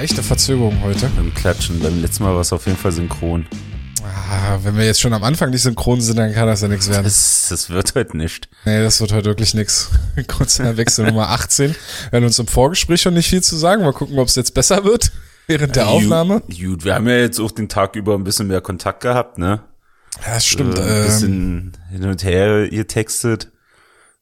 [0.00, 1.10] Leichte Verzögerung heute.
[1.14, 1.78] Beim Klatschen.
[1.78, 3.44] Beim letzten Mal war es auf jeden Fall synchron.
[4.02, 6.88] Ah, wenn wir jetzt schon am Anfang nicht synchron sind, dann kann das ja nichts
[6.88, 7.04] werden.
[7.04, 8.48] Das, das wird heute nicht.
[8.64, 9.90] Nee, das wird heute wirklich nichts.
[10.26, 11.76] Kurzer Wechsel Nummer 18.
[12.08, 13.82] Wir haben uns im Vorgespräch schon nicht viel zu sagen.
[13.82, 15.12] Mal gucken, ob es jetzt besser wird
[15.46, 16.40] während der Aufnahme.
[16.40, 19.36] Gut, gut, wir haben ja jetzt auch den Tag über ein bisschen mehr Kontakt gehabt,
[19.36, 19.60] ne?
[20.24, 20.78] Ja, das stimmt.
[20.78, 23.52] Äh, ein ähm, bisschen hin und her getextet.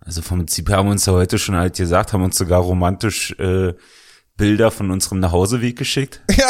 [0.00, 2.62] Also vom Prinzip her haben wir uns ja heute schon halt gesagt, haben uns sogar
[2.62, 3.74] romantisch äh,
[4.38, 6.22] Bilder von unserem Nachhauseweg geschickt.
[6.30, 6.48] ja,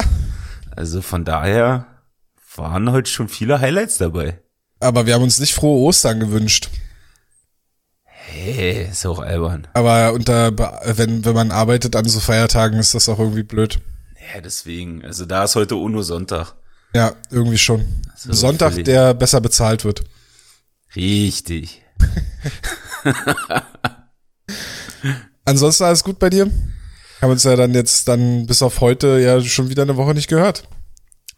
[0.77, 1.87] Also von daher
[2.55, 4.39] waren heute schon viele Highlights dabei.
[4.79, 6.69] aber wir haben uns nicht frohe Ostern gewünscht.
[8.05, 9.67] Hey, ist auch albern.
[9.73, 10.53] Aber unter,
[10.97, 13.81] wenn, wenn man arbeitet an so Feiertagen, ist das auch irgendwie blöd.
[14.35, 15.03] Ja, deswegen.
[15.05, 16.55] Also da ist heute UNO Sonntag.
[16.95, 17.87] Ja, irgendwie schon.
[18.17, 20.05] So, Sonntag, völlig- der besser bezahlt wird.
[20.95, 21.83] Richtig.
[25.45, 26.51] Ansonsten alles gut bei dir?
[27.21, 30.29] Haben uns ja dann jetzt dann bis auf heute ja schon wieder eine Woche nicht
[30.29, 30.69] gehört.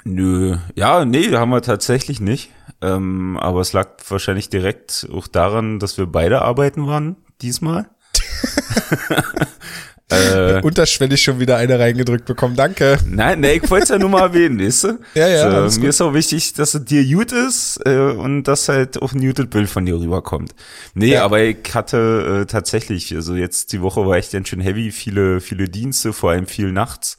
[0.04, 2.50] Nö, ja, nee, haben wir tatsächlich nicht.
[2.82, 7.90] Ähm, aber es lag wahrscheinlich direkt auch daran, dass wir beide arbeiten waren diesmal.
[10.10, 12.56] äh, Unterschwellig schon wieder eine reingedrückt bekommen.
[12.56, 12.98] Danke.
[13.06, 14.98] nein, nee, ich wollte es ja nur mal erwähnen, weißt du?
[15.14, 15.82] Ja, ja, So, gut.
[15.84, 19.20] mir ist auch wichtig, dass es dir gut ist äh, und dass halt auch ein
[19.20, 20.54] gutes Bild von dir rüberkommt.
[20.94, 21.24] Nee, Ja.
[21.24, 25.40] aber ich hatte äh, tatsächlich, also jetzt die Woche war echt ganz schön heavy, viele,
[25.40, 27.18] viele Dienste, vor allem viel nachts.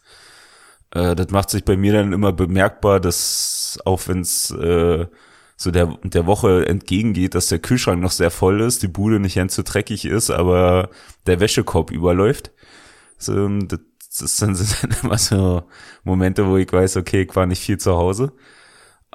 [0.93, 5.05] Äh, das macht sich bei mir dann immer bemerkbar, dass auch wenn es äh,
[5.55, 9.35] so der, der Woche entgegengeht, dass der Kühlschrank noch sehr voll ist, die Bude nicht
[9.35, 10.89] ganz so dreckig ist, aber
[11.27, 12.51] der Wäschekorb überläuft.
[13.21, 13.79] So, das,
[14.19, 15.63] das sind sind dann immer so
[16.03, 18.33] Momente, wo ich weiß, okay, ich war nicht viel zu Hause.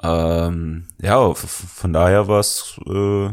[0.03, 3.29] Ähm, ja, von daher war es äh,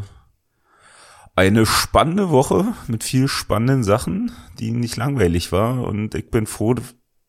[1.35, 5.83] eine spannende Woche mit viel spannenden Sachen, die nicht langweilig war.
[5.83, 6.75] Und ich bin froh,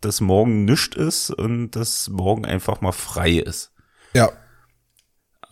[0.01, 3.73] dass morgen nichts ist und dass morgen einfach mal frei ist.
[4.15, 4.31] Ja.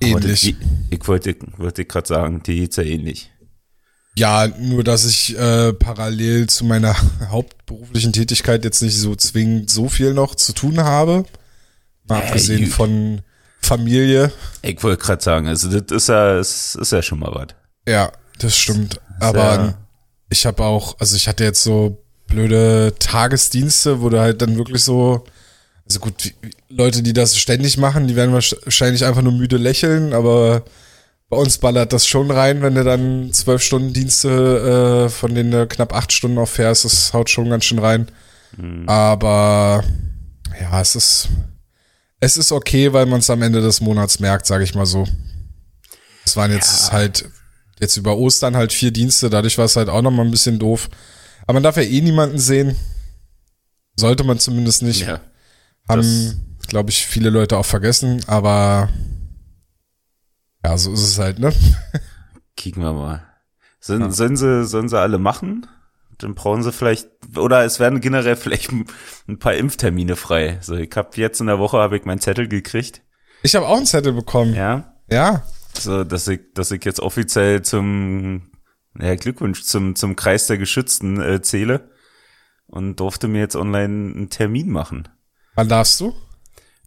[0.00, 0.49] Das- Ähnlich.
[0.50, 0.56] Ich,
[0.91, 3.33] ich wollte, wollte gerade sagen, die geht's ja ähnlich.
[4.17, 6.95] Ja, nur dass ich äh, parallel zu meiner
[7.31, 11.25] hauptberuflichen Tätigkeit jetzt nicht so zwingend so viel noch zu tun habe.
[12.07, 13.23] Mal abgesehen von
[13.61, 14.31] Familie.
[14.63, 17.49] Ich wollte gerade sagen, also das ist ja, das ist ja schon mal was.
[17.89, 19.01] Ja, das stimmt.
[19.21, 19.75] Aber ja-
[20.29, 24.83] ich habe auch, also ich hatte jetzt so blöde Tagesdienste, wo du halt dann wirklich
[24.83, 25.25] so,
[25.87, 26.35] also gut, die
[26.69, 30.63] Leute, die das ständig machen, die werden wahrscheinlich einfach nur müde lächeln, aber
[31.34, 35.50] bei uns ballert das schon rein, wenn du dann zwölf Stunden Dienste, äh, von denen
[35.50, 38.06] du knapp acht Stunden auffährst, das haut schon ganz schön rein.
[38.87, 39.83] Aber
[40.61, 41.28] ja, es ist,
[42.21, 45.09] es ist okay, weil man es am Ende des Monats merkt, sage ich mal so.
[46.25, 46.93] Es waren jetzt Ja.
[46.93, 47.25] halt
[47.81, 50.61] jetzt über Ostern halt vier Dienste, dadurch war es halt auch noch mal ein bisschen
[50.61, 50.89] doof.
[51.43, 52.77] Aber man darf ja eh niemanden sehen.
[53.97, 55.01] Sollte man zumindest nicht.
[55.01, 55.21] Ja.
[55.89, 58.89] Haben, glaube ich, viele Leute auch vergessen, aber
[60.65, 61.53] ja, so ist es halt, ne?
[62.57, 63.23] Kicken wir mal.
[63.81, 65.67] Sollen, sollen, sie, sollen sie alle machen?
[66.19, 70.59] Dann brauchen sie vielleicht, oder es werden generell vielleicht ein paar Impftermine frei.
[70.63, 73.03] So, ich habe jetzt in der Woche habe ich meinen Zettel gekriegt.
[73.43, 74.55] Ich habe auch einen Zettel bekommen.
[74.55, 74.95] Ja.
[75.11, 75.43] Ja.
[75.79, 78.53] So, dass ich, dass ich jetzt offiziell zum,
[78.99, 81.91] ja, Glückwunsch, zum, zum Kreis der Geschützten äh, zähle
[82.67, 85.09] und durfte mir jetzt online einen Termin machen.
[85.57, 86.15] Wann darfst du?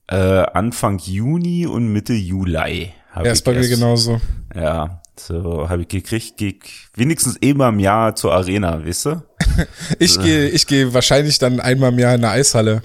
[0.09, 2.93] Äh, Anfang Juni und Mitte Juli.
[3.15, 4.21] Ja, ist ich bei mir genauso.
[4.55, 6.59] Ja, so habe ich gekriegt, geh
[6.95, 9.23] wenigstens immer im Jahr zur Arena, weißt du?
[9.99, 12.83] Ich gehe, ich gehe wahrscheinlich dann einmal im Jahr in eine Eishalle.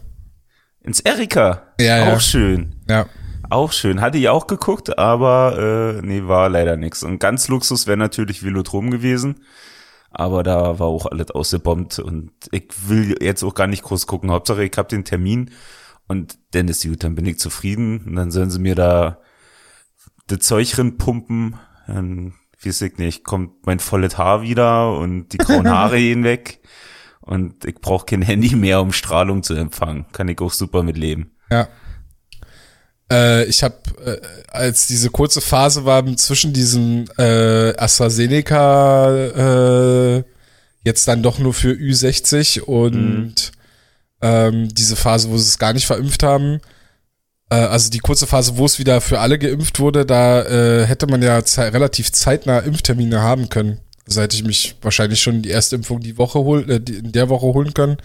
[0.82, 1.74] Ins Erika.
[1.78, 2.20] Ja, auch ja.
[2.20, 2.76] schön.
[2.88, 3.06] Ja.
[3.50, 4.00] Auch schön.
[4.00, 7.02] Hatte ich auch geguckt, aber äh, nee, war leider nix.
[7.02, 9.40] Und ganz Luxus wäre natürlich Velodrom gewesen.
[10.10, 14.30] Aber da war auch alles ausgebombt und ich will jetzt auch gar nicht groß gucken.
[14.30, 15.50] Hauptsache, ich hab den Termin
[16.12, 18.04] und dann ist gut, dann bin ich zufrieden.
[18.06, 19.18] Und dann sollen sie mir da
[20.26, 21.54] das Zeug pumpen.
[21.86, 26.60] Dann weiß ich nicht, kommt mein volles Haar wieder und die grauen Haare gehen weg.
[27.22, 30.04] Und ich brauche kein Handy mehr, um Strahlung zu empfangen.
[30.12, 31.30] Kann ich auch super mit leben.
[31.50, 31.68] Ja.
[33.10, 40.24] Äh, ich habe, äh, als diese kurze Phase war zwischen diesem äh, AstraZeneca äh,
[40.84, 43.52] jetzt dann doch nur für Ü60 und
[44.22, 46.60] ähm, diese Phase, wo sie es gar nicht verimpft haben,
[47.50, 51.06] äh, also die kurze Phase, wo es wieder für alle geimpft wurde, da äh, hätte
[51.06, 53.80] man ja ze relativ zeitnah Impftermine haben können.
[54.06, 57.12] Also hätte ich mich wahrscheinlich schon die erste Impfung die Woche hol äh, die, in
[57.12, 57.98] der Woche holen können.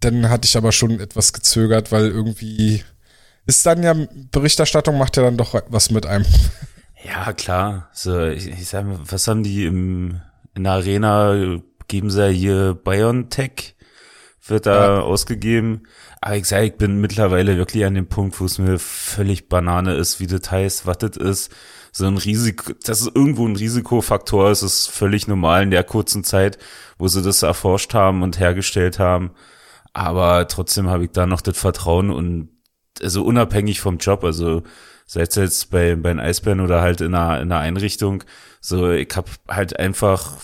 [0.00, 2.82] Dann hatte ich aber schon etwas gezögert, weil irgendwie
[3.46, 3.94] ist dann ja
[4.32, 6.26] Berichterstattung macht ja dann doch was mit einem.
[7.04, 7.88] Ja, klar.
[7.92, 10.20] So, ich, ich sag mal, was haben die im,
[10.54, 13.75] in der Arena, geben sie ja hier BioNTech,
[14.48, 15.00] wird da Ja.
[15.00, 15.82] ausgegeben.
[16.20, 19.94] Aber ich sage, ich bin mittlerweile wirklich an dem Punkt, wo es mir völlig Banane
[19.94, 21.50] ist, wie das heißt, was das ist.
[21.92, 26.24] So ein Risiko, dass es irgendwo ein Risikofaktor ist, ist völlig normal in der kurzen
[26.24, 26.58] Zeit,
[26.98, 29.30] wo sie das erforscht haben und hergestellt haben.
[29.92, 32.50] Aber trotzdem habe ich da noch das Vertrauen und
[33.02, 34.62] also unabhängig vom Job, also
[35.06, 38.24] sei es jetzt bei, bei den Eisbären oder halt in einer, in einer Einrichtung,
[38.60, 40.38] so ich habe halt einfach,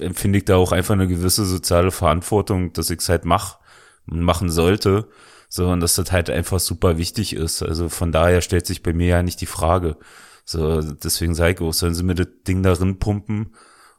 [0.00, 3.58] empfinde ich da auch einfach eine gewisse soziale Verantwortung, dass ich es halt mach
[4.06, 5.08] und machen sollte.
[5.48, 7.62] So, und dass das halt einfach super wichtig ist.
[7.62, 9.96] Also von daher stellt sich bei mir ja nicht die Frage.
[10.44, 13.54] So, deswegen sage ich auch, sollen sie mir das Ding darin pumpen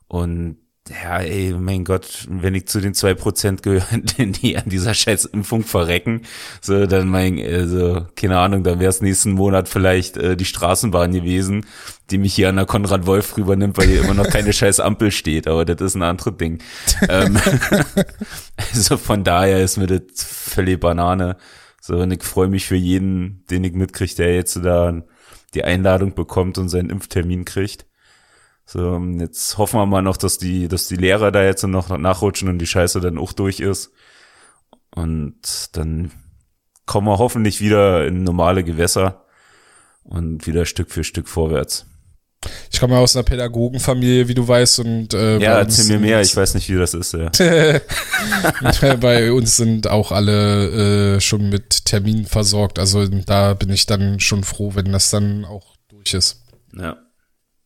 [0.07, 0.57] und
[0.89, 3.85] ja, ey, mein Gott, wenn ich zu den zwei Prozent gehöre,
[4.17, 6.21] die an dieser scheiß Impfung verrecken,
[6.61, 11.11] so, dann mein, also, keine Ahnung, dann wäre es nächsten Monat vielleicht äh, die Straßenbahn
[11.13, 11.65] gewesen,
[12.09, 15.47] die mich hier an der Konrad-Wolf rübernimmt, weil hier immer noch keine scheiß Ampel steht,
[15.47, 16.59] aber das ist ein anderes Ding.
[17.09, 17.39] ähm,
[18.57, 21.37] also von daher ist mir das völlig Banane.
[21.81, 25.01] So, und ich freue mich für jeden, den ich mitkriege, der jetzt da
[25.53, 27.85] die Einladung bekommt und seinen Impftermin kriegt.
[28.71, 32.49] So, jetzt hoffen wir mal noch, dass die, dass die Lehrer da jetzt noch nachrutschen
[32.49, 33.91] und die Scheiße dann auch durch ist.
[34.93, 36.11] Und dann
[36.85, 39.25] kommen wir hoffentlich wieder in normale Gewässer
[40.03, 41.87] und wieder Stück für Stück vorwärts.
[42.71, 46.21] Ich komme ja aus einer Pädagogenfamilie, wie du weißt, und äh, ja, erzähl mir mehr.
[46.21, 47.13] Ich weiß nicht, wie das ist.
[47.13, 47.31] Ja.
[48.97, 52.77] bei uns sind auch alle äh, schon mit Terminen versorgt.
[52.77, 56.43] Also da bin ich dann schon froh, wenn das dann auch durch ist.
[56.77, 56.97] Ja.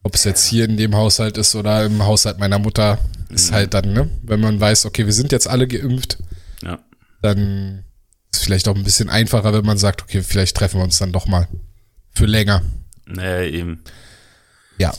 [0.04, 3.56] Ob es jetzt hier in dem Haushalt ist oder im Haushalt meiner Mutter, ist mhm.
[3.56, 4.10] halt dann, ne?
[4.22, 6.18] Wenn man weiß, okay, wir sind jetzt alle geimpft,
[6.62, 6.80] ja.
[7.22, 7.86] dann
[8.32, 11.00] ist es vielleicht auch ein bisschen einfacher, wenn man sagt, okay, vielleicht treffen wir uns
[11.00, 11.48] dann doch mal
[12.14, 12.62] für länger.
[13.06, 13.84] Naja, eben.
[14.78, 14.94] Ja.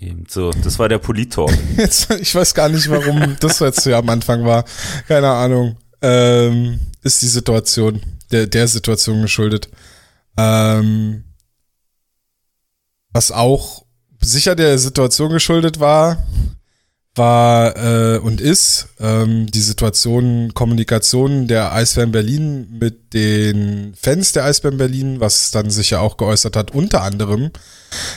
[0.00, 1.52] Eben so, das war der Polit-Talk.
[1.76, 4.64] Jetzt, ich weiß gar nicht, warum das jetzt so am Anfang war.
[5.08, 5.76] Keine Ahnung.
[6.00, 8.00] Ähm, ist die Situation,
[8.30, 9.68] der, der Situation geschuldet.
[10.36, 11.24] Ähm,
[13.12, 13.86] was auch
[14.20, 16.18] sicher der Situation geschuldet war,
[17.18, 24.44] war äh, und ist ähm, die Situation Kommunikation der Eisbären Berlin mit den Fans der
[24.44, 27.50] Eisbären Berlin, was dann sich ja auch geäußert hat, unter anderem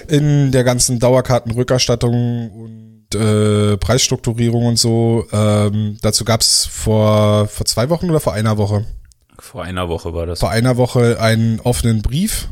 [0.07, 5.25] in der ganzen Dauerkartenrückerstattung und äh, Preisstrukturierung und so.
[5.33, 8.86] Ähm, dazu gab's vor, vor zwei Wochen oder vor einer Woche?
[9.39, 10.39] Vor einer Woche war das.
[10.39, 12.48] Vor einer Woche einen offenen Brief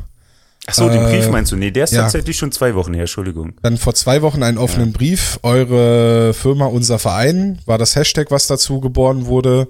[0.70, 1.56] Ach so, den Brief äh, meinst du?
[1.56, 2.02] Nee, der ist ja.
[2.02, 3.54] tatsächlich schon zwei Wochen her, Entschuldigung.
[3.62, 4.96] Dann vor zwei Wochen einen offenen ja.
[4.96, 5.40] Brief.
[5.42, 9.68] Eure Firma, unser Verein, war das Hashtag, was dazu geboren wurde.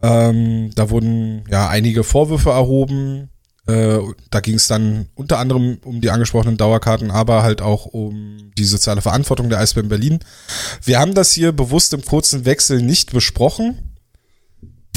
[0.00, 3.30] Ähm, da wurden ja einige Vorwürfe erhoben.
[3.66, 3.98] Äh,
[4.30, 8.64] da ging es dann unter anderem um die angesprochenen Dauerkarten, aber halt auch um die
[8.64, 10.20] soziale Verantwortung der Eisbären Berlin.
[10.84, 13.97] Wir haben das hier bewusst im kurzen Wechsel nicht besprochen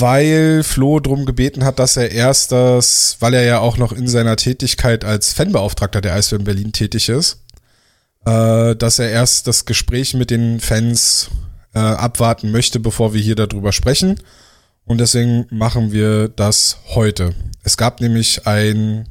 [0.01, 4.07] weil Flo drum gebeten hat, dass er erst das, weil er ja auch noch in
[4.07, 7.43] seiner Tätigkeit als Fanbeauftragter der Eisbären Berlin tätig ist,
[8.25, 11.29] äh, dass er erst das Gespräch mit den Fans
[11.73, 14.19] äh, abwarten möchte, bevor wir hier darüber sprechen.
[14.85, 17.33] Und deswegen machen wir das heute.
[17.63, 19.07] Es gab nämlich ein,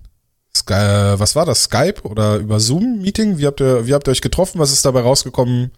[0.54, 3.38] Sky, was war das, Skype oder über Zoom-Meeting?
[3.38, 4.58] Wie wie habt ihr euch getroffen?
[4.58, 5.70] Was ist dabei rausgekommen?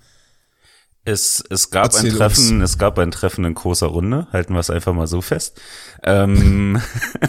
[1.05, 2.71] Es, es gab Erzähl ein Treffen, uns.
[2.71, 5.61] es gab ein Treffen in großer Runde, halten wir es einfach mal so fest.
[6.05, 6.81] Ähm,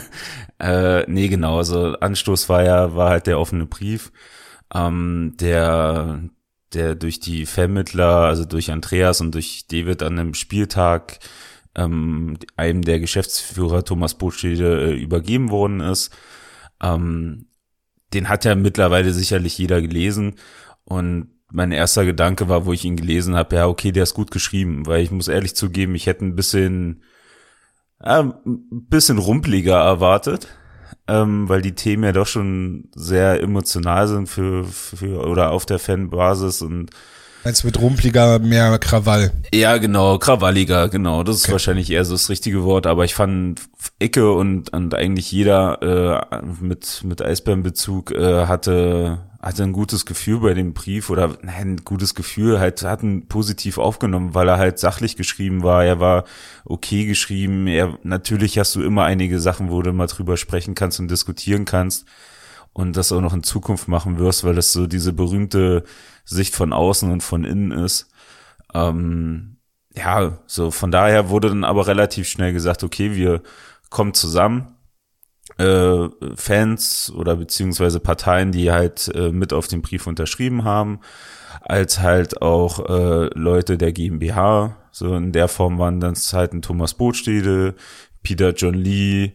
[0.59, 4.11] äh, nee, genau, also Anstoß war ja, war halt der offene Brief,
[4.73, 6.21] ähm, der,
[6.73, 11.17] der durch die Vermittler, also durch Andreas und durch David an einem Spieltag
[11.75, 16.15] ähm, einem der Geschäftsführer Thomas Botschede äh, übergeben worden ist.
[16.79, 17.47] Ähm,
[18.13, 20.35] den hat ja mittlerweile sicherlich jeder gelesen
[20.83, 24.31] und mein erster Gedanke war, wo ich ihn gelesen habe, ja, okay, der ist gut
[24.31, 27.03] geschrieben, weil ich muss ehrlich zugeben, ich hätte ein bisschen,
[28.01, 28.35] äh, ein
[28.89, 30.47] bisschen rumpliger erwartet,
[31.07, 35.77] ähm, weil die Themen ja doch schon sehr emotional sind für, für oder auf der
[35.77, 36.89] Fanbasis und
[37.43, 39.33] als mit rumpliger mehr Krawall.
[39.53, 41.23] Ja, genau, krawalliger, genau.
[41.23, 41.51] Das ist okay.
[41.51, 43.61] wahrscheinlich eher so das richtige Wort, aber ich fand
[43.99, 50.39] Icke und, und eigentlich jeder äh, mit, mit Eisbärenbezug äh, hatte hatte ein gutes Gefühl
[50.39, 54.57] bei dem Brief oder nein, ein gutes Gefühl, halt hat ihn positiv aufgenommen, weil er
[54.57, 56.23] halt sachlich geschrieben war, er war
[56.63, 61.01] okay geschrieben, er, natürlich hast du immer einige Sachen, wo du mal drüber sprechen kannst
[61.01, 62.07] und diskutieren kannst
[62.71, 65.83] und das auch noch in Zukunft machen wirst, weil das so diese berühmte
[66.23, 68.07] Sicht von außen und von innen ist.
[68.73, 69.57] Ähm,
[69.93, 73.41] ja, so von daher wurde dann aber relativ schnell gesagt, okay, wir
[73.89, 74.72] kommen zusammen,
[75.57, 80.99] äh, Fans oder beziehungsweise Parteien, die halt äh, mit auf den Brief unterschrieben haben,
[81.61, 84.77] als halt auch äh, Leute der GmbH.
[84.91, 87.75] So in der Form waren dann halt ein Thomas Botstede,
[88.23, 89.33] Peter John Lee,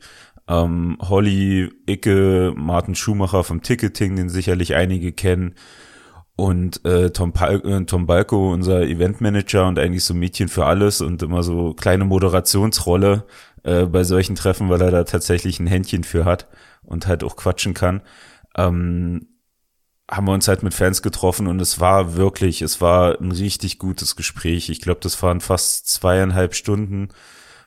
[0.50, 5.54] Ähm, Holly, Icke, Martin Schumacher vom Ticketing, den sicherlich einige kennen.
[6.36, 11.02] Und äh, Tom, Pal äh, Tom Balko, unser Eventmanager und eigentlich so Mädchen für alles
[11.02, 13.24] und immer so kleine Moderationsrolle
[13.68, 16.48] äh, bei solchen Treffen, weil er da tatsächlich ein Händchen für hat
[16.82, 18.00] und halt auch quatschen kann.
[18.56, 19.28] Ähm,
[20.10, 23.78] haben wir uns halt mit Fans getroffen und es war wirklich, es war ein richtig
[23.78, 24.70] gutes Gespräch.
[24.70, 27.08] Ich glaube, das waren fast zweieinhalb Stunden,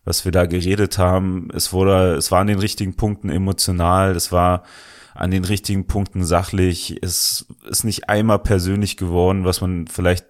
[0.06, 1.50] was wir da geredet haben.
[1.54, 4.64] Es wurde, es war an den richtigen Punkten emotional, es war
[5.14, 6.98] an den richtigen Punkten sachlich.
[7.04, 10.26] Es ist nicht einmal persönlich geworden, was man vielleicht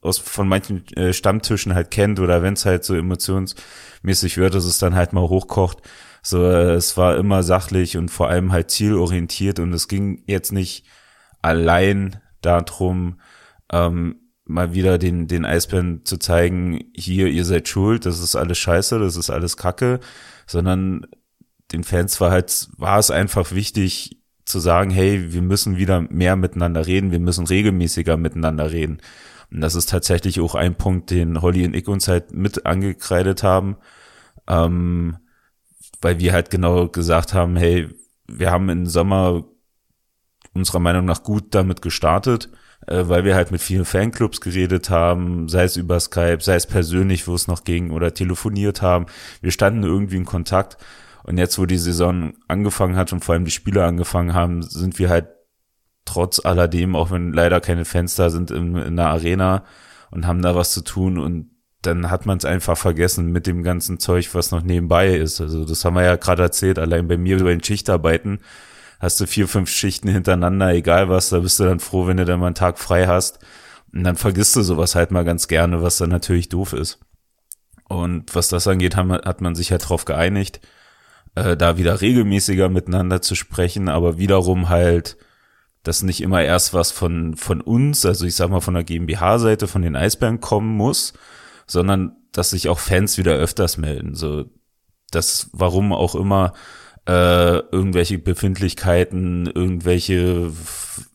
[0.00, 4.64] aus von manchen äh, Stammtischen halt kennt oder wenn es halt so emotionsmäßig wird, dass
[4.64, 5.82] es dann halt mal hochkocht.
[6.22, 10.52] So, äh, es war immer sachlich und vor allem halt zielorientiert und es ging jetzt
[10.52, 10.84] nicht
[11.42, 13.20] allein darum,
[13.72, 18.58] ähm, mal wieder den, den Eisbären zu zeigen, hier, ihr seid schuld, das ist alles
[18.58, 20.00] scheiße, das ist alles Kacke,
[20.46, 21.06] sondern
[21.72, 26.34] den Fans war halt, war es einfach wichtig zu sagen, hey, wir müssen wieder mehr
[26.36, 29.00] miteinander reden, wir müssen regelmäßiger miteinander reden.
[29.50, 33.42] Und das ist tatsächlich auch ein Punkt, den Holly und ich uns halt mit angekreidet
[33.42, 33.76] haben,
[34.46, 35.16] ähm,
[36.00, 37.88] weil wir halt genau gesagt haben, hey,
[38.26, 39.44] wir haben im Sommer
[40.54, 42.50] unserer Meinung nach gut damit gestartet,
[42.86, 46.66] äh, weil wir halt mit vielen Fanclubs geredet haben, sei es über Skype, sei es
[46.66, 49.06] persönlich, wo es noch ging, oder telefoniert haben.
[49.40, 50.76] Wir standen irgendwie in Kontakt.
[51.24, 54.98] Und jetzt, wo die Saison angefangen hat und vor allem die Spieler angefangen haben, sind
[54.98, 55.26] wir halt
[56.08, 59.64] trotz alledem, auch wenn leider keine Fans da sind in, in der Arena
[60.10, 61.50] und haben da was zu tun und
[61.82, 65.40] dann hat man es einfach vergessen mit dem ganzen Zeug, was noch nebenbei ist.
[65.40, 68.40] Also das haben wir ja gerade erzählt, allein bei mir bei den Schichtarbeiten
[68.98, 72.24] hast du vier, fünf Schichten hintereinander, egal was, da bist du dann froh, wenn du
[72.24, 73.38] dann mal einen Tag frei hast.
[73.92, 76.98] Und dann vergisst du sowas halt mal ganz gerne, was dann natürlich doof ist.
[77.88, 80.60] Und was das angeht, hat man sich halt darauf geeinigt,
[81.36, 85.16] äh, da wieder regelmäßiger miteinander zu sprechen, aber wiederum halt
[85.82, 89.66] dass nicht immer erst was von, von uns, also ich sag mal von der GmbH-Seite,
[89.66, 91.12] von den Eisbären kommen muss,
[91.66, 94.14] sondern dass sich auch Fans wieder öfters melden.
[94.14, 94.46] So,
[95.10, 96.52] das, warum auch immer,
[97.06, 100.50] äh, irgendwelche Befindlichkeiten, irgendwelche,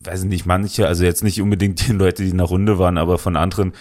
[0.00, 2.98] weiß ich nicht, manche, also jetzt nicht unbedingt die Leute, die in der Runde waren,
[2.98, 3.72] aber von anderen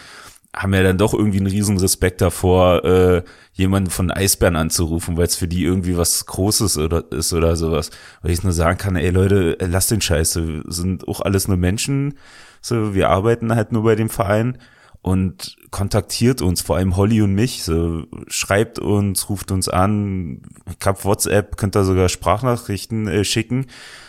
[0.55, 5.25] haben ja dann doch irgendwie einen riesen Respekt davor, äh, jemanden von Eisbären anzurufen, weil
[5.25, 7.89] es für die irgendwie was Großes oder ist oder sowas.
[8.21, 11.57] Weil ich nur sagen kann, ey Leute, lasst den Scheiß, wir sind auch alles nur
[11.57, 12.15] Menschen,
[12.61, 14.57] so wir arbeiten halt nur bei dem Verein
[15.01, 20.43] und kontaktiert uns, vor allem Holly und mich, so schreibt uns, ruft uns an,
[20.79, 23.65] ich hab WhatsApp, könnt ihr sogar Sprachnachrichten äh, schicken,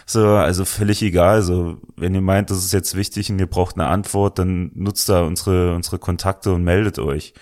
[0.07, 3.77] so, also völlig egal, so, wenn ihr meint, das ist jetzt wichtig und ihr braucht
[3.77, 7.35] eine Antwort, dann nutzt da unsere, unsere Kontakte und meldet euch.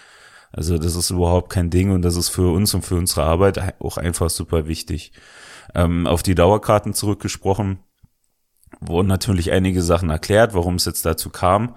[0.52, 3.80] Also das ist überhaupt kein Ding und das ist für uns und für unsere Arbeit
[3.80, 5.12] auch einfach super wichtig.
[5.74, 7.78] Ähm, auf die Dauerkarten zurückgesprochen,
[8.80, 11.74] wurden natürlich einige Sachen erklärt, warum es jetzt dazu kam.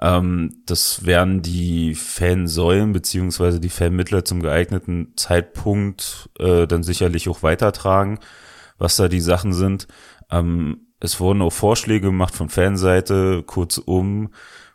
[0.00, 7.42] Ähm, das werden die Fansäulen beziehungsweise die Fanmittler zum geeigneten Zeitpunkt äh, dann sicherlich auch
[7.42, 8.18] weitertragen,
[8.78, 9.88] was da die Sachen sind.
[10.30, 14.30] Ähm, es wurden auch Vorschläge gemacht von Fanseite, kurzum.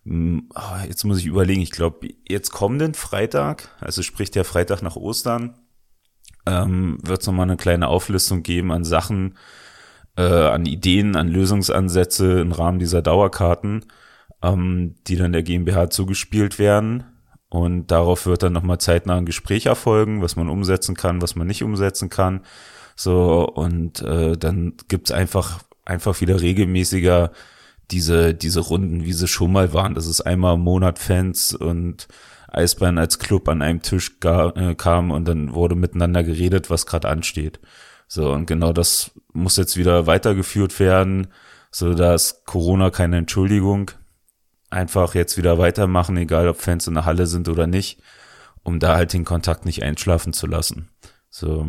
[0.05, 4.81] Hm, ah, jetzt muss ich überlegen, ich glaube, jetzt kommenden Freitag, also sprich der Freitag
[4.81, 5.58] nach Ostern,
[6.46, 9.38] ähm, wird es nochmal eine kleine Auflistung geben an Sachen,
[10.17, 13.86] äh, an Ideen, an Lösungsansätze im Rahmen dieser Dauerkarten
[14.41, 17.03] ähm, die dann der GmbH zugespielt werden.
[17.50, 21.48] Und darauf wird dann nochmal zeitnah ein Gespräch erfolgen, was man umsetzen kann, was man
[21.48, 22.41] nicht umsetzen kann.
[22.95, 27.31] So, und äh, dann gibt's einfach, einfach wieder regelmäßiger
[27.91, 29.95] diese, diese Runden, wie sie schon mal waren.
[29.95, 32.07] Das ist einmal im Monat Fans und
[32.48, 37.10] Eisbären als Club an einem Tisch äh, kam und dann wurde miteinander geredet, was gerade
[37.10, 37.60] ansteht.
[38.07, 41.27] So, und genau das muss jetzt wieder weitergeführt werden,
[41.71, 43.91] so dass Corona keine Entschuldigung
[44.69, 48.01] einfach jetzt wieder weitermachen, egal ob Fans in der Halle sind oder nicht,
[48.63, 50.89] um da halt den Kontakt nicht einschlafen zu lassen.
[51.29, 51.67] So,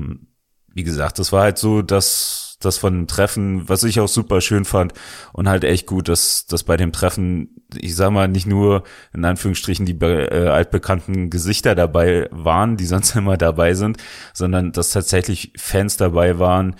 [0.74, 4.64] wie gesagt, das war halt so, dass das von Treffen, was ich auch super schön
[4.64, 4.92] fand
[5.32, 9.24] und halt echt gut, dass, dass bei dem Treffen, ich sag mal, nicht nur in
[9.24, 13.98] Anführungsstrichen die äh, altbekannten Gesichter dabei waren, die sonst immer dabei sind,
[14.32, 16.76] sondern dass tatsächlich Fans dabei waren,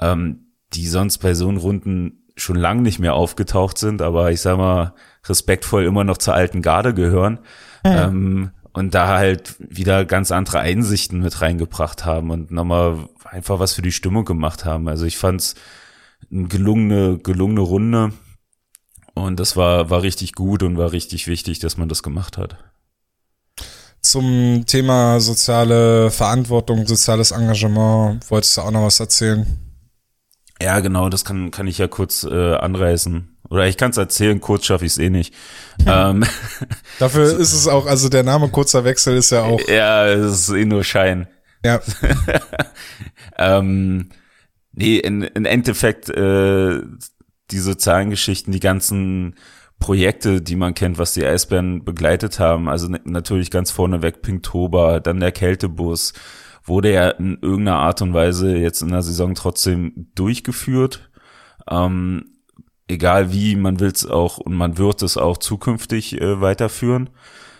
[0.00, 4.58] ähm, die sonst bei so Runden schon lang nicht mehr aufgetaucht sind, aber ich sag
[4.58, 4.94] mal,
[5.26, 7.40] respektvoll immer noch zur alten Garde gehören.
[7.84, 7.92] Mhm.
[7.92, 13.74] Ähm, und da halt wieder ganz andere Einsichten mit reingebracht haben und nochmal einfach was
[13.74, 14.88] für die Stimmung gemacht haben.
[14.88, 15.56] Also ich fand's
[16.30, 18.12] eine gelungene, gelungene Runde
[19.14, 22.56] und das war, war richtig gut und war richtig wichtig, dass man das gemacht hat.
[24.00, 29.44] zum Thema soziale Verantwortung, soziales Engagement wolltest du auch noch was erzählen?
[30.62, 33.37] Ja, genau, das kann, kann ich ja kurz äh, anreißen.
[33.50, 35.34] Oder ich kann es erzählen, kurz schaffe ich es eh nicht.
[35.86, 36.24] ähm,
[36.98, 39.60] Dafür ist es auch, also der Name kurzer Wechsel ist ja auch.
[39.68, 41.28] Ja, es ist eh nur Schein.
[41.64, 41.80] Ja.
[43.38, 44.10] ähm,
[44.72, 46.80] nee, in, in Endeffekt äh,
[47.50, 49.34] die sozialen Geschichten, die ganzen
[49.78, 52.68] Projekte, die man kennt, was die Eisbären begleitet haben.
[52.68, 56.12] Also natürlich ganz vorneweg Pinktober, dann der Kältebus,
[56.64, 61.10] wurde ja in irgendeiner Art und Weise jetzt in der Saison trotzdem durchgeführt.
[61.70, 62.37] Ähm,
[62.88, 67.10] egal wie, man will es auch und man wird es auch zukünftig äh, weiterführen.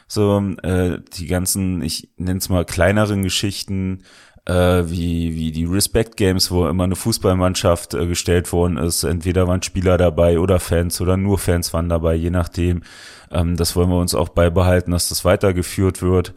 [0.08, 4.04] So, äh, die ganzen, ich nenne es mal kleineren Geschichten,
[4.46, 9.04] äh, wie, wie die Respect Games, wo immer eine Fußballmannschaft äh, gestellt worden ist.
[9.04, 12.82] Entweder waren Spieler dabei oder Fans oder nur Fans waren dabei, je nachdem.
[13.30, 16.32] Ähm, das wollen wir uns auch beibehalten, dass das weitergeführt wird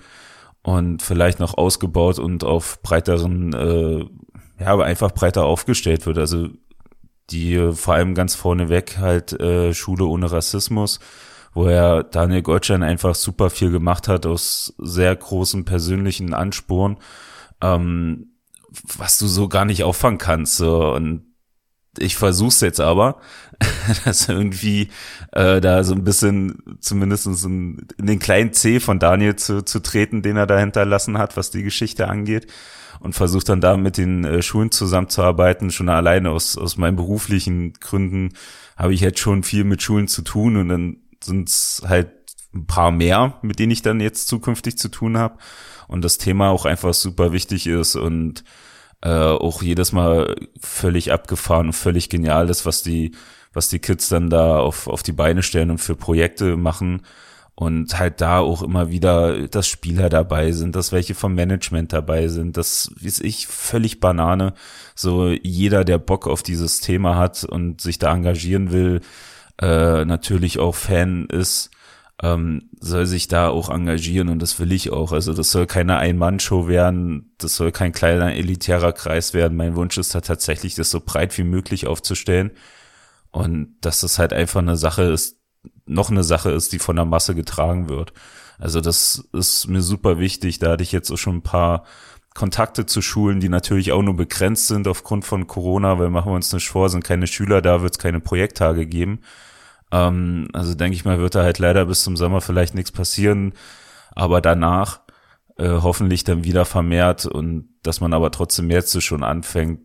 [0.62, 4.00] und vielleicht noch ausgebaut und auf breiteren, äh,
[4.60, 6.18] ja, aber einfach breiter aufgestellt wird.
[6.18, 6.50] Also
[7.32, 11.00] die äh, vor allem ganz vorneweg halt äh, Schule ohne Rassismus,
[11.54, 16.98] wo er Daniel Goldstein einfach super viel gemacht hat aus sehr großen persönlichen Ansporn,
[17.62, 18.34] ähm,
[18.98, 20.58] was du so gar nicht auffangen kannst.
[20.58, 20.94] So.
[20.94, 21.26] Und
[21.98, 23.20] ich versuch's jetzt aber,
[24.06, 24.90] das irgendwie
[25.34, 29.82] äh, da so ein bisschen zumindest in, in den kleinen C von Daniel zu, zu
[29.82, 32.48] treten, den er da hinterlassen hat, was die Geschichte angeht
[33.02, 35.72] und versuche dann da mit den äh, Schulen zusammenzuarbeiten.
[35.72, 38.30] Schon alleine aus, aus meinen beruflichen Gründen
[38.78, 42.12] habe ich jetzt schon viel mit Schulen zu tun und dann sind es halt
[42.54, 45.38] ein paar mehr, mit denen ich dann jetzt zukünftig zu tun habe
[45.88, 48.44] und das Thema auch einfach super wichtig ist und
[49.02, 53.12] äh, auch jedes Mal völlig abgefahren und völlig genial ist, was die
[53.54, 57.02] was die Kids dann da auf, auf die Beine stellen und für Projekte machen
[57.62, 62.28] und halt da auch immer wieder, dass Spieler dabei sind, dass welche vom Management dabei
[62.28, 64.56] sind, das ist ich völlig Banane.
[64.96, 69.02] So jeder, der Bock auf dieses Thema hat und sich da engagieren will,
[69.62, 71.70] äh, natürlich auch Fan ist,
[72.24, 75.12] ähm, soll sich da auch engagieren und das will ich auch.
[75.12, 79.56] Also das soll keine Ein-Mann-Show werden, das soll kein kleiner elitärer Kreis werden.
[79.56, 82.50] Mein Wunsch ist da tatsächlich, das so breit wie möglich aufzustellen
[83.30, 85.41] und dass das halt einfach eine Sache ist,
[85.86, 88.14] noch eine Sache ist, die von der Masse getragen wird.
[88.60, 90.60] Also das ist mir super wichtig.
[90.60, 91.84] Da hatte ich jetzt auch schon ein paar
[92.34, 96.36] Kontakte zu Schulen, die natürlich auch nur begrenzt sind aufgrund von Corona, weil machen wir
[96.36, 99.20] uns nicht vor, sind keine Schüler da, wird es keine Projekttage geben.
[99.92, 103.54] Ähm, also denke ich mal, wird da halt leider bis zum Sommer vielleicht nichts passieren,
[104.12, 105.02] aber danach
[105.58, 109.82] äh, hoffentlich dann wieder vermehrt und dass man aber trotzdem jetzt schon anfängt,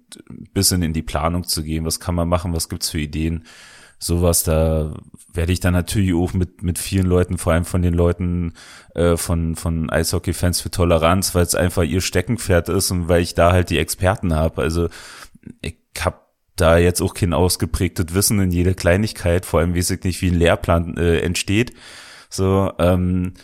[0.52, 1.84] bisschen in die Planung zu gehen.
[1.84, 2.54] Was kann man machen?
[2.54, 3.44] Was gibt's für Ideen?
[3.98, 4.94] Sowas, da
[5.32, 8.54] werde ich dann natürlich auch mit, mit vielen Leuten, vor allem von den Leuten
[8.94, 13.34] äh, von, von Eishockey-Fans für Toleranz, weil es einfach ihr Steckenpferd ist und weil ich
[13.34, 14.62] da halt die Experten habe.
[14.62, 14.88] Also
[15.60, 16.20] ich habe
[16.56, 20.30] da jetzt auch kein ausgeprägtes Wissen in jede Kleinigkeit, vor allem weiß ich nicht, wie
[20.30, 21.74] ein Lehrplan äh, entsteht.
[22.28, 23.34] So, ähm,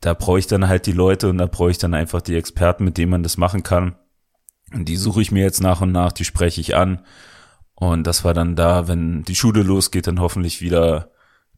[0.00, 2.84] da brauche ich dann halt die Leute und da brauche ich dann einfach die Experten,
[2.84, 3.96] mit denen man das machen kann.
[4.72, 7.02] Und die suche ich mir jetzt nach und nach, die spreche ich an
[7.76, 11.10] und das war dann da, wenn die Schule losgeht, dann hoffentlich wieder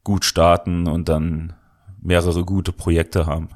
[0.03, 1.53] gut starten und dann
[2.01, 3.49] mehrere gute Projekte haben.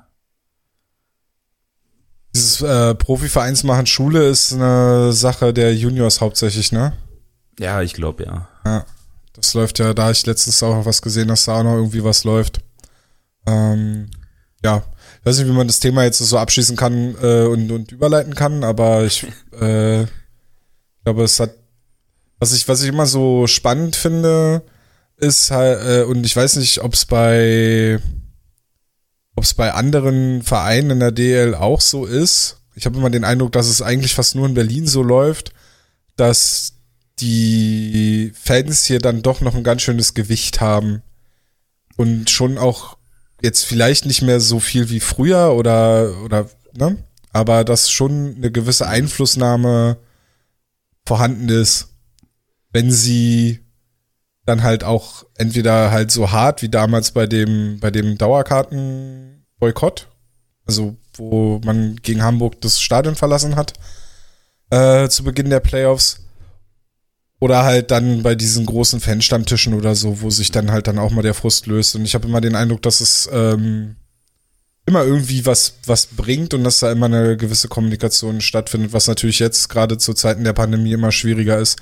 [2.33, 6.93] Dieses äh, Profivereinsmachen Schule ist eine Sache der Juniors hauptsächlich, ne?
[7.59, 8.47] Ja, ich glaube ja.
[8.65, 8.85] Ja,
[9.33, 12.23] das läuft ja, da ich letztens auch was gesehen, dass da auch noch irgendwie was
[12.23, 12.61] läuft.
[13.45, 14.09] Ähm,
[14.63, 14.83] ja,
[15.19, 18.33] ich weiß nicht, wie man das Thema jetzt so abschließen kann äh, und, und überleiten
[18.33, 19.23] kann, aber ich
[19.59, 20.05] äh,
[21.03, 21.51] glaube, es hat
[22.39, 24.63] was ich, was ich immer so spannend finde,
[25.17, 27.99] ist halt, äh, und ich weiß nicht, ob es bei,
[29.35, 32.57] ob es bei anderen Vereinen in der DL auch so ist.
[32.75, 35.53] Ich habe immer den Eindruck, dass es eigentlich fast nur in Berlin so läuft,
[36.15, 36.73] dass
[37.19, 41.03] die Fans hier dann doch noch ein ganz schönes Gewicht haben
[41.95, 42.97] und schon auch
[43.41, 46.97] jetzt vielleicht nicht mehr so viel wie früher oder oder ne,
[47.31, 49.97] aber dass schon eine gewisse Einflussnahme
[51.05, 51.92] vorhanden ist
[52.73, 53.59] wenn sie
[54.45, 60.09] dann halt auch entweder halt so hart wie damals bei dem, bei dem Dauerkartenboykott,
[60.65, 63.73] also wo man gegen Hamburg das Stadion verlassen hat,
[64.69, 66.19] äh, zu Beginn der Playoffs.
[67.39, 71.11] Oder halt dann bei diesen großen Fanstammtischen oder so, wo sich dann halt dann auch
[71.11, 71.93] mal der Frust löst.
[71.93, 73.97] Und ich habe immer den Eindruck, dass es ähm,
[74.85, 79.39] immer irgendwie was, was bringt und dass da immer eine gewisse Kommunikation stattfindet, was natürlich
[79.39, 81.79] jetzt gerade zu Zeiten der Pandemie immer schwieriger ist.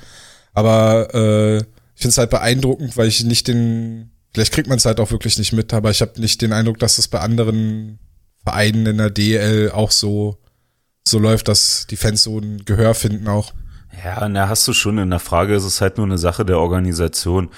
[0.53, 4.85] Aber äh, ich finde es halt beeindruckend, weil ich nicht den, vielleicht kriegt man es
[4.85, 7.99] halt auch wirklich nicht mit, aber ich habe nicht den Eindruck, dass es bei anderen
[8.43, 10.37] Vereinen in der DL auch so,
[11.07, 13.53] so läuft, dass die Fans so ein Gehör finden auch.
[14.03, 16.59] Ja, na hast du schon in der Frage, ist es halt nur eine Sache der
[16.59, 17.49] Organisation.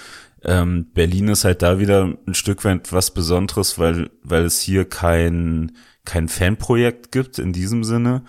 [0.44, 4.86] Ähm, Berlin ist halt da wieder ein Stück weit was Besonderes, weil, weil es hier
[4.86, 5.72] kein,
[6.06, 8.24] kein Fanprojekt gibt in diesem Sinne,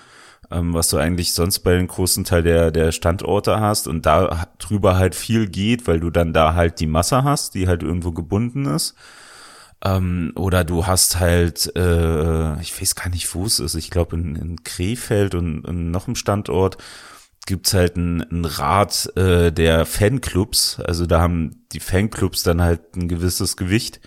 [0.51, 4.47] ähm, was du eigentlich sonst bei den großen Teil der, der Standorte hast und da
[4.59, 8.13] drüber halt viel geht, weil du dann da halt die Masse hast, die halt irgendwo
[8.13, 8.95] gebunden ist.
[9.85, 14.17] Ähm, oder du hast halt, äh, ich weiß gar nicht, wo es ist, ich glaube
[14.17, 16.79] in, in Krefeld und in noch einem Standort,
[17.47, 20.81] gibt's halt ein, ein Rat äh, der Fanclubs.
[20.81, 24.01] Also da haben die Fanclubs dann halt ein gewisses Gewicht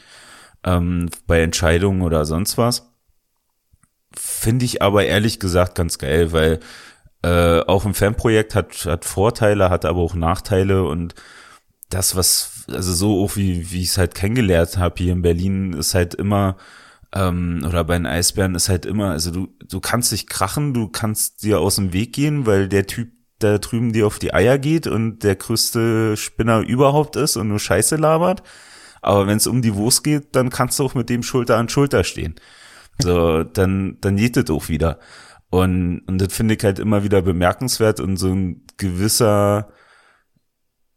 [0.64, 2.92] ähm, bei Entscheidungen oder sonst was.
[4.16, 6.60] Finde ich aber ehrlich gesagt ganz geil, weil
[7.24, 11.16] äh, auch ein Fanprojekt hat, hat Vorteile, hat aber auch Nachteile und
[11.90, 15.74] das, was, also so auch wie, wie ich es halt kennengelernt habe hier in Berlin,
[15.74, 16.58] ist halt immer,
[17.14, 20.90] ähm, oder bei den Eisbären ist halt immer, also du, du kannst dich krachen, du
[20.90, 24.58] kannst dir aus dem Weg gehen, weil der Typ da drüben dir auf die Eier
[24.58, 28.44] geht und der größte Spinner überhaupt ist und nur Scheiße labert.
[29.02, 31.70] Aber wenn es um die Wurst geht, dann kannst du auch mit dem Schulter an
[31.70, 32.36] Schulter stehen.
[33.02, 35.00] So, dann, dann geht das auch wieder.
[35.50, 39.70] Und, und das finde ich halt immer wieder bemerkenswert und so ein gewisser,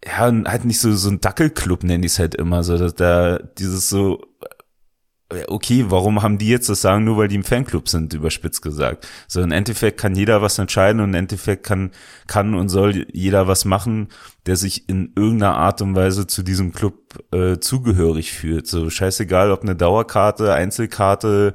[0.04, 3.38] ja, halt nicht so, so ein Dackelclub nenne ich es halt immer, so, dass da
[3.38, 4.20] dieses so,
[5.46, 9.06] okay, warum haben die jetzt das sagen, nur weil die im Fanclub sind, überspitzt gesagt.
[9.28, 11.92] So im Endeffekt kann jeder was entscheiden und im Endeffekt kann,
[12.26, 14.08] kann und soll jeder was machen,
[14.46, 16.94] der sich in irgendeiner Art und Weise zu diesem Club
[17.32, 18.66] äh, zugehörig fühlt.
[18.66, 21.54] So scheißegal, ob eine Dauerkarte, Einzelkarte,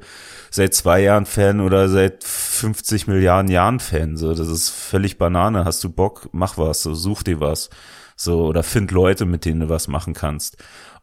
[0.50, 4.16] seit zwei Jahren Fan oder seit 50 Milliarden Jahren Fan.
[4.16, 5.66] So, das ist völlig Banane.
[5.66, 7.68] Hast du Bock, mach was, so, such dir was.
[8.16, 10.56] So, oder find Leute, mit denen du was machen kannst.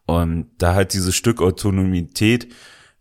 [0.06, 2.50] Und da halt dieses Stück Autonomität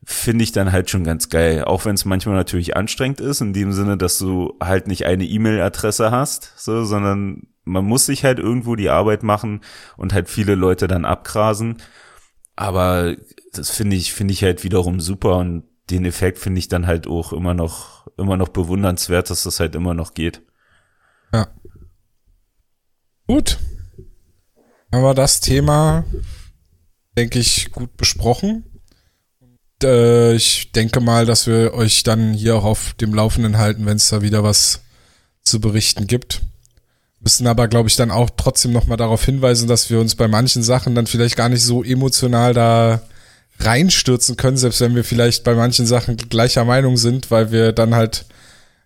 [0.05, 1.65] finde ich dann halt schon ganz geil.
[1.65, 5.25] Auch wenn es manchmal natürlich anstrengend ist, in dem Sinne, dass du halt nicht eine
[5.25, 9.61] E-Mail-Adresse hast, so, sondern man muss sich halt irgendwo die Arbeit machen
[9.97, 11.77] und halt viele Leute dann abgrasen.
[12.57, 13.17] Aber
[13.53, 17.07] das finde ich, finde ich halt wiederum super und den Effekt finde ich dann halt
[17.07, 20.43] auch immer noch, immer noch bewundernswert, dass das halt immer noch geht.
[21.33, 21.49] Ja.
[23.27, 23.59] Gut.
[24.91, 26.05] Aber das Thema
[27.16, 28.64] denke ich, gut besprochen.
[29.40, 33.87] Und, äh, ich denke mal, dass wir euch dann hier auch auf dem Laufenden halten,
[33.87, 34.81] wenn es da wieder was
[35.42, 36.42] zu berichten gibt.
[37.20, 40.62] Müssen aber, glaube ich, dann auch trotzdem nochmal darauf hinweisen, dass wir uns bei manchen
[40.62, 43.03] Sachen dann vielleicht gar nicht so emotional da
[43.61, 47.94] reinstürzen können, selbst wenn wir vielleicht bei manchen Sachen gleicher Meinung sind, weil wir dann
[47.94, 48.27] halt,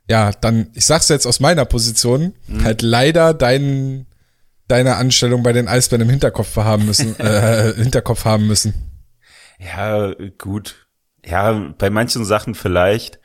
[0.09, 2.65] ja, dann, ich sag's jetzt aus meiner Position, mhm.
[2.65, 4.07] halt leider deinen
[4.69, 8.75] deine Anstellung bei den Eisbären im Hinterkopf haben müssen, äh, Hinterkopf haben müssen.
[9.59, 10.87] Ja, gut.
[11.25, 13.19] Ja, bei manchen Sachen vielleicht.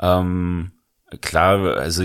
[0.00, 0.72] Ähm,
[1.20, 2.02] klar, also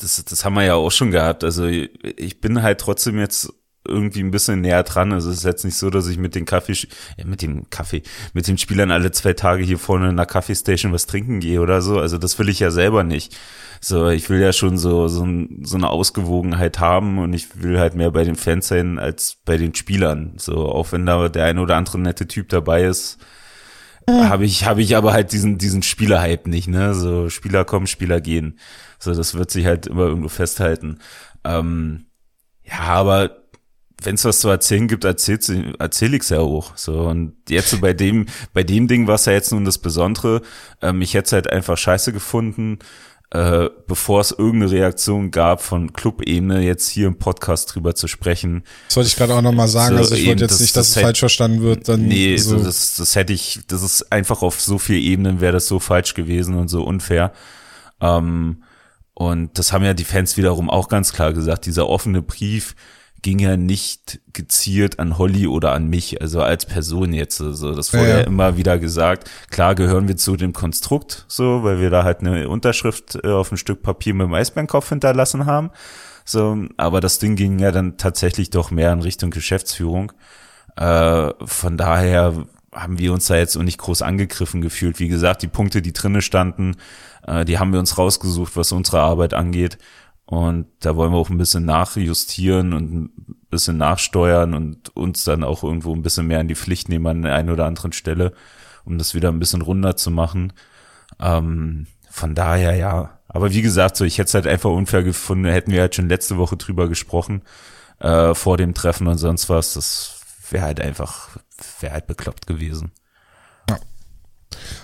[0.00, 1.44] das, das haben wir ja auch schon gehabt.
[1.44, 3.52] Also ich bin halt trotzdem jetzt
[3.86, 5.12] irgendwie ein bisschen näher dran.
[5.12, 6.76] Also es ist jetzt nicht so, dass ich mit den Kaffee,
[7.16, 8.02] äh, mit dem Kaffee,
[8.34, 11.82] mit den Spielern alle zwei Tage hier vorne in der Kaffeestation was trinken gehe oder
[11.82, 11.98] so.
[11.98, 13.36] Also das will ich ja selber nicht.
[13.80, 15.26] So, ich will ja schon so, so,
[15.62, 19.56] so eine Ausgewogenheit haben und ich will halt mehr bei den Fans sein als bei
[19.56, 20.34] den Spielern.
[20.36, 23.18] So, auch wenn da der eine oder andere nette Typ dabei ist,
[24.08, 26.94] habe ich, habe ich aber halt diesen, diesen Spielerhype nicht, ne?
[26.94, 28.58] So, Spieler kommen, Spieler gehen.
[28.98, 30.98] So, das wird sich halt immer irgendwo festhalten.
[31.44, 32.06] Ähm,
[32.64, 33.47] ja, aber
[34.02, 36.76] wenn es was zu erzählen gibt, erzähl's, erzähl ich's ja auch.
[36.76, 39.78] So und jetzt so bei dem, bei dem Ding war es ja jetzt nun das
[39.78, 40.42] Besondere.
[40.80, 42.78] Ähm, ich hätte es halt einfach scheiße gefunden,
[43.30, 48.62] äh, bevor es irgendeine Reaktion gab von Clubebene, jetzt hier im Podcast drüber zu sprechen.
[48.86, 49.96] Das wollte ich gerade auch nochmal sagen.
[49.96, 51.88] So, also ich wollte jetzt das, nicht, dass das es falsch verstanden wird.
[51.88, 52.56] Dann nee, so.
[52.56, 56.14] das, das hätte ich, das ist einfach auf so vielen Ebenen wäre das so falsch
[56.14, 57.32] gewesen und so unfair.
[58.00, 58.62] Ähm,
[59.12, 61.66] und das haben ja die Fans wiederum auch ganz klar gesagt.
[61.66, 62.76] Dieser offene Brief,
[63.22, 67.40] ging ja nicht gezielt an Holly oder an mich, also als Person jetzt.
[67.40, 68.24] Also das wurde ja, ja.
[68.24, 69.28] immer wieder gesagt.
[69.50, 73.50] Klar gehören wir zu dem Konstrukt, so, weil wir da halt eine Unterschrift äh, auf
[73.50, 75.70] ein Stück Papier mit dem Eisbärenkopf hinterlassen haben.
[76.24, 80.12] So, aber das Ding ging ja dann tatsächlich doch mehr in Richtung Geschäftsführung.
[80.76, 82.34] Äh, von daher
[82.72, 85.00] haben wir uns da jetzt auch nicht groß angegriffen gefühlt.
[85.00, 86.76] Wie gesagt, die Punkte, die drinnen standen,
[87.26, 89.78] äh, die haben wir uns rausgesucht, was unsere Arbeit angeht.
[90.30, 93.10] Und da wollen wir auch ein bisschen nachjustieren und ein
[93.48, 97.22] bisschen nachsteuern und uns dann auch irgendwo ein bisschen mehr in die Pflicht nehmen an
[97.22, 98.34] der einen oder anderen Stelle,
[98.84, 100.52] um das wieder ein bisschen runder zu machen.
[101.18, 103.18] Ähm, von daher ja.
[103.26, 106.10] Aber wie gesagt, so ich hätte es halt einfach unfair gefunden, hätten wir halt schon
[106.10, 107.40] letzte Woche drüber gesprochen,
[107.98, 109.72] äh, vor dem Treffen und sonst was.
[109.72, 111.38] Das wäre halt einfach,
[111.80, 112.92] wäre halt bekloppt gewesen.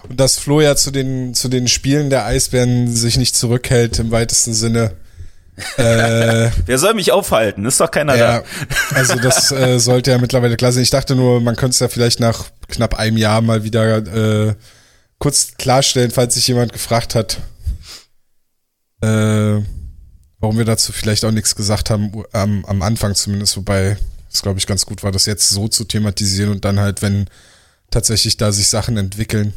[0.08, 4.10] Und dass Flo ja zu den, zu den Spielen der Eisbären sich nicht zurückhält im
[4.10, 5.03] weitesten Sinne.
[5.76, 7.64] Äh, Wer soll mich aufhalten?
[7.64, 8.44] Ist doch keiner ja, da.
[8.96, 10.82] also das äh, sollte ja mittlerweile klar sein.
[10.82, 13.98] Ich dachte nur, man könnte es ja vielleicht nach knapp einem Jahr mal wieder
[14.48, 14.54] äh,
[15.18, 17.38] kurz klarstellen, falls sich jemand gefragt hat,
[19.00, 19.62] äh,
[20.40, 23.96] warum wir dazu vielleicht auch nichts gesagt haben, am, am Anfang zumindest, wobei
[24.32, 27.26] es, glaube ich, ganz gut war, das jetzt so zu thematisieren und dann halt, wenn
[27.90, 29.54] tatsächlich da sich Sachen entwickeln.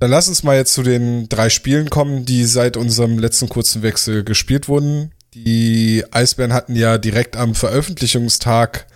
[0.00, 3.82] Dann lass uns mal jetzt zu den drei Spielen kommen, die seit unserem letzten kurzen
[3.82, 5.12] Wechsel gespielt wurden.
[5.34, 8.86] Die Eisbären hatten ja direkt am Veröffentlichungstag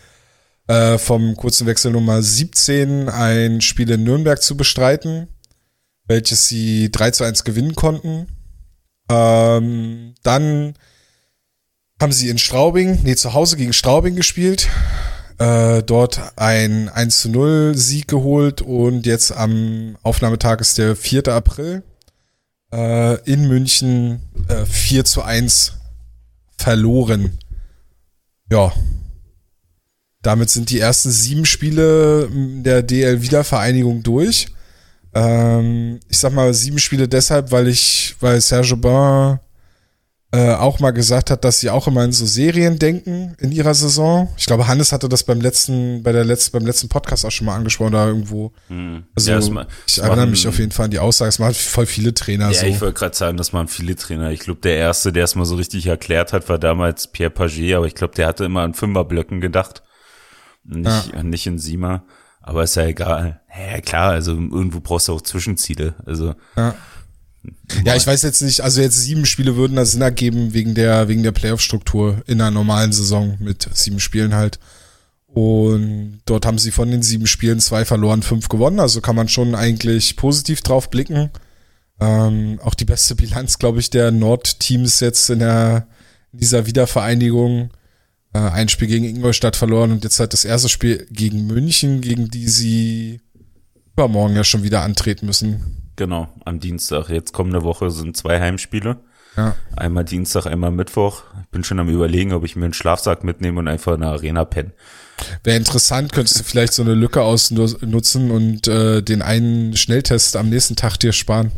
[0.66, 5.28] äh, vom kurzen Wechsel Nummer 17 ein Spiel in Nürnberg zu bestreiten,
[6.06, 8.26] welches sie 3 zu 1 gewinnen konnten.
[9.10, 10.72] Ähm, dann
[12.00, 14.68] haben sie in Straubing, nee, zu Hause gegen Straubing gespielt
[15.38, 21.28] äh, dort ein 1 zu 0 Sieg geholt und jetzt am Aufnahmetag ist der 4.
[21.28, 21.82] April
[22.72, 25.74] äh, in München äh, 4 zu 1
[26.56, 27.38] verloren.
[28.50, 28.72] Ja.
[30.22, 34.46] Damit sind die ersten sieben Spiele der DL-Wiedervereinigung durch.
[35.14, 39.38] Ähm, ich sag mal sieben Spiele deshalb, weil ich, weil Serge Bain
[40.34, 43.72] äh, auch mal gesagt hat, dass sie auch immer in so Serien denken in ihrer
[43.72, 44.28] Saison.
[44.36, 47.46] Ich glaube, Hannes hatte das beim letzten, bei der letzten, beim letzten Podcast auch schon
[47.46, 48.52] mal angesprochen, da irgendwo.
[48.66, 49.04] Hm.
[49.14, 51.28] Also ja, ma, ich erinnere mich auf jeden Fall an die Aussage.
[51.28, 52.66] Es machen voll viele Trainer ja, so.
[52.66, 54.32] ich wollte gerade sagen, das machen viele Trainer.
[54.32, 57.76] Ich glaube, der erste, der es mal so richtig erklärt hat, war damals Pierre Paget,
[57.76, 59.84] aber ich glaube, der hatte immer an Fünferblöcken gedacht.
[60.64, 61.22] Nicht, ja.
[61.22, 62.02] nicht in Siemer.
[62.42, 63.40] Aber ist ja egal.
[63.56, 65.94] Ja, klar, also irgendwo brauchst du auch Zwischenziele.
[66.04, 66.34] Also.
[66.56, 66.74] Ja.
[67.84, 71.08] Ja, ich weiß jetzt nicht, also jetzt sieben Spiele würden da Sinn ergeben wegen der,
[71.08, 74.58] wegen der Playoff-Struktur in einer normalen Saison mit sieben Spielen halt.
[75.26, 78.78] Und dort haben sie von den sieben Spielen zwei verloren, fünf gewonnen.
[78.78, 81.30] Also kann man schon eigentlich positiv drauf blicken.
[82.00, 85.88] Ähm, auch die beste Bilanz, glaube ich, der Nord-Teams jetzt in der
[86.32, 87.70] in dieser Wiedervereinigung.
[88.32, 92.28] Äh, ein Spiel gegen Ingolstadt verloren und jetzt halt das erste Spiel gegen München, gegen
[92.28, 93.20] die sie
[93.92, 95.83] übermorgen ja schon wieder antreten müssen.
[95.96, 97.08] Genau, am Dienstag.
[97.08, 98.98] Jetzt kommende Woche sind zwei Heimspiele.
[99.36, 99.56] Ja.
[99.76, 101.24] Einmal Dienstag, einmal Mittwoch.
[101.42, 104.10] Ich bin schon am überlegen, ob ich mir einen Schlafsack mitnehme und einfach in der
[104.10, 104.72] Arena penne.
[105.42, 110.50] Wäre interessant, könntest du vielleicht so eine Lücke ausnutzen und äh, den einen Schnelltest am
[110.50, 111.52] nächsten Tag dir sparen.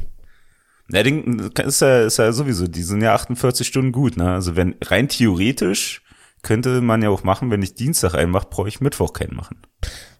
[0.90, 4.30] Ja, den ist ja, ist ja sowieso, die sind ja 48 Stunden gut, ne?
[4.30, 6.02] Also wenn rein theoretisch
[6.42, 9.58] könnte man ja auch machen, wenn ich Dienstag einen mache, brauche ich Mittwoch keinen machen.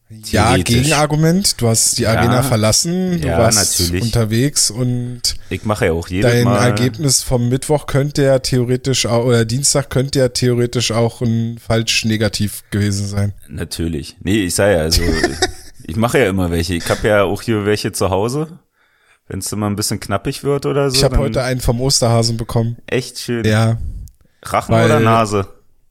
[0.08, 1.60] Ja, Gegenargument.
[1.60, 4.04] Du hast die ja, Arena verlassen, du ja, warst natürlich.
[4.04, 6.64] unterwegs und ich mache ja auch jedes dein Mal.
[6.64, 12.04] Ergebnis vom Mittwoch könnte ja theoretisch auch, oder Dienstag könnte ja theoretisch auch ein falsch
[12.04, 13.32] negativ gewesen sein.
[13.48, 14.16] Natürlich.
[14.20, 15.02] Nee, ich sage ja, also
[15.84, 16.74] ich mache ja immer welche.
[16.74, 18.60] Ich habe ja auch hier welche zu Hause.
[19.26, 20.96] Wenn es immer ein bisschen knappig wird oder so.
[20.96, 22.76] Ich habe heute einen vom Osterhasen bekommen.
[22.86, 23.44] Echt schön.
[23.44, 23.78] Ja.
[24.44, 25.48] Rachen Weil, oder Nase?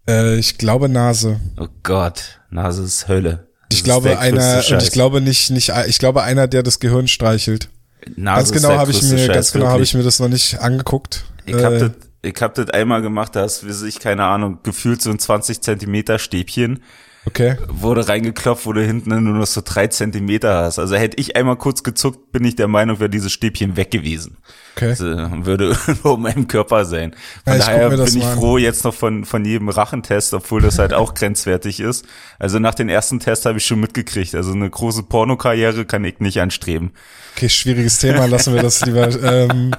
[0.07, 1.41] Äh, ich glaube Nase.
[1.59, 3.47] Oh Gott, Nase ist Hölle.
[3.75, 7.69] Ich glaube einer und ich glaube nicht nicht ich glaube einer, der das Gehirn streichelt.
[8.15, 10.59] Nase ganz genau habe ich mir Scheiß, ganz genau habe ich mir das noch nicht
[10.59, 11.25] angeguckt.
[11.45, 14.59] Ich habe äh, das ich habe das einmal gemacht, da ist wie sich keine Ahnung
[14.63, 16.81] gefühlt so ein 20 Zentimeter Stäbchen
[17.27, 17.57] Okay.
[17.67, 20.77] Wurde reingeklopft, wo du hinten nur noch so drei Zentimeter hast.
[20.77, 24.37] Also hätte ich einmal kurz gezuckt, bin ich der Meinung, wäre dieses Stäbchen weg gewesen.
[24.75, 24.89] Okay.
[24.89, 25.05] Also,
[25.45, 27.15] würde nur meinem Körper sein.
[27.43, 30.93] Von ja, daher bin ich froh jetzt noch von, von jedem Rachentest, obwohl das halt
[30.93, 32.05] auch grenzwertig ist.
[32.37, 34.35] Also nach den ersten Test habe ich schon mitgekriegt.
[34.35, 36.91] Also eine große Pornokarriere kann ich nicht anstreben.
[37.35, 39.09] Okay, schwieriges Thema, lassen wir das lieber.
[39.25, 39.71] Ähm.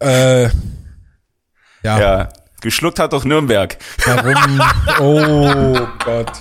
[0.00, 0.50] äh, ja.
[1.82, 2.28] ja.
[2.64, 3.76] Geschluckt hat doch Nürnberg.
[4.06, 4.62] Warum?
[5.00, 6.32] Oh Gott.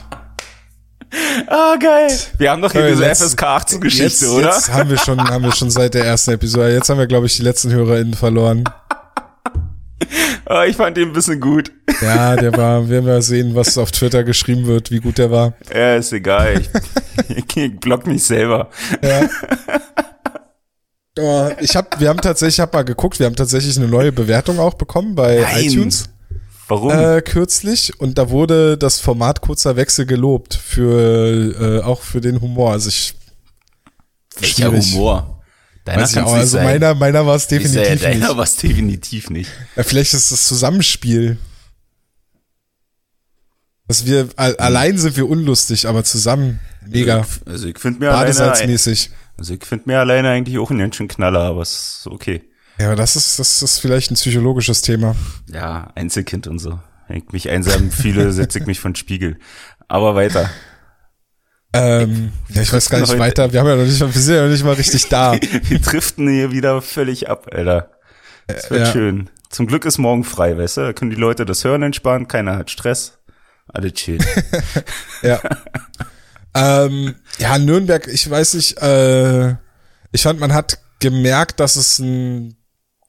[1.47, 2.17] Ah, geil.
[2.37, 4.53] Wir haben doch hier diese FSK 18 Geschichte, oder?
[4.53, 6.73] Jetzt haben wir schon, haben wir schon seit der ersten Episode.
[6.73, 8.63] Jetzt haben wir, glaube ich, die letzten HörerInnen verloren.
[10.49, 11.73] oh, ich fand den ein bisschen gut.
[12.01, 15.55] Ja, der war, werden wir sehen, was auf Twitter geschrieben wird, wie gut der war.
[15.75, 16.61] Ja, ist egal.
[17.35, 18.69] Ich, ich block mich selber.
[19.01, 19.29] Ja.
[21.19, 24.11] Oh, ich hab, wir haben tatsächlich, ich hab mal geguckt, wir haben tatsächlich eine neue
[24.11, 25.65] Bewertung auch bekommen bei Nein.
[25.65, 26.09] iTunes.
[26.67, 26.91] Warum?
[26.91, 32.41] Äh, kürzlich und da wurde das Format kurzer Wechsel gelobt für äh, auch für den
[32.41, 32.71] Humor.
[32.71, 33.15] Also ich
[34.35, 34.93] welcher schwierig.
[34.93, 35.43] Humor?
[35.85, 36.63] Deiner Weiß ich auch, also sein.
[36.63, 38.05] meiner meiner war es definitiv ja, deiner nicht.
[38.05, 39.51] Deiner war es definitiv nicht.
[39.75, 41.37] Ja, vielleicht ist das Zusammenspiel.
[43.87, 44.31] Dass wir mhm.
[44.37, 47.25] allein sind wir unlustig, aber zusammen mega.
[47.45, 49.09] Also ich finde mir alleine mäßig.
[49.37, 52.43] Also ich finde mir alleine eigentlich auch einen ganz schön Knaller, aber es ist okay.
[52.83, 55.15] Ja, das ist, das ist vielleicht ein psychologisches Thema.
[55.49, 56.81] Ja, Einzelkind und so.
[57.07, 59.37] Ich mich einsam fühle, setze ich mich von Spiegel.
[59.87, 60.49] Aber weiter.
[61.71, 63.53] Ähm, ja, ich weiß gar nicht weiter.
[63.53, 65.31] Wir haben ja noch nicht mal, wir sind ja noch nicht mal richtig da.
[65.63, 67.89] wir driften hier wieder völlig ab, Alter.
[68.47, 68.91] Das wird ja.
[68.91, 69.29] schön.
[69.49, 70.81] Zum Glück ist morgen frei, weißt du?
[70.81, 73.19] Da können die Leute das hören entspannt, keiner hat Stress.
[73.67, 74.19] Alle chill.
[75.21, 75.39] ja.
[76.53, 79.51] ähm, ja, Nürnberg, ich weiß nicht, äh,
[80.11, 82.57] ich fand, man hat gemerkt, dass es ein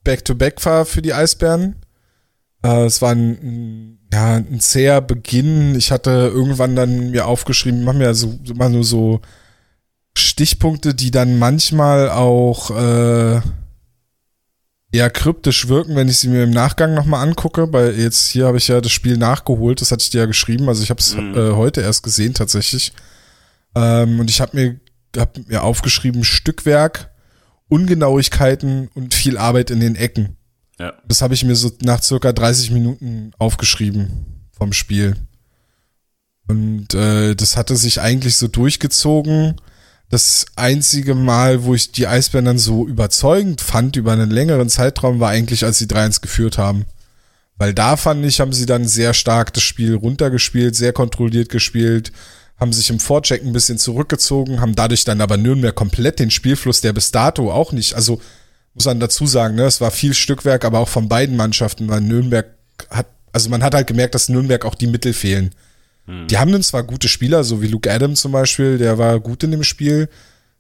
[0.05, 1.77] Back-to-Back war für die Eisbären.
[2.62, 5.75] Äh, es war ein, ja, ein zäher Beginn.
[5.75, 9.21] Ich hatte irgendwann dann mir aufgeschrieben, machen mir so immer nur so
[10.17, 13.40] Stichpunkte, die dann manchmal auch äh,
[14.93, 17.73] eher kryptisch wirken, wenn ich sie mir im Nachgang nochmal angucke.
[17.73, 20.69] Weil jetzt hier habe ich ja das Spiel nachgeholt, das hatte ich dir ja geschrieben.
[20.69, 21.35] Also ich habe es mhm.
[21.35, 22.93] äh, heute erst gesehen tatsächlich.
[23.75, 24.81] Ähm, und ich habe mir,
[25.17, 27.11] hab mir aufgeschrieben, Stückwerk,
[27.68, 30.37] Ungenauigkeiten und viel Arbeit in den Ecken.
[30.79, 30.94] Ja.
[31.07, 35.16] Das habe ich mir so nach circa 30 Minuten aufgeschrieben vom Spiel.
[36.46, 39.57] Und äh, das hatte sich eigentlich so durchgezogen.
[40.11, 45.20] Das einzige Mal, wo ich die Eisbären dann so überzeugend fand über einen längeren Zeitraum,
[45.20, 46.85] war eigentlich, als sie 3-1 geführt haben.
[47.57, 52.12] Weil da fand ich, haben sie dann sehr stark das Spiel runtergespielt, sehr kontrolliert gespielt,
[52.57, 56.81] haben sich im Vorcheck ein bisschen zurückgezogen, haben dadurch dann aber Nürnberg komplett den Spielfluss,
[56.81, 58.21] der bis dato auch nicht, also
[58.75, 62.01] muss man dazu sagen, ne, es war viel Stückwerk, aber auch von beiden Mannschaften, weil
[62.01, 62.47] Nürnberg
[62.90, 65.55] hat, also man hat halt gemerkt, dass Nürnberg auch die Mittel fehlen.
[66.07, 66.29] Hm.
[66.29, 69.43] Die haben dann zwar gute Spieler, so wie Luke Adams zum Beispiel, der war gut
[69.43, 70.09] in dem Spiel.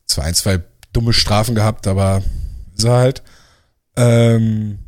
[0.06, 0.60] Zwar ein, zwei
[0.92, 2.22] dumme Strafen gehabt, aber
[2.76, 3.22] ist er halt.
[3.96, 4.78] Ähm,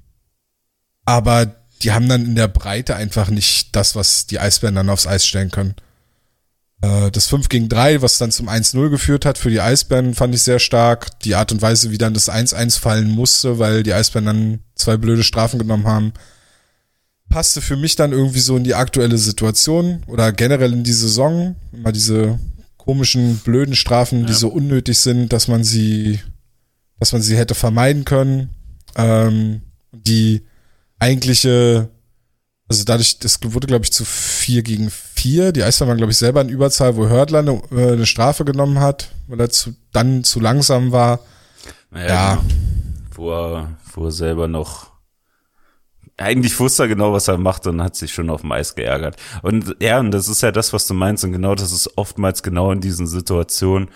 [1.04, 5.06] aber die haben dann in der Breite einfach nicht das, was die Eisbären dann aufs
[5.06, 5.74] Eis stellen können.
[6.82, 10.34] Äh, das 5 gegen 3, was dann zum 1-0 geführt hat für die Eisbären, fand
[10.34, 11.18] ich sehr stark.
[11.20, 14.96] Die Art und Weise, wie dann das 1-1 fallen musste, weil die Eisbären dann zwei
[14.96, 16.12] blöde Strafen genommen haben,
[17.28, 21.56] passte für mich dann irgendwie so in die aktuelle Situation oder generell in die Saison.
[21.72, 22.38] Immer diese
[22.76, 24.26] komischen, blöden Strafen, ja.
[24.26, 26.20] die so unnötig sind, dass man sie,
[27.00, 28.50] dass man sie hätte vermeiden können.
[28.94, 29.62] Ähm,
[29.92, 30.42] die
[30.98, 31.90] eigentliche
[32.68, 35.52] also dadurch, das wurde, glaube ich, zu vier gegen vier.
[35.52, 38.80] Die Eisbären waren, glaube ich, selber in Überzahl, wo Hördler eine, äh, eine Strafe genommen
[38.80, 41.20] hat, weil er zu, dann zu langsam war.
[41.90, 42.34] Naja, ja.
[42.34, 42.44] Genau.
[43.14, 44.96] Wo er, wo er selber noch
[46.18, 49.16] eigentlich wusste er genau, was er macht und hat sich schon auf dem Eis geärgert.
[49.42, 51.24] Und ja, und das ist ja das, was du meinst.
[51.24, 53.90] Und genau das ist oftmals genau in diesen Situationen,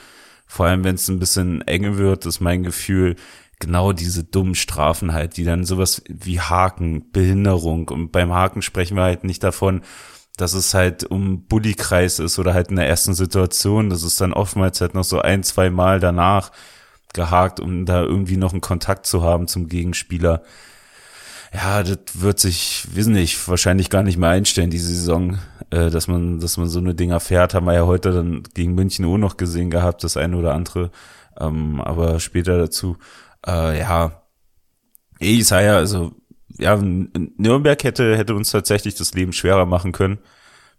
[0.46, 3.16] vor allem wenn es ein bisschen enge wird, ist mein Gefühl,
[3.61, 8.96] genau diese dummen Strafen halt, die dann sowas wie Haken, Behinderung und beim Haken sprechen
[8.96, 9.83] wir halt nicht davon,
[10.37, 14.33] dass es halt um Bullykreis ist oder halt in der ersten Situation, das ist dann
[14.33, 16.51] oftmals halt noch so ein, zwei Mal danach
[17.12, 20.42] gehakt, um da irgendwie noch einen Kontakt zu haben zum Gegenspieler.
[21.53, 25.38] Ja, das wird sich, wissen nicht, wahrscheinlich gar nicht mehr einstellen, diese Saison,
[25.70, 28.75] äh, dass man, dass man so eine Dinger fährt, haben wir ja heute dann gegen
[28.75, 30.92] München auch noch gesehen gehabt, das eine oder andere,
[31.38, 32.96] ähm, aber später dazu
[33.46, 34.22] äh, ja,
[35.20, 36.12] Isaiah, also
[36.59, 40.18] ja, Nürnberg hätte, hätte uns tatsächlich das Leben schwerer machen können.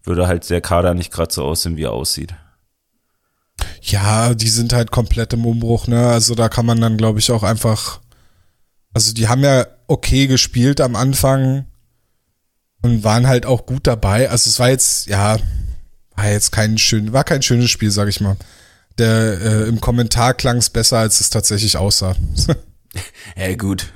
[0.04, 2.34] Würde halt der Kader nicht gerade so aussehen, wie er aussieht.
[3.82, 6.08] Ja, die sind halt komplett im Umbruch, ne?
[6.08, 8.00] Also da kann man dann, glaube ich, auch einfach.
[8.93, 11.65] Also die haben ja okay gespielt am Anfang
[12.82, 14.30] und waren halt auch gut dabei.
[14.30, 15.38] Also es war jetzt, ja,
[16.15, 18.38] war jetzt kein schön, war kein schönes Spiel, sag ich mal
[18.97, 22.15] der äh, im Kommentar klang es besser, als es tatsächlich aussah.
[23.38, 23.88] ja, gut.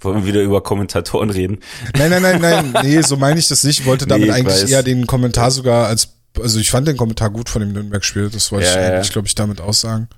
[0.00, 1.60] Wollen wir wieder über Kommentatoren reden?
[1.96, 2.74] Nein, nein, nein, nein.
[2.82, 3.80] Nee, so meine ich das nicht.
[3.80, 4.70] Ich wollte damit nee, ich eigentlich weiß.
[4.70, 6.08] eher den Kommentar sogar als,
[6.40, 8.30] also ich fand den Kommentar gut von dem Nürnberg-Spiel.
[8.30, 9.12] Das wollte ja, ich eigentlich, ja.
[9.12, 10.08] glaube ich, damit aussagen.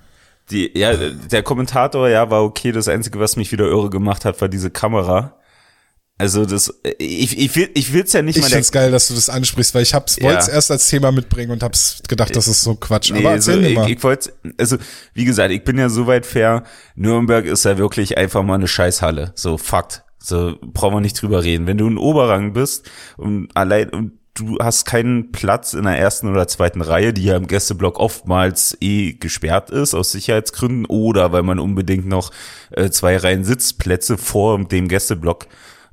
[0.50, 2.72] Die, ja, der Kommentator, ja, war okay.
[2.72, 5.34] Das Einzige, was mich wieder irre gemacht hat, war diese Kamera.
[6.16, 8.46] Also das, ich, ich will, ich will's ja nicht ich mal.
[8.46, 10.24] Ich find's geil, dass du das ansprichst, weil ich hab's, ja.
[10.24, 13.10] wollte es erst als Thema mitbringen und hab's gedacht, das ist so Quatsch.
[13.10, 13.86] Nee, Aber erzähl also, mal.
[13.86, 14.76] Ich, ich wollte, also
[15.12, 16.62] wie gesagt, ich bin ja soweit fair.
[16.94, 19.32] Nürnberg ist ja wirklich einfach mal eine Scheißhalle.
[19.34, 20.04] So Fakt.
[20.18, 21.66] So brauchen wir nicht drüber reden.
[21.66, 26.28] Wenn du ein Oberrang bist und allein und du hast keinen Platz in der ersten
[26.28, 31.42] oder zweiten Reihe, die ja im Gästeblock oftmals eh gesperrt ist aus Sicherheitsgründen oder weil
[31.42, 32.30] man unbedingt noch
[32.70, 35.46] äh, zwei Reihen Sitzplätze vor dem Gästeblock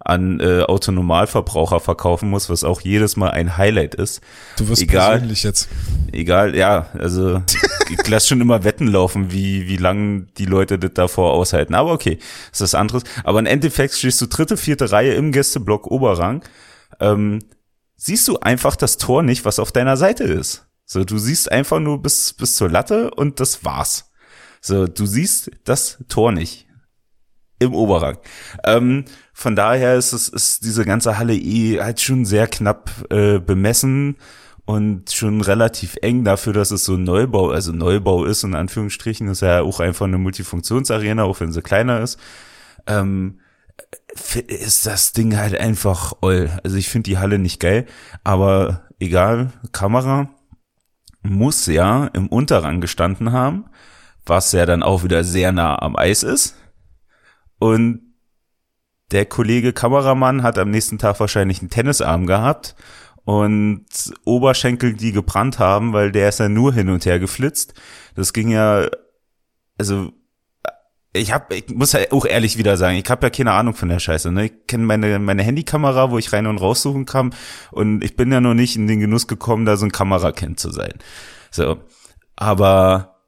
[0.04, 4.22] an äh, Autonomalverbraucher verkaufen muss, was auch jedes Mal ein Highlight ist.
[4.58, 5.70] Du wirst egal, persönlich jetzt.
[6.12, 7.42] Egal, ja, also
[7.90, 11.76] ich lasse schon immer Wetten laufen, wie, wie lang die Leute das davor aushalten.
[11.76, 12.18] Aber okay,
[12.52, 13.04] ist das anderes.
[13.24, 16.44] Aber im Endeffekt stehst du dritte, vierte Reihe im Gästeblock Oberrang.
[17.00, 17.40] Ähm,
[17.96, 20.66] siehst du einfach das Tor nicht, was auf deiner Seite ist.
[20.86, 24.12] So, du siehst einfach nur bis, bis zur Latte und das war's.
[24.62, 26.68] So, du siehst das Tor nicht
[27.62, 28.18] im Oberrang.
[28.66, 33.40] Ähm, von daher ist es ist diese ganze Halle eh halt schon sehr knapp äh,
[33.40, 34.18] bemessen
[34.66, 39.28] und schon relativ eng dafür, dass es so ein Neubau, also Neubau ist, in Anführungsstrichen,
[39.28, 42.20] ist ja auch einfach eine Multifunktionsarena, auch wenn sie kleiner ist,
[42.88, 43.40] ähm,
[44.48, 46.50] ist das Ding halt einfach oll.
[46.64, 47.86] Also ich finde die Halle nicht geil,
[48.24, 50.30] aber egal, Kamera
[51.24, 53.66] muss ja im Unterrang gestanden haben,
[54.26, 56.56] was ja dann auch wieder sehr nah am Eis ist.
[57.62, 58.16] Und
[59.12, 62.76] der Kollege Kameramann hat am nächsten Tag wahrscheinlich einen Tennisarm gehabt
[63.24, 63.86] und
[64.26, 67.76] Oberschenkel, die gebrannt haben, weil der ist ja nur hin und her geflitzt.
[68.16, 68.88] Das ging ja,
[69.78, 70.12] also
[71.14, 73.90] ich hab, ich muss ja auch ehrlich wieder sagen, ich habe ja keine Ahnung von
[73.90, 74.32] der Scheiße.
[74.32, 74.46] Ne?
[74.46, 77.36] Ich kenne meine meine Handykamera, wo ich rein und raussuchen kann,
[77.70, 80.72] und ich bin ja noch nicht in den Genuss gekommen, da so ein Kamerakind zu
[80.72, 80.94] sein.
[81.52, 81.78] So,
[82.36, 83.20] aber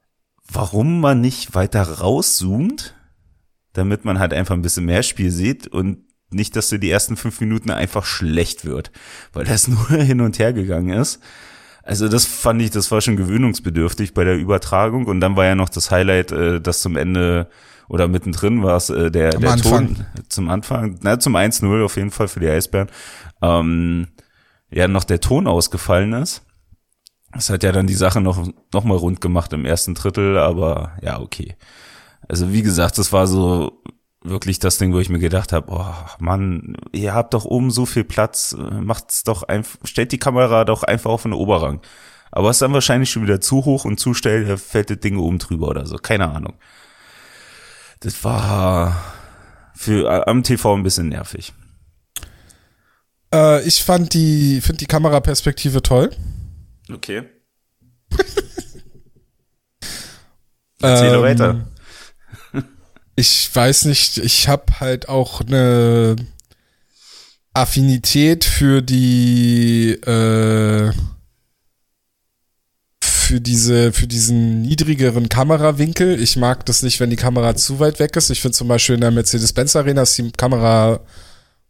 [0.52, 2.96] warum man nicht weiter rauszoomt,
[3.74, 7.16] damit man halt einfach ein bisschen mehr Spiel sieht und nicht, dass dir die ersten
[7.16, 8.92] fünf Minuten einfach schlecht wird,
[9.34, 11.20] weil das nur hin und her gegangen ist.
[11.84, 15.56] Also das fand ich, das war schon gewöhnungsbedürftig bei der Übertragung und dann war ja
[15.56, 17.50] noch das Highlight, äh, dass zum Ende
[17.90, 19.96] oder mittendrin war es äh, der, der Anfang.
[19.96, 22.88] Ton zum Anfang, na, zum 1-0 auf jeden Fall für die Eisbären,
[23.42, 24.08] ähm,
[24.72, 26.44] ja noch der Ton ausgefallen ist.
[27.34, 30.94] Das hat ja dann die Sache noch, noch mal rund gemacht im ersten Drittel, aber
[31.02, 31.56] ja, okay.
[32.28, 33.84] Also wie gesagt, das war so
[34.24, 37.86] wirklich das Ding, wo ich mir gedacht habe, oh Mann, ihr habt doch oben so
[37.86, 41.82] viel Platz, macht's doch einfach, stellt die Kamera doch einfach auf den Oberrang.
[42.32, 45.00] Aber es ist dann wahrscheinlich schon wieder zu hoch und zu schnell, da fällt das
[45.00, 46.56] Ding oben drüber oder so, keine Ahnung.
[48.00, 48.96] Das war
[49.76, 51.54] für am TV ein bisschen nervig.
[53.34, 56.12] Äh, ich fand die, finde die Kameraperspektive toll.
[56.92, 57.24] Okay.
[60.82, 61.73] Erzähle Ähm, weiter.
[63.16, 66.16] Ich weiß nicht, ich habe halt auch eine
[67.54, 70.92] Affinität für die äh,
[73.02, 76.20] für diese für diesen niedrigeren Kamerawinkel.
[76.20, 78.32] Ich mag das nicht, wenn die Kamera zu weit weg ist.
[78.32, 81.00] Ich finde zum Beispiel in der Mercedes-Benz Arena ist die Kamera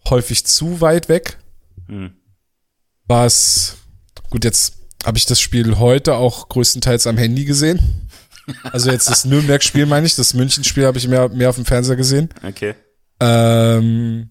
[0.09, 1.37] häufig zu weit weg.
[1.87, 2.13] Hm.
[3.07, 3.75] Was
[4.29, 4.75] gut jetzt
[5.05, 8.09] habe ich das Spiel heute auch größtenteils am Handy gesehen.
[8.63, 11.95] Also jetzt das Nürnberg-Spiel meine ich, das München-Spiel habe ich mehr, mehr auf dem Fernseher
[11.95, 12.29] gesehen.
[12.45, 12.75] Okay.
[13.19, 14.29] Ähm,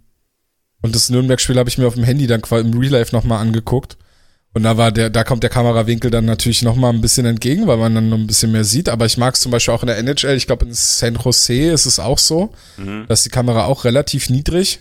[0.83, 3.39] und das Nürnberg-Spiel habe ich mir auf dem Handy dann quasi im Real Life nochmal
[3.41, 3.97] angeguckt.
[4.55, 7.79] Und da war der, da kommt der Kamerawinkel dann natürlich nochmal ein bisschen entgegen, weil
[7.79, 8.91] man dann noch ein bisschen mehr sieht.
[8.91, 11.71] Aber ich mag es zum Beispiel auch in der NHL, ich glaube in San Jose
[11.71, 13.07] ist es auch so, Mhm.
[13.09, 14.81] dass die Kamera auch relativ niedrig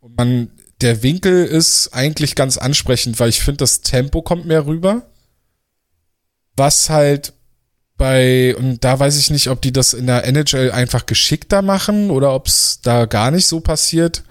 [0.00, 0.50] und man,
[0.80, 5.02] der Winkel ist eigentlich ganz ansprechend, weil ich finde, das Tempo kommt mehr rüber.
[6.56, 7.32] Was halt
[7.96, 12.10] bei, und da weiß ich nicht, ob die das in der NHL einfach geschickter machen
[12.10, 14.22] oder ob es da gar nicht so passiert.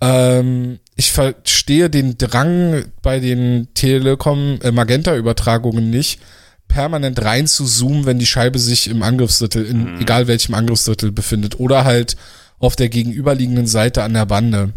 [0.00, 6.20] Ähm, ich verstehe den Drang bei den Telekom äh, Magenta Übertragungen nicht,
[6.68, 11.58] permanent rein zu zoomen, wenn die Scheibe sich im Angriffsdrittel, in egal welchem Angriffsdrittel befindet
[11.58, 12.16] oder halt
[12.58, 14.72] auf der gegenüberliegenden Seite an der Bande.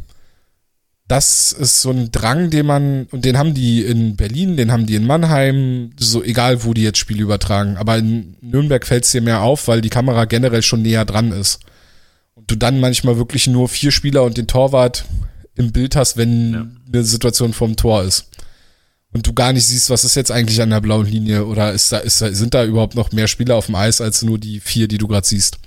[1.07, 4.87] Das ist so ein Drang, den man, und den haben die in Berlin, den haben
[4.87, 7.77] die in Mannheim, so egal wo die jetzt Spiele übertragen.
[7.77, 11.31] Aber in Nürnberg fällt es dir mehr auf, weil die Kamera generell schon näher dran
[11.31, 11.59] ist.
[12.33, 15.05] Und du dann manchmal wirklich nur vier Spieler und den Torwart
[15.55, 16.67] im Bild hast, wenn Ja.
[16.91, 18.25] eine Situation vorm Tor ist.
[19.13, 21.91] Und du gar nicht siehst, was ist jetzt eigentlich an der blauen Linie oder ist
[21.91, 24.59] da, ist da, sind da überhaupt noch mehr Spieler auf dem Eis als nur die
[24.59, 25.57] vier, die du gerade siehst.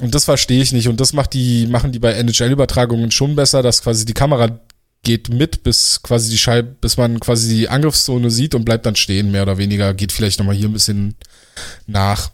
[0.00, 0.88] Und das verstehe ich nicht.
[0.88, 4.58] Und das macht die, machen die bei NHL-Übertragungen schon besser, dass quasi die Kamera
[5.02, 8.96] geht mit, bis quasi die Scheibe, bis man quasi die Angriffszone sieht und bleibt dann
[8.96, 9.94] stehen, mehr oder weniger.
[9.94, 11.14] Geht vielleicht nochmal hier ein bisschen
[11.86, 12.30] nach.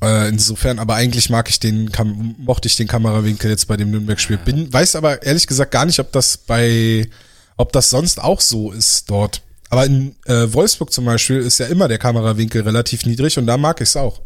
[0.00, 3.90] Äh, insofern, aber eigentlich mag ich den, Kam mochte ich den Kamerawinkel jetzt bei dem
[3.90, 4.38] Nürnberg-Spiel.
[4.38, 7.08] Bin, weiß aber ehrlich gesagt gar nicht, ob das bei,
[7.56, 9.42] ob das sonst auch so ist dort.
[9.70, 13.58] Aber in äh, Wolfsburg zum Beispiel ist ja immer der Kamerawinkel relativ niedrig und da
[13.58, 14.20] mag ich es auch.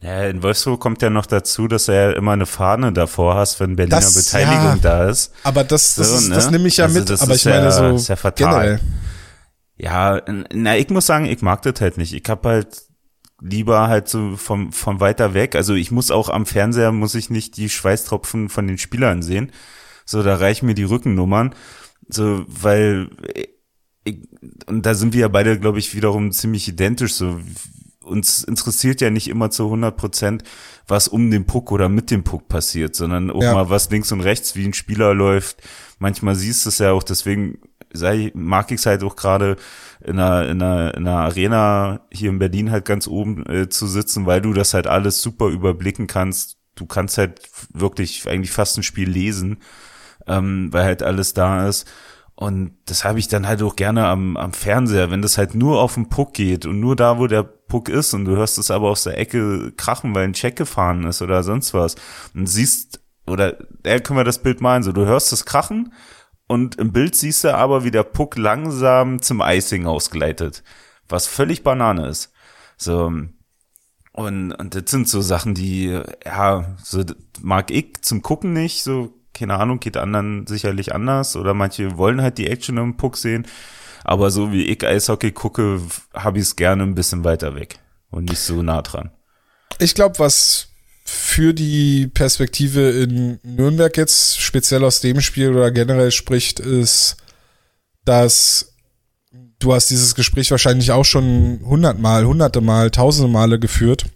[0.00, 3.58] Ja, in Wolfsburg kommt ja noch dazu, dass du ja immer eine Fahne davor hast,
[3.58, 4.76] wenn Berliner Das- Beteiligung ja.
[4.80, 5.32] da ist.
[5.42, 6.34] Aber das, das, So, ist, ne?
[6.36, 8.16] das nehme ich ja Also mit, das aber ist ich meine ja- so ist ja
[8.16, 8.48] fatal.
[8.52, 8.80] generell.
[9.76, 10.22] Ja,
[10.52, 12.12] na, ich muss sagen, ich mag das halt nicht.
[12.12, 12.82] Ich hab halt
[13.40, 15.54] lieber halt so vom, von weiter weg.
[15.56, 19.52] Also ich muss auch am Fernseher, muss ich nicht die Schweißtropfen von den Spielern sehen.
[20.04, 21.54] So, da reichen mir die Rückennummern.
[22.08, 23.10] So, weil,
[24.04, 24.18] ich,
[24.66, 27.14] und da sind wir ja beide, glaube ich, wiederum ziemlich identisch.
[27.14, 27.38] So,
[28.08, 30.42] uns interessiert ja nicht immer zu 100 Prozent,
[30.86, 33.54] was um den Puck oder mit dem Puck passiert, sondern auch Ja.
[33.54, 35.58] mal was links und rechts, wie ein Spieler läuft.
[35.98, 37.58] Manchmal siehst du es ja auch, deswegen
[37.92, 39.56] sei, mag ich es halt auch gerade
[40.04, 43.86] in einer, in, einer, in einer Arena hier in Berlin halt ganz oben äh, zu
[43.86, 46.56] sitzen, weil du das halt alles super überblicken kannst.
[46.74, 47.40] Du kannst halt
[47.72, 49.58] wirklich eigentlich fast ein Spiel lesen,
[50.26, 51.88] ähm, weil halt alles da ist.
[52.34, 55.80] Und das habe ich dann halt auch gerne am, am Fernseher, wenn das halt nur
[55.80, 58.70] auf den Puck geht und nur da, wo der Puck ist und du hörst es
[58.70, 61.94] aber aus der Ecke krachen, weil ein Check gefahren ist oder sonst was
[62.34, 65.92] und siehst, oder da können wir das Bild malen, so du hörst es krachen
[66.46, 70.64] und im Bild siehst du aber, wie der Puck langsam zum Icing ausgleitet,
[71.08, 72.32] was völlig Banane ist.
[72.76, 73.12] So,
[74.12, 77.04] und, und das sind so Sachen, die, ja, so
[77.40, 82.20] mag ich zum Gucken nicht, so keine Ahnung, geht anderen sicherlich anders oder manche wollen
[82.20, 83.46] halt die Action im Puck sehen.
[84.04, 85.80] Aber so wie ich Eishockey gucke,
[86.14, 87.78] habe ich es gerne ein bisschen weiter weg
[88.10, 89.10] und nicht so nah dran.
[89.78, 90.68] Ich glaube, was
[91.04, 97.16] für die Perspektive in Nürnberg jetzt speziell aus dem Spiel oder generell spricht, ist,
[98.04, 98.74] dass
[99.58, 104.06] du hast dieses Gespräch wahrscheinlich auch schon hundertmal, hunderte Mal, tausende Male geführt.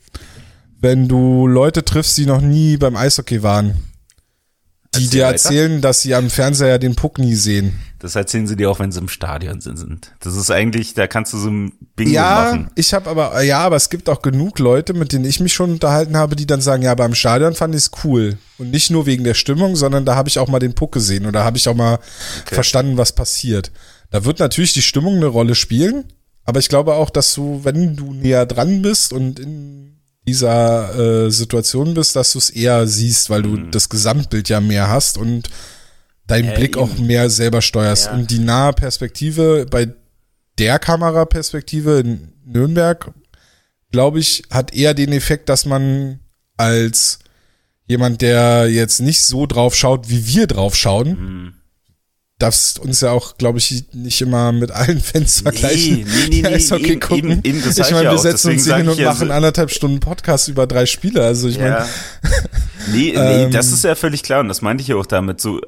[0.80, 3.91] Wenn du Leute triffst, die noch nie beim Eishockey waren,
[4.94, 7.78] die dir erzählen, dass sie am Fernseher den Puck nie sehen.
[7.98, 10.12] Das erzählen sie dir auch, wenn sie im Stadion sind.
[10.20, 12.70] Das ist eigentlich, da kannst du so ein Bingo ja, machen.
[12.74, 15.70] ich habe aber, ja, aber es gibt auch genug Leute, mit denen ich mich schon
[15.70, 18.38] unterhalten habe, die dann sagen, ja, beim Stadion fand ich es cool.
[18.58, 21.26] Und nicht nur wegen der Stimmung, sondern da habe ich auch mal den Puck gesehen
[21.26, 22.54] oder habe ich auch mal okay.
[22.54, 23.70] verstanden, was passiert.
[24.10, 26.04] Da wird natürlich die Stimmung eine Rolle spielen,
[26.44, 29.91] aber ich glaube auch, dass du, wenn du näher dran bist und in
[30.26, 33.70] dieser äh, Situation bist, dass du es eher siehst, weil du mhm.
[33.70, 35.50] das Gesamtbild ja mehr hast und
[36.26, 38.06] deinen äh, Blick auch mehr selber steuerst.
[38.06, 38.12] Ja.
[38.12, 39.88] Und die nahe Perspektive bei
[40.58, 43.12] der Kameraperspektive in Nürnberg,
[43.90, 46.20] glaube ich, hat eher den Effekt, dass man
[46.56, 47.18] als
[47.86, 51.54] jemand, der jetzt nicht so drauf schaut, wie wir drauf schauen, mhm
[52.42, 56.28] darfst uns ja auch, glaube ich, nicht immer mit allen Fans vergleichen, nee, nee, nee,
[56.42, 57.30] die Eishockey nee, gucken.
[57.44, 60.48] Eben, eben, ich meine, wir setzen uns hier hin und machen so anderthalb Stunden Podcast
[60.48, 61.24] über drei Spiele.
[61.24, 61.62] Also ich ja.
[61.62, 61.86] meine.
[62.92, 65.40] nee, nee, das ähm, ist ja völlig klar und das meinte ich ja auch damit.
[65.40, 65.60] So,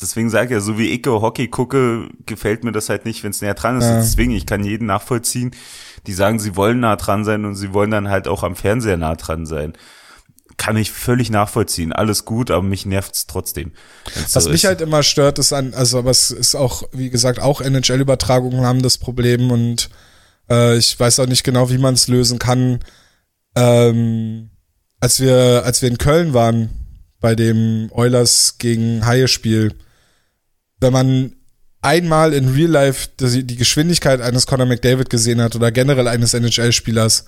[0.00, 3.30] deswegen sage ich ja, so wie ich Hockey gucke, gefällt mir das halt nicht, wenn
[3.30, 3.84] es näher dran ist.
[3.84, 3.98] Ja.
[3.98, 5.50] Deswegen, ich kann jeden nachvollziehen,
[6.06, 8.96] die sagen, sie wollen nah dran sein und sie wollen dann halt auch am Fernseher
[8.96, 9.74] nah dran sein
[10.56, 11.92] kann ich völlig nachvollziehen.
[11.92, 13.72] Alles gut, aber mich nervt's trotzdem.
[14.32, 14.68] Was so mich ist.
[14.68, 18.82] halt immer stört, ist an, also aber es ist auch, wie gesagt, auch NHL-Übertragungen haben
[18.82, 19.90] das Problem und
[20.50, 22.80] äh, ich weiß auch nicht genau, wie man es lösen kann.
[23.54, 24.50] Ähm,
[25.00, 26.70] als wir, als wir in Köln waren,
[27.20, 29.74] bei dem Oilers gegen Haie-Spiel,
[30.80, 31.32] wenn man
[31.80, 36.34] einmal in Real Life die, die Geschwindigkeit eines Conor McDavid gesehen hat oder generell eines
[36.34, 37.24] NHL-Spielers,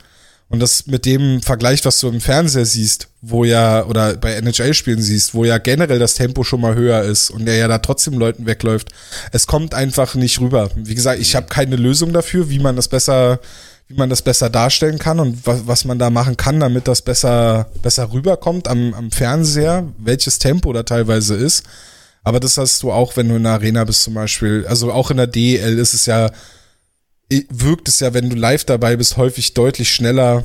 [0.49, 5.01] und das mit dem Vergleich, was du im Fernseher siehst, wo ja, oder bei NHL-Spielen
[5.01, 8.15] siehst, wo ja generell das Tempo schon mal höher ist und der ja da trotzdem
[8.15, 8.91] Leuten wegläuft,
[9.33, 10.71] es kommt einfach nicht rüber.
[10.77, 13.41] Wie gesagt, ich habe keine Lösung dafür, wie man das besser,
[13.89, 17.03] wie man das besser darstellen kann und was, was man da machen kann, damit das
[17.03, 21.65] besser, besser rüberkommt am, am Fernseher, welches Tempo da teilweise ist.
[22.23, 24.67] Aber das hast du auch, wenn du in der Arena bist zum Beispiel.
[24.67, 26.31] Also auch in der DL ist es ja
[27.51, 30.45] wirkt es ja, wenn du live dabei bist, häufig deutlich schneller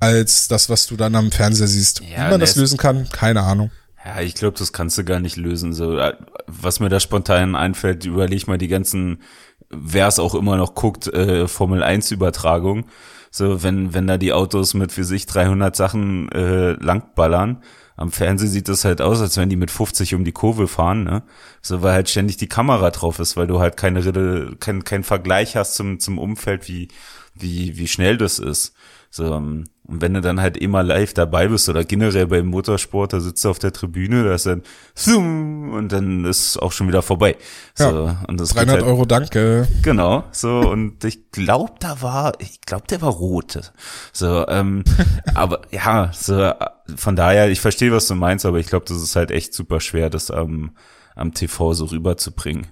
[0.00, 2.00] als das, was du dann am Fernseher siehst.
[2.00, 3.70] Ja, Wie man das lösen kann, keine Ahnung.
[4.04, 5.72] Ja, ich glaube, das kannst du gar nicht lösen.
[5.72, 6.14] So, äh,
[6.46, 9.22] was mir da spontan einfällt, überleg mal die ganzen,
[9.70, 12.86] wer es auch immer noch guckt, äh, Formel 1 Übertragung.
[13.30, 17.62] So, wenn, wenn da die Autos mit für sich 300 Sachen äh, langballern,
[17.96, 21.04] am Fernsehen sieht das halt aus, als wenn die mit 50 um die Kurve fahren,
[21.04, 21.22] ne?
[21.60, 25.04] So, weil halt ständig die Kamera drauf ist, weil du halt keine Rille, kein, kein
[25.04, 26.88] Vergleich hast zum, zum Umfeld, wie,
[27.34, 28.74] wie, wie schnell das ist.
[29.10, 33.12] So, ähm, und wenn du dann halt immer live dabei bist oder generell beim Motorsport,
[33.12, 34.62] da sitzt du auf der Tribüne, da ist dann
[34.94, 37.36] zoom und dann ist auch schon wieder vorbei.
[37.74, 39.66] So, ja, und das 300 halt, Euro, danke.
[39.82, 43.72] Genau, so und ich glaube, da war, ich glaube, der war rot.
[44.12, 44.84] So, ähm,
[45.34, 46.52] aber ja, so
[46.94, 49.80] von daher, ich verstehe, was du meinst, aber ich glaube, das ist halt echt super
[49.80, 50.76] schwer, das am,
[51.16, 52.68] am TV so rüberzubringen.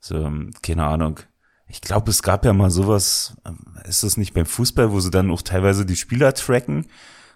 [0.00, 1.20] So, ähm, keine Ahnung
[1.70, 3.34] ich glaube, es gab ja mal sowas,
[3.88, 6.86] ist das nicht beim Fußball, wo sie dann auch teilweise die Spieler tracken?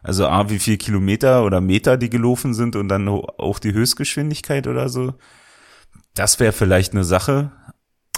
[0.02, 4.66] Also A, wie viel Kilometer oder Meter die gelaufen sind und dann auch die Höchstgeschwindigkeit
[4.66, 5.14] oder so.
[6.14, 7.52] Das wäre vielleicht eine Sache.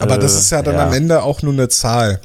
[0.00, 0.86] Aber äh, das ist ja dann ja.
[0.86, 2.20] am Ende auch nur eine Zahl.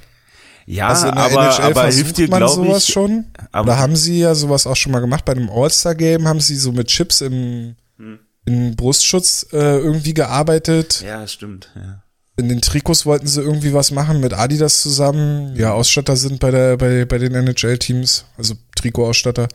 [0.66, 3.26] Ja, also in der aber, NHL aber hilft dir, man sowas ich, schon?
[3.52, 5.26] Aber da haben sie ja sowas auch schon mal gemacht.
[5.26, 8.20] Bei einem All-Star-Game haben sie so mit Chips im, hm.
[8.46, 11.02] im Brustschutz äh, irgendwie gearbeitet.
[11.06, 12.01] Ja, stimmt, ja
[12.38, 15.56] in den Trikots wollten sie irgendwie was machen mit Adidas zusammen.
[15.56, 19.48] Ja, Ausstatter sind bei der, bei, bei den NHL-Teams, also Trikotausstatter.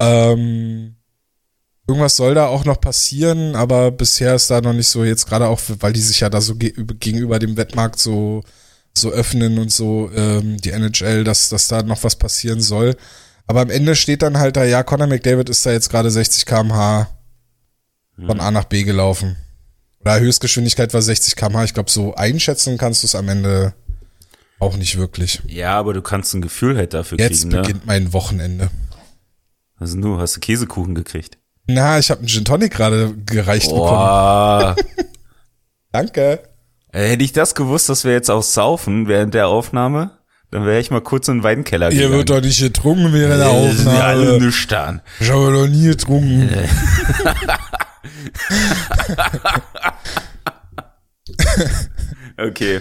[0.00, 0.96] Ähm,
[1.86, 5.48] irgendwas soll da auch noch passieren, aber bisher ist da noch nicht so jetzt gerade
[5.48, 8.42] auch, weil die sich ja da so ge gegenüber dem Wettmarkt so,
[8.94, 12.96] so öffnen und so, ähm, die NHL, dass, dass da noch was passieren soll.
[13.46, 16.44] Aber am Ende steht dann halt da, ja, Conor McDavid ist da jetzt gerade 60
[16.46, 17.08] kmh
[18.26, 19.36] von A nach B gelaufen.
[20.00, 21.64] Oder Höchstgeschwindigkeit war 60 km/h.
[21.64, 23.74] Ich glaube, so einschätzen kannst du es am Ende
[24.60, 25.40] auch nicht wirklich.
[25.46, 27.60] Ja, aber du kannst ein Gefühl halt dafür Jetzt kriegen, ne?
[27.62, 28.70] beginnt mein Wochenende.
[29.80, 30.18] Denn du?
[30.18, 31.38] Hast du Käsekuchen gekriegt?
[31.66, 33.88] Na, ich habe einen Gin Tonic gerade gereicht bekommen.
[33.90, 34.76] Boah.
[35.92, 36.42] Danke.
[36.92, 40.12] Äh, Hätte ich das gewusst, dass wir jetzt auch saufen während der Aufnahme,
[40.50, 43.50] dann wäre ich mal kurz in den Weinkeller Hier wird doch nicht getrunken während der
[43.52, 44.38] Äh, sind wir alle Aufnahme.
[44.44, 45.02] nüchtern.
[45.20, 46.48] Ich habe noch nie getrunken.
[52.36, 52.80] Okay.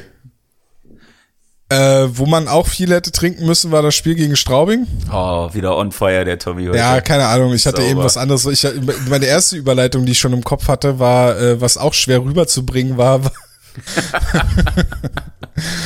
[1.69, 4.87] Äh, wo man auch viel hätte trinken müssen, war das Spiel gegen Straubing.
[5.11, 6.77] Oh, wieder on fire, der Tommy heute.
[6.77, 7.53] Ja, keine Ahnung.
[7.53, 7.91] Ich hatte Sauber.
[7.91, 8.45] eben was anderes.
[8.45, 8.65] Ich,
[9.09, 12.97] meine erste Überleitung, die ich schon im Kopf hatte, war, äh, was auch schwer rüberzubringen
[12.97, 13.21] war.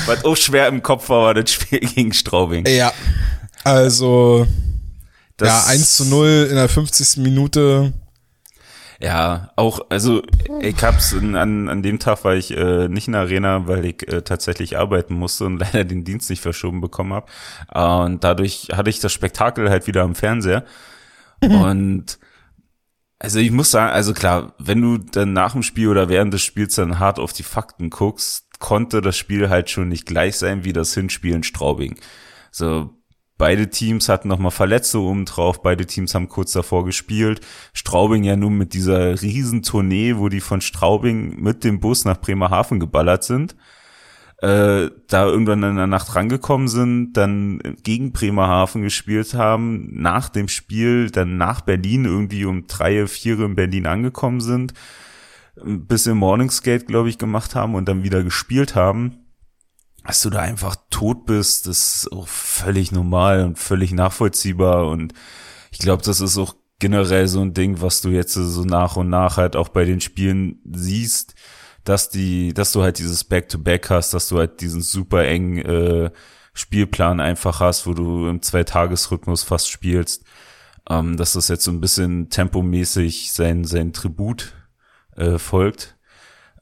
[0.06, 2.66] Was auch schwer im Kopf war, war das Spiel gegen Straubing.
[2.68, 2.91] ja.
[3.64, 4.47] Also,
[5.38, 7.18] Das, ja, 1 zu 0 in der 50.
[7.18, 7.93] Minute.
[9.02, 10.22] Ja, auch, also
[10.60, 13.86] ich hab's in, an, an dem Tag war ich äh, nicht in der Arena, weil
[13.86, 17.26] ich äh, tatsächlich arbeiten musste und leider den Dienst nicht verschoben bekommen habe.
[17.74, 20.66] Äh, und dadurch hatte ich das Spektakel halt wieder am Fernseher.
[21.41, 22.20] und
[23.18, 26.43] also ich muss sagen, also klar, wenn du dann nach dem Spiel oder während des
[26.43, 30.64] Spiels dann hart auf die Fakten guckst, konnte das Spiel halt schon nicht gleich sein
[30.64, 31.99] wie das Hinspiel in Straubing.
[32.52, 32.95] So,
[33.41, 37.41] beide Teams hatten nochmal Verletzte oben drauf, beide Teams haben kurz davor gespielt.
[37.73, 42.21] Straubing ja nun mit dieser riesen Tournee, wo die von Straubing mit dem Bus nach
[42.21, 43.55] Bremerhaven geballert sind
[44.43, 50.47] äh, da irgendwann in der Nacht rangekommen sind, dann gegen Bremerhaven gespielt haben, nach dem
[50.47, 54.73] Spiel dann nach Berlin irgendwie um drei, vier in Berlin angekommen sind,
[55.63, 59.20] ein bisschen Morningskate, glaube ich, gemacht haben und dann wieder gespielt haben,
[60.06, 64.88] dass du da einfach tot bist, das ist auch völlig normal und völlig nachvollziehbar.
[64.88, 65.14] Und
[65.72, 69.10] ich glaube, das ist auch generell so ein Ding, was du jetzt so nach und
[69.10, 71.36] nach halt auch bei den Spielen siehst,
[71.84, 76.12] dass die, dass du halt dieses Back-to-Back hast, dass du halt diesen super engen äh,
[76.54, 80.26] Spielplan einfach hast, wo du im Zweitagesrhythmus fast spielst,
[80.89, 84.54] ähm, dass das jetzt so ein bisschen tempomäßig sein, sein Tribut
[85.16, 85.97] äh, folgt,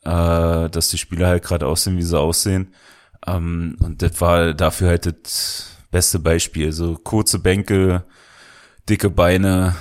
[0.04, 2.74] äh, dass die Spieler halt gerade aussehen, wie sie aussehen.
[3.28, 6.72] Ähm, und das war dafür halt das beste Beispiel.
[6.72, 8.04] So kurze Bänke,
[8.88, 9.76] dicke Beine,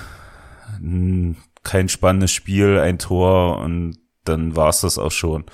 [1.63, 5.45] kein spannendes Spiel, ein Tor und dann war's das auch schon.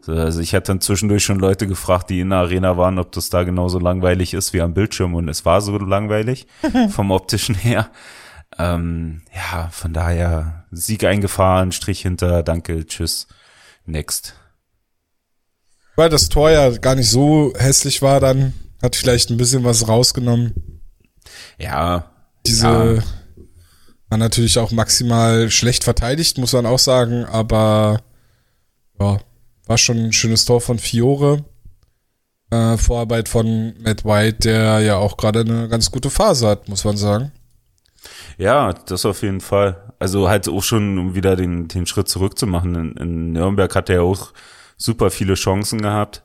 [0.00, 3.12] So, Also ich hatte dann zwischendurch schon Leute gefragt, die in der Arena waren, ob
[3.12, 6.46] das da genauso langweilig ist wie am Bildschirm und es war so langweilig
[6.90, 7.90] vom optischen her.
[8.58, 13.26] Ähm, ja, von daher Sieg eingefahren, Strich hinter, danke, tschüss,
[13.86, 14.36] next.
[15.96, 19.88] Weil das Tor ja gar nicht so hässlich war, dann hat vielleicht ein bisschen was
[19.88, 20.80] rausgenommen.
[21.58, 22.10] Ja,
[22.46, 23.02] Diese Ja.
[24.10, 28.00] war natürlich auch maximal schlecht verteidigt, muss man auch sagen, aber
[29.00, 29.18] ja,
[29.66, 31.44] war schon ein schönes Tor von Fiore.
[32.50, 36.84] Äh, Vorarbeit von Matt White, der ja auch gerade eine ganz gute Phase hat, muss
[36.84, 37.32] man sagen.
[38.36, 39.94] Ja, das auf jeden Fall.
[39.98, 42.74] Also halt auch schon, um wieder den, den Schritt zurückzumachen.
[42.74, 44.32] In, in Nürnberg hat er auch
[44.84, 46.24] super viele Chancen gehabt.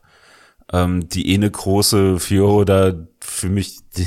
[0.71, 4.05] Ähm, die eine große Fiore da für mich die,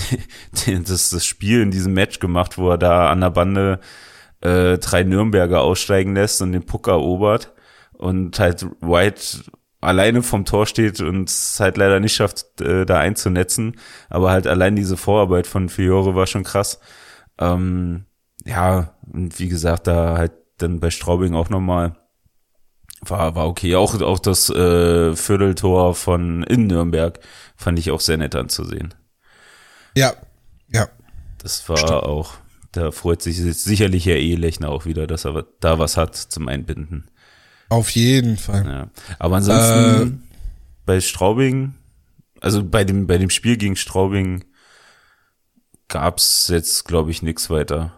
[0.64, 3.80] die, das, das Spiel in diesem Match gemacht, wo er da an der Bande
[4.40, 7.52] äh, drei Nürnberger aussteigen lässt und den Puck erobert
[7.92, 9.44] und halt White
[9.80, 13.76] alleine vom Tor steht und es halt leider nicht schafft, äh, da einzunetzen.
[14.08, 16.80] Aber halt allein diese Vorarbeit von Fiore war schon krass.
[17.38, 18.06] Ähm,
[18.44, 21.96] ja, und wie gesagt, da halt dann bei Straubing auch nochmal
[23.02, 23.76] war, war okay.
[23.76, 27.18] Auch, auch das äh, Vierteltor von in Nürnberg
[27.56, 28.94] fand ich auch sehr nett anzusehen.
[29.96, 30.14] Ja,
[30.72, 30.88] ja.
[31.38, 32.34] Das war auch,
[32.70, 37.10] da freut sich sicherlich Herr Ehelechner auch wieder, dass er da was hat zum Einbinden.
[37.68, 38.64] Auf jeden Fall.
[38.66, 38.90] Ja.
[39.18, 40.28] Aber ansonsten
[40.86, 41.74] bei Straubing,
[42.40, 44.44] also bei dem, bei dem Spiel gegen Straubing
[45.88, 47.92] gab's jetzt, glaube ich, nichts weiter.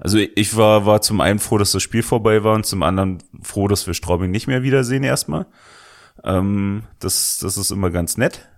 [0.00, 3.22] Also ich war, war zum einen froh, dass das Spiel vorbei war und zum anderen
[3.42, 5.46] froh, dass wir Straubing nicht mehr wiedersehen erstmal.
[6.24, 8.48] Ähm, das, das ist immer ganz nett.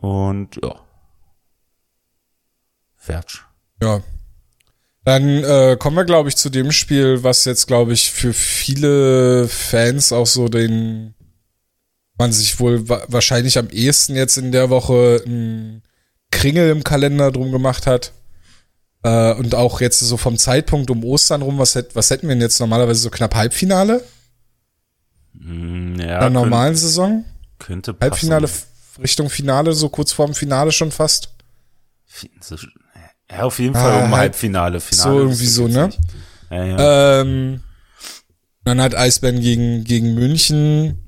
[0.00, 0.74] Und ja.
[2.96, 3.42] Fertig.
[3.82, 4.02] Ja.
[5.04, 9.48] Dann äh, kommen wir, glaube ich, zu dem Spiel, was jetzt, glaube ich, für viele
[9.48, 11.14] Fans auch so den
[12.18, 15.82] man sich wohl wa wahrscheinlich am ehesten jetzt in der Woche ein
[16.30, 18.12] Kringel im Kalender drum gemacht hat.
[19.04, 22.34] Äh, und auch jetzt so vom Zeitpunkt um Ostern rum, was, hätt, was hätten wir
[22.34, 24.02] denn jetzt normalerweise so knapp Halbfinale
[25.34, 27.24] Mm, in Ja, der normalen Saison?
[27.58, 28.10] könnte, könnte passen.
[28.32, 28.48] Halbfinale
[29.00, 31.28] Richtung Finale, so kurz vorm Finale schon fast.
[33.30, 34.80] Ja, auf jeden Fall Ah, um halb- Halbfinale.
[34.80, 35.90] Finale so irgendwie so, ne?
[36.50, 37.20] Ja, ja.
[37.20, 37.62] Ähm,
[38.64, 40.98] dann halt Eisbären gegen, gegen München.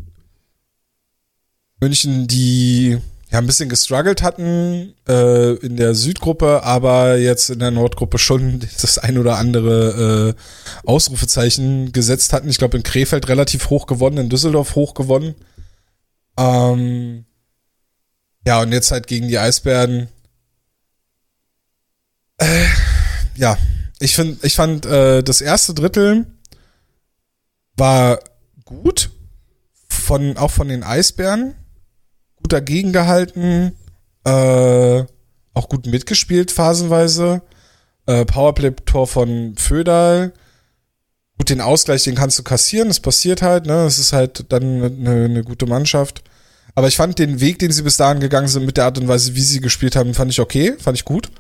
[1.80, 2.98] München, die
[3.30, 8.60] ja ein bisschen gestruggelt hatten äh, in der Südgruppe, aber jetzt in der Nordgruppe schon
[8.80, 12.48] das ein oder andere äh, Ausrufezeichen gesetzt hatten.
[12.48, 15.36] Ich glaube in Krefeld relativ hoch gewonnen, in Düsseldorf hoch gewonnen.
[16.36, 17.24] Ähm,
[18.46, 20.08] ja, und jetzt halt gegen die Eisbären.
[22.38, 22.66] Äh,
[23.36, 23.56] ja,
[24.00, 26.26] ich finde, ich fand äh, das erste Drittel
[27.76, 28.18] war
[28.64, 29.10] gut
[29.88, 31.54] von auch von den Eisbären
[32.42, 33.72] gut dagegen gehalten,
[34.24, 35.04] äh,
[35.54, 37.42] auch gut mitgespielt phasenweise.
[38.06, 40.32] Äh, Powerplay-Tor von Föderl.
[41.38, 43.84] Gut, den Ausgleich, den kannst du kassieren, das passiert halt, ne?
[43.84, 46.22] Das ist halt dann eine, eine gute Mannschaft.
[46.74, 49.08] Aber ich fand den Weg, den sie bis dahin gegangen sind, mit der Art und
[49.08, 51.30] Weise, wie sie gespielt haben, fand ich okay, fand ich gut.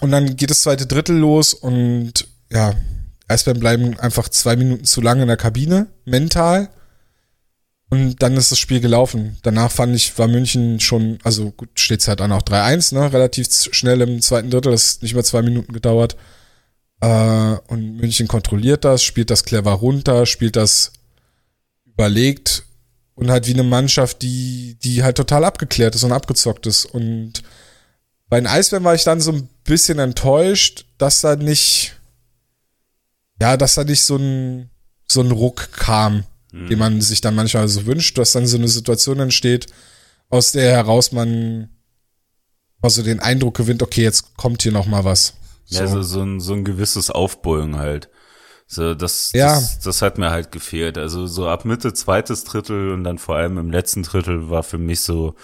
[0.00, 2.74] Und dann geht das zweite Drittel los und ja,
[3.28, 6.68] Eisbären bleiben einfach zwei Minuten zu lange in der Kabine, mental.
[7.92, 9.36] Und dann ist das Spiel gelaufen.
[9.42, 13.12] Danach fand ich, war München schon, also gut, steht's halt dann auch 3-1, ne?
[13.12, 16.16] Relativ schnell im zweiten Drittel, das ist nicht mehr zwei Minuten gedauert.
[17.02, 20.94] Äh, und München kontrolliert das, spielt das clever runter, spielt das
[21.84, 22.64] überlegt
[23.14, 26.86] und halt wie eine Mannschaft, die, die halt total abgeklärt ist und abgezockt ist.
[26.86, 27.42] Und
[28.30, 31.92] bei den Eisbären war ich dann so ein bisschen enttäuscht, dass da nicht,
[33.38, 34.70] ja, dass da nicht so ein,
[35.06, 36.68] so ein Ruck kam mhm.
[36.68, 39.66] den man sich dann manchmal so wünscht, dass dann so eine Situation entsteht,
[40.30, 41.68] aus der heraus man
[42.82, 45.34] also den Eindruck gewinnt, okay, jetzt kommt hier noch mal was.
[45.64, 45.78] So.
[45.78, 48.10] Ja, so, so, ein, so ein gewisses Aufbäumen halt.
[48.66, 49.54] So, das, ja.
[49.54, 50.98] das, das hat mir halt gefehlt.
[50.98, 54.78] Also so ab Mitte zweites Drittel und dann vor allem im letzten Drittel war für
[54.78, 55.36] mich so,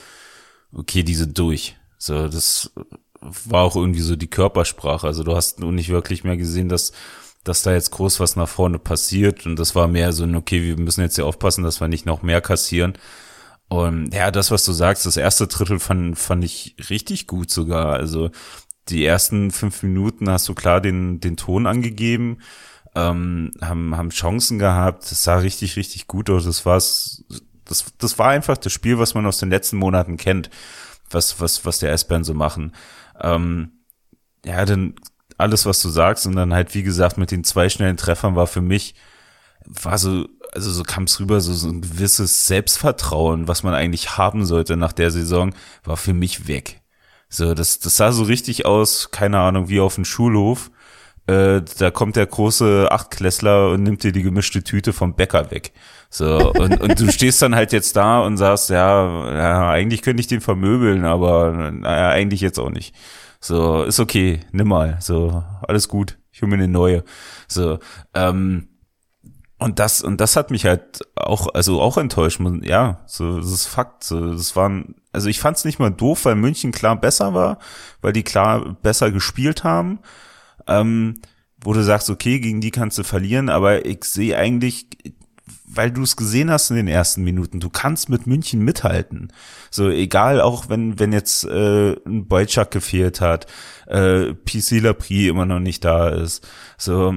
[0.72, 1.76] okay, diese durch.
[1.96, 2.72] So, das
[3.20, 5.06] war auch irgendwie so die Körpersprache.
[5.06, 6.92] Also du hast nur nicht wirklich mehr gesehen, dass
[7.44, 9.46] dass da jetzt groß was nach vorne passiert.
[9.46, 12.06] Und das war mehr so ein, okay, wir müssen jetzt hier aufpassen, dass wir nicht
[12.06, 12.94] noch mehr kassieren.
[13.68, 17.92] Und ja, das, was du sagst, das erste Drittel fand, fand ich richtig gut sogar.
[17.92, 18.30] Also
[18.88, 22.38] die ersten fünf Minuten hast du klar den, den Ton angegeben,
[22.94, 25.10] ähm, haben, haben Chancen gehabt.
[25.10, 26.44] Das sah richtig, richtig gut aus.
[26.44, 27.24] Das war's,
[27.66, 30.48] das, das war einfach das Spiel, was man aus den letzten Monaten kennt,
[31.10, 32.72] was, was, was der S-Band so machen.
[33.20, 33.72] Ähm,
[34.44, 34.94] ja, dann
[35.38, 36.26] alles, was du sagst.
[36.26, 38.94] Und dann halt, wie gesagt, mit den zwei schnellen Treffern war für mich,
[39.64, 44.18] war so, also so kam es rüber, so, so ein gewisses Selbstvertrauen, was man eigentlich
[44.18, 46.80] haben sollte nach der Saison, war für mich weg.
[47.28, 50.70] So, das, das sah so richtig aus, keine Ahnung, wie auf dem Schulhof.
[51.26, 55.72] Äh, da kommt der große Achtklässler und nimmt dir die gemischte Tüte vom Bäcker weg.
[56.08, 60.22] So, und, und du stehst dann halt jetzt da und sagst, ja, ja, eigentlich könnte
[60.22, 62.94] ich den vermöbeln, aber naja, eigentlich jetzt auch nicht.
[63.40, 64.98] So, ist okay, nimm mal.
[65.00, 66.18] So, alles gut.
[66.32, 67.04] Ich hole mir eine neue.
[67.46, 67.78] So,
[68.14, 68.68] ähm,
[69.58, 72.40] und das, und das hat mich halt auch, also auch enttäuscht.
[72.62, 74.04] Ja, so, das ist Fakt.
[74.04, 77.58] So, das waren, also ich fand es nicht mal doof, weil München klar besser war,
[78.00, 80.00] weil die klar besser gespielt haben.
[80.68, 81.20] Ähm,
[81.60, 84.86] wo du sagst, okay, gegen die kannst du verlieren, aber ich sehe eigentlich,
[85.70, 87.60] weil du es gesehen hast in den ersten Minuten.
[87.60, 89.32] Du kannst mit München mithalten.
[89.70, 93.46] So egal, auch wenn wenn jetzt äh, ein Boyczak gefehlt hat,
[93.86, 96.46] äh, PC Lapri immer noch nicht da ist.
[96.76, 97.14] So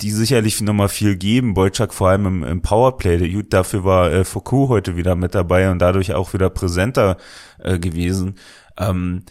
[0.00, 1.54] die sicherlich noch mal viel geben.
[1.54, 3.30] Boyczak vor allem im, im Powerplay.
[3.32, 7.16] Gut, dafür war äh, Foucault heute wieder mit dabei und dadurch auch wieder präsenter
[7.58, 8.36] äh, gewesen.
[8.78, 9.24] Ähm,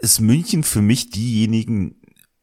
[0.00, 1.97] ist München für mich diejenigen,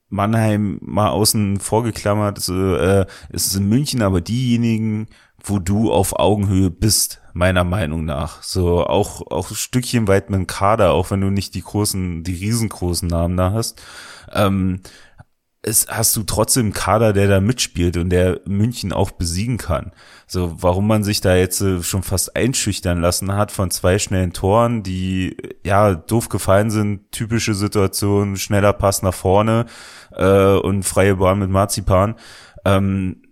[0.10, 5.08] Mannheim mal außen vorgeklammert, so, äh, es ist in München aber diejenigen,
[5.44, 8.42] wo du auf Augenhöhe bist, meiner Meinung nach.
[8.42, 12.24] So auch auch ein Stückchen weit mit dem Kader, auch wenn du nicht die großen,
[12.24, 13.82] die riesengroßen Namen da hast.
[14.34, 14.82] Ähm,
[15.66, 19.92] es hast du trotzdem einen Kader, der da mitspielt und der München auch besiegen kann.
[20.28, 24.32] So, warum man sich da jetzt äh, schon fast einschüchtern lassen hat von zwei schnellen
[24.32, 29.66] Toren, die ja doof gefallen sind, typische Situation, schneller Pass nach vorne
[30.12, 32.16] äh, und freie Bahn mit Marzipan.
[32.64, 33.24] Ähm,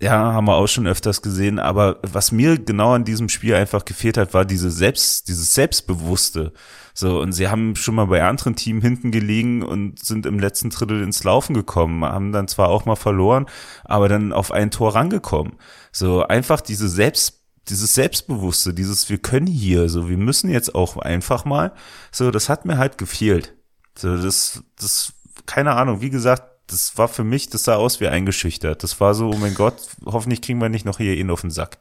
[0.00, 3.84] ja, haben wir auch schon öfters gesehen, aber was mir genau an diesem Spiel einfach
[3.84, 6.52] gefehlt hat, war diese Selbst, dieses Selbstbewusste.
[6.94, 10.70] So, und sie haben schon mal bei anderen Teams hinten gelegen und sind im letzten
[10.70, 13.46] Drittel ins Laufen gekommen, haben dann zwar auch mal verloren,
[13.84, 15.54] aber dann auf ein Tor rangekommen.
[15.92, 20.96] So, einfach diese Selbst, dieses Selbstbewusste, dieses wir können hier, so, wir müssen jetzt auch
[20.96, 21.72] einfach mal,
[22.10, 23.54] so, das hat mir halt gefehlt.
[23.96, 25.12] So, das, das,
[25.46, 28.82] keine Ahnung, wie gesagt, das war für mich, das sah aus wie eingeschüchtert.
[28.82, 29.74] Das war so, oh mein Gott,
[30.06, 31.78] hoffentlich kriegen wir nicht noch hier ihn auf den Sack.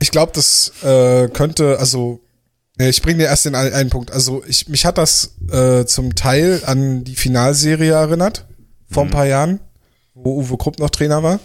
[0.00, 2.22] Ich glaube, das äh, könnte, also
[2.88, 4.10] ich bringe dir erst den einen Punkt.
[4.10, 8.46] Also ich, mich hat das äh, zum Teil an die Finalserie erinnert,
[8.88, 9.10] vor mhm.
[9.10, 9.60] ein paar Jahren,
[10.14, 11.40] wo Uwe Krupp noch Trainer war.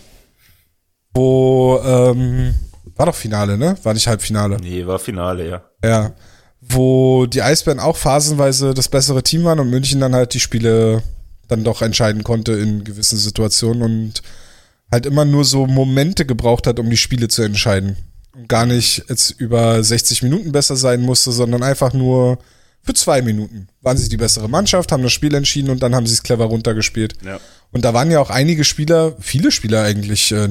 [1.13, 2.55] wo, ähm,
[2.95, 3.77] war doch Finale, ne?
[3.83, 4.57] War nicht Halbfinale.
[4.61, 5.63] Nee, war Finale, ja.
[5.83, 6.13] Ja.
[6.61, 11.03] Wo die Eisbären auch phasenweise das bessere Team waren und München dann halt die Spiele
[11.47, 14.23] dann doch entscheiden konnte in gewissen Situationen und
[14.91, 17.97] halt immer nur so Momente gebraucht hat, um die Spiele zu entscheiden.
[18.47, 22.39] Gar nicht jetzt über 60 Minuten besser sein musste, sondern einfach nur
[22.85, 26.05] für zwei Minuten waren sie die bessere Mannschaft, haben das Spiel entschieden und dann haben
[26.05, 27.15] sie es clever runtergespielt.
[27.25, 27.39] Ja.
[27.71, 30.47] Und da waren ja auch einige Spieler, viele Spieler eigentlich, äh,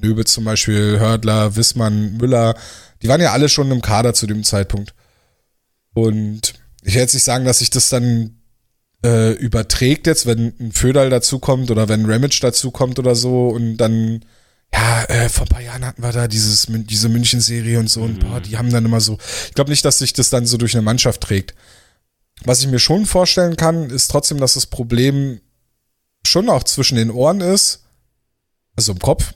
[0.00, 2.54] Nöbe zum Beispiel, Hördler, Wissmann, Müller,
[3.02, 4.94] die waren ja alle schon im Kader zu dem Zeitpunkt.
[5.92, 8.38] Und ich will jetzt nicht sagen, dass sich das dann
[9.04, 14.24] äh, überträgt jetzt, wenn ein Föderl dazukommt oder wenn Ramage dazukommt oder so und dann
[14.72, 18.20] ja, äh, vor ein paar Jahren hatten wir da dieses, diese München-Serie und so und
[18.20, 20.74] boah, die haben dann immer so, ich glaube nicht, dass sich das dann so durch
[20.74, 21.54] eine Mannschaft trägt.
[22.44, 25.40] Was ich mir schon vorstellen kann, ist trotzdem, dass das Problem
[26.26, 27.84] schon auch zwischen den Ohren ist,
[28.76, 29.32] also im Kopf.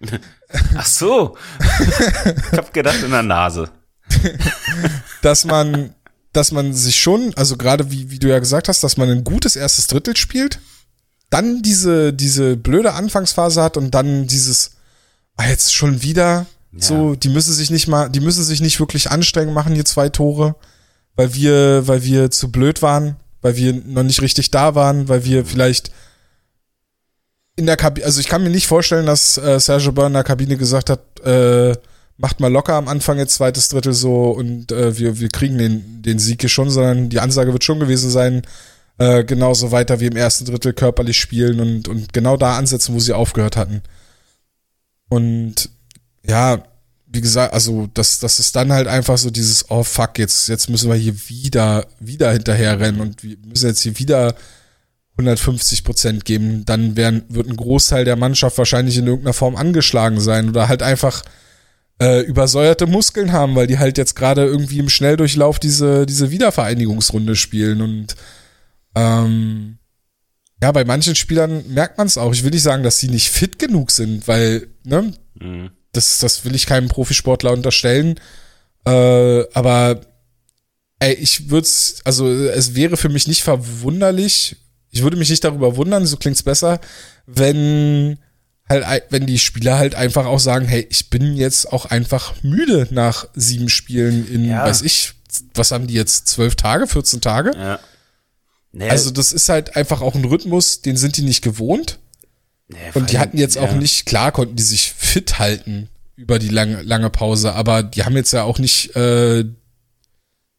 [0.76, 1.36] Ach so.
[1.60, 3.70] ich hab gedacht in der Nase.
[5.22, 5.94] dass man,
[6.32, 9.24] dass man sich schon, also gerade wie, wie du ja gesagt hast, dass man ein
[9.24, 10.60] gutes erstes Drittel spielt,
[11.30, 14.72] dann diese, diese blöde Anfangsphase hat und dann dieses,
[15.36, 16.80] ah, jetzt schon wieder, ja.
[16.80, 20.08] so, die müssen sich nicht mal, die müssen sich nicht wirklich anstrengen, machen hier zwei
[20.08, 20.56] Tore,
[21.16, 25.24] weil wir, weil wir zu blöd waren, weil wir noch nicht richtig da waren, weil
[25.24, 25.90] wir vielleicht
[27.56, 30.24] in der Kabine, also ich kann mir nicht vorstellen, dass äh, Sergio Byrne in der
[30.24, 31.74] Kabine gesagt hat, äh,
[32.16, 36.02] macht mal locker am Anfang jetzt zweites Drittel so und äh, wir, wir kriegen den,
[36.02, 38.42] den Sieg hier schon, sondern die Ansage wird schon gewesen sein,
[38.98, 43.00] äh, genauso weiter wie im ersten Drittel körperlich spielen und, und genau da ansetzen, wo
[43.00, 43.82] sie aufgehört hatten.
[45.08, 45.70] Und
[46.26, 46.62] ja,
[47.06, 50.68] wie gesagt, also das, das ist dann halt einfach so dieses, oh fuck, jetzt, jetzt
[50.68, 54.34] müssen wir hier wieder, wieder hinterher rennen und wir müssen jetzt hier wieder
[55.12, 56.64] 150 Prozent geben.
[56.66, 60.82] Dann werden, wird ein Großteil der Mannschaft wahrscheinlich in irgendeiner Form angeschlagen sein oder halt
[60.82, 61.22] einfach
[62.00, 67.36] äh, übersäuerte Muskeln haben, weil die halt jetzt gerade irgendwie im Schnelldurchlauf diese, diese Wiedervereinigungsrunde
[67.36, 68.16] spielen und
[68.98, 69.78] ähm,
[70.62, 72.32] ja, bei manchen Spielern merkt man es auch.
[72.32, 75.70] Ich will nicht sagen, dass sie nicht fit genug sind, weil, ne, mhm.
[75.92, 78.18] das, das will ich keinem Profisportler unterstellen.
[78.84, 80.00] Äh, aber
[80.98, 84.56] ey, ich würde es, also es wäre für mich nicht verwunderlich,
[84.90, 86.80] ich würde mich nicht darüber wundern, so klingt's besser,
[87.26, 88.18] wenn
[88.68, 92.88] halt, wenn die Spieler halt einfach auch sagen, hey, ich bin jetzt auch einfach müde
[92.90, 94.64] nach sieben Spielen in, ja.
[94.64, 95.12] weiß ich,
[95.54, 97.52] was haben die jetzt, zwölf Tage, 14 Tage?
[97.56, 97.78] Ja.
[98.72, 101.98] Naja, also das ist halt einfach auch ein Rhythmus, den sind die nicht gewohnt.
[102.68, 103.62] Naja, und die hatten jetzt ja.
[103.62, 108.04] auch nicht, klar konnten die sich fit halten über die lange, lange Pause, aber die
[108.04, 109.44] haben jetzt ja auch nicht, äh,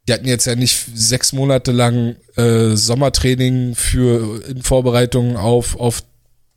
[0.07, 6.01] die hatten jetzt ja nicht sechs Monate lang äh, Sommertraining für in Vorbereitung auf, auf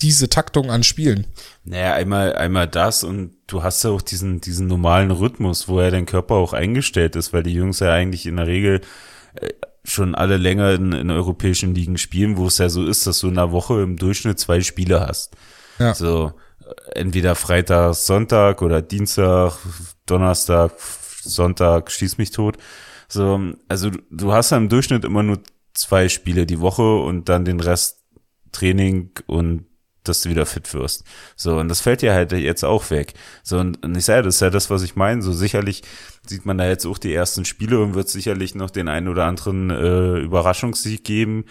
[0.00, 1.26] diese Taktung an Spielen.
[1.64, 5.90] Naja, einmal, einmal das und du hast ja auch diesen, diesen normalen Rhythmus, wo ja
[5.90, 8.80] dein Körper auch eingestellt ist, weil die Jungs ja eigentlich in der Regel
[9.34, 9.50] äh,
[9.84, 13.28] schon alle länger in, in europäischen Ligen spielen, wo es ja so ist, dass du
[13.28, 15.36] in einer Woche im Durchschnitt zwei Spiele hast.
[15.78, 15.94] Ja.
[15.94, 16.32] So,
[16.94, 19.58] entweder Freitag, Sonntag oder Dienstag,
[20.06, 20.72] Donnerstag,
[21.22, 22.58] Sonntag, schieß mich tot.
[23.08, 25.40] So, also du hast ja im Durchschnitt immer nur
[25.74, 28.02] zwei Spiele die Woche und dann den Rest
[28.52, 29.66] Training und
[30.04, 31.04] dass du wieder fit wirst.
[31.36, 33.14] So, und das fällt dir halt jetzt auch weg.
[33.42, 35.22] So, und, und ich sage, das ist ja das, was ich meine.
[35.22, 35.82] So sicherlich
[36.26, 39.24] sieht man da jetzt auch die ersten Spiele und wird sicherlich noch den einen oder
[39.24, 41.44] anderen äh, Überraschungssieg geben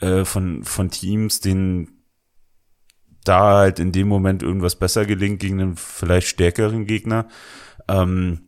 [0.00, 2.04] äh, von, von Teams, denen
[3.24, 7.28] da halt in dem Moment irgendwas besser gelingt gegen einen vielleicht stärkeren Gegner.
[7.88, 8.47] Ähm,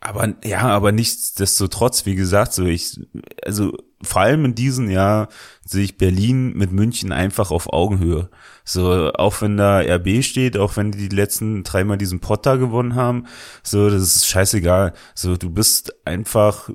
[0.00, 3.00] aber ja, aber nichtsdestotrotz, wie gesagt, so ich,
[3.44, 5.28] also vor allem in diesem Jahr
[5.64, 8.30] sehe ich Berlin mit München einfach auf Augenhöhe.
[8.64, 12.94] So, auch wenn da RB steht, auch wenn die die letzten dreimal diesen Potter gewonnen
[12.94, 13.24] haben,
[13.64, 14.92] so, das ist scheißegal.
[15.16, 16.70] So, du bist einfach,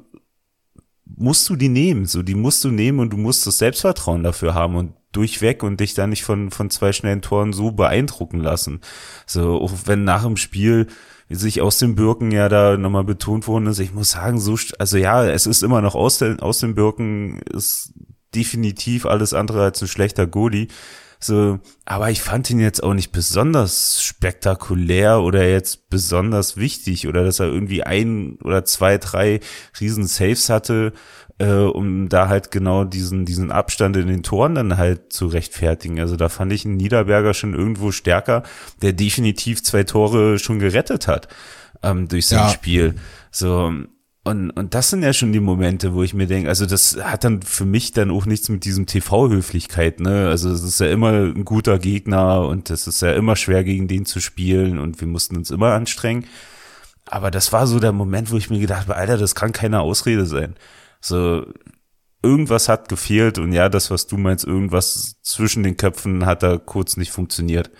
[1.05, 4.53] musst du die nehmen, so, die musst du nehmen und du musst das Selbstvertrauen dafür
[4.53, 8.81] haben und durchweg und dich da nicht von, von zwei schnellen Toren so beeindrucken lassen.
[9.27, 10.87] So, auch wenn nach dem Spiel
[11.27, 13.79] wie sich aus den Birken ja da nochmal betont worden ist.
[13.79, 17.39] Ich muss sagen, so, also ja, es ist immer noch aus den, aus den Birken,
[17.51, 17.93] ist
[18.35, 20.67] definitiv alles andere als ein schlechter Goalie.
[21.19, 27.23] So, aber ich fand ihn jetzt auch nicht besonders spektakulär oder jetzt besonders wichtig oder
[27.23, 29.39] dass er irgendwie ein oder zwei, drei
[29.79, 30.91] riesen Saves hatte
[31.39, 35.99] äh, um da halt genau diesen, diesen Abstand in den Toren dann halt zu rechtfertigen.
[35.99, 38.43] Also da fand ich einen Niederberger schon irgendwo stärker,
[38.81, 41.27] der definitiv zwei Tore schon gerettet hat
[41.81, 42.49] ähm, durch sein ja.
[42.49, 42.95] Spiel.
[43.31, 43.71] So,
[44.25, 47.25] Und, und das sind ja schon die Momente, wo ich mir denke, also das hat
[47.25, 50.29] dann für mich dann auch nichts mit diesem TV-Höflichkeit, ne?
[50.29, 53.89] Also es ist ja immer ein guter Gegner und es ist ja immer schwer gegen
[53.89, 56.25] den zu spielen und wir mussten uns immer anstrengen.
[57.05, 59.81] Aber das war so der Moment, wo ich mir gedacht habe, Alter, das kann keine
[59.81, 60.55] Ausrede sein.
[61.03, 61.45] So,
[62.21, 66.57] irgendwas hat gefehlt und ja, das, was du meinst, irgendwas zwischen den Köpfen hat da
[66.57, 67.71] kurz nicht funktioniert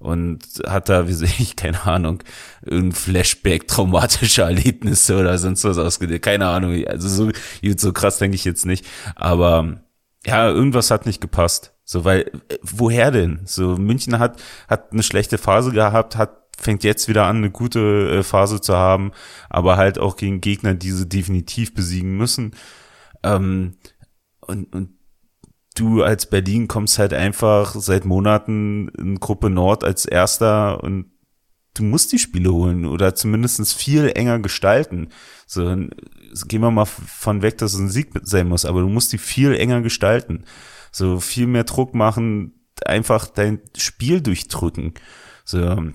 [0.00, 2.24] und hat da, wie sehe ich, keine Ahnung,
[2.68, 6.22] ein Flashback, traumatische Erlebnisse oder sonst was ausgedehnt.
[6.22, 7.30] Keine Ahnung, also so,
[7.76, 8.84] so krass denke ich jetzt nicht.
[9.14, 9.80] Aber
[10.26, 11.74] ja, irgendwas hat nicht gepasst.
[11.84, 13.42] So, weil, woher denn?
[13.44, 18.18] So, München hat, hat eine schlechte Phase gehabt, hat fängt jetzt wieder an, eine gute
[18.18, 19.12] äh, Phase zu haben,
[19.50, 22.54] aber halt auch gegen Gegner, die sie definitiv besiegen müssen.
[23.22, 23.76] Ähm,
[24.40, 24.90] und, und
[25.74, 31.06] du als Berlin kommst halt einfach seit Monaten in Gruppe Nord als Erster und
[31.74, 35.08] du musst die Spiele holen oder zumindestens viel enger gestalten.
[35.46, 39.12] So, gehen wir mal von weg, dass es ein Sieg sein muss, aber du musst
[39.12, 40.44] die viel enger gestalten.
[40.92, 42.54] So, viel mehr Druck machen,
[42.86, 44.94] einfach dein Spiel durchdrücken.
[45.44, 45.90] So,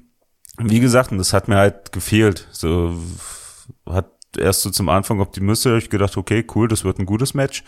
[0.60, 2.48] wie gesagt, und das hat mir halt gefehlt.
[2.52, 3.02] So,
[3.86, 7.64] hat erst so zum Anfang optimistisch ich gedacht, okay, cool, das wird ein gutes Match.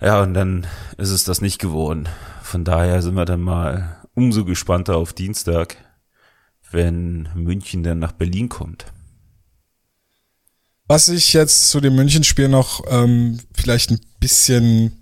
[0.00, 0.66] Ja, und dann
[0.98, 2.08] ist es das nicht geworden.
[2.42, 5.76] Von daher sind wir dann mal umso gespannter auf Dienstag,
[6.70, 8.86] wenn München dann nach Berlin kommt.
[10.86, 15.00] Was ich jetzt zu dem München-Spiel noch ähm, vielleicht ein bisschen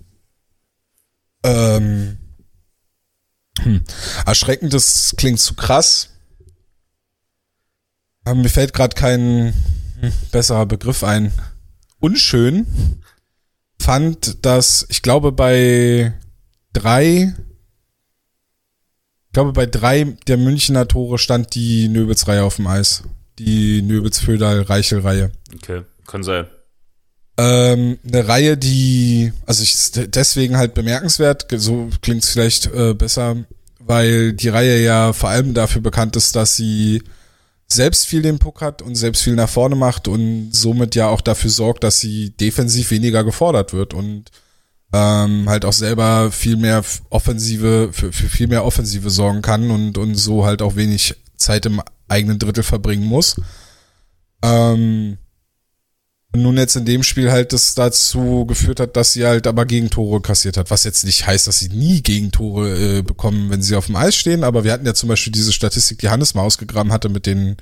[1.42, 2.18] ähm,
[3.60, 3.82] hm,
[4.24, 6.11] erschreckend, das klingt zu krass.
[8.24, 9.52] Aber mir fällt gerade kein
[10.30, 11.32] besserer Begriff ein.
[12.00, 12.66] Unschön
[13.80, 16.12] fand, dass ich glaube bei
[16.72, 17.34] drei,
[19.26, 23.02] ich glaube bei drei der Münchner Tore stand die Nöbels-Reihe auf dem Eis.
[23.38, 25.32] Die Nöbels-Föderl-Reichel-Reihe.
[25.54, 26.46] Okay, kann sein.
[27.38, 29.74] Ähm, eine Reihe, die, also ich
[30.10, 33.36] deswegen halt bemerkenswert, so klingt es vielleicht äh, besser,
[33.78, 37.02] weil die Reihe ja vor allem dafür bekannt ist, dass sie
[37.72, 41.20] selbst viel den Puck hat und selbst viel nach vorne macht und somit ja auch
[41.20, 44.30] dafür sorgt, dass sie defensiv weniger gefordert wird und
[44.92, 49.96] ähm, halt auch selber viel mehr Offensive, für, für viel mehr Offensive sorgen kann und,
[49.96, 53.36] und so halt auch wenig Zeit im eigenen Drittel verbringen muss.
[54.42, 55.18] Ähm,
[56.34, 60.20] nun jetzt in dem Spiel halt das dazu geführt hat, dass sie halt aber Gegentore
[60.22, 60.70] kassiert hat.
[60.70, 64.16] Was jetzt nicht heißt, dass sie nie Gegentore äh, bekommen, wenn sie auf dem Eis
[64.16, 64.42] stehen.
[64.42, 67.58] Aber wir hatten ja zum Beispiel diese Statistik, die Hannes mal ausgegraben hatte mit den,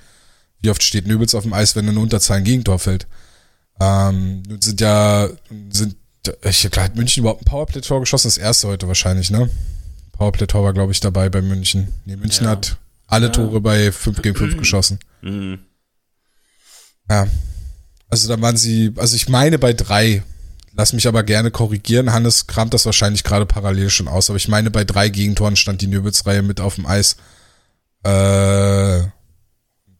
[0.61, 3.09] wie oft steht Nöbels auf dem Eis, wenn eine Unterzahl ein Gegentor fällt.
[3.81, 5.29] Ähm, nun sind ja,
[5.71, 5.97] sind,
[6.45, 8.29] ich klar, hat München überhaupt ein Powerplay-Tor geschossen?
[8.29, 9.51] Das erste heute wahrscheinlich, ne?
[10.12, 11.89] Powerplay-Tor war, glaube ich, dabei bei München.
[12.05, 12.51] Nee, München ja.
[12.51, 12.77] hat
[13.09, 13.33] alle ja.
[13.33, 15.01] Tore bei 5 gegen 5 geschossen.
[15.23, 15.59] Mhm.
[17.09, 17.27] Ja,
[18.11, 20.22] also da waren sie, also ich meine bei drei.
[20.72, 22.12] Lass mich aber gerne korrigieren.
[22.12, 25.80] Hannes kramt das wahrscheinlich gerade parallel schon aus, aber ich meine bei drei Gegentoren stand
[25.80, 27.16] die Nöbels-Reihe mit auf dem Eis.
[28.04, 29.02] Äh,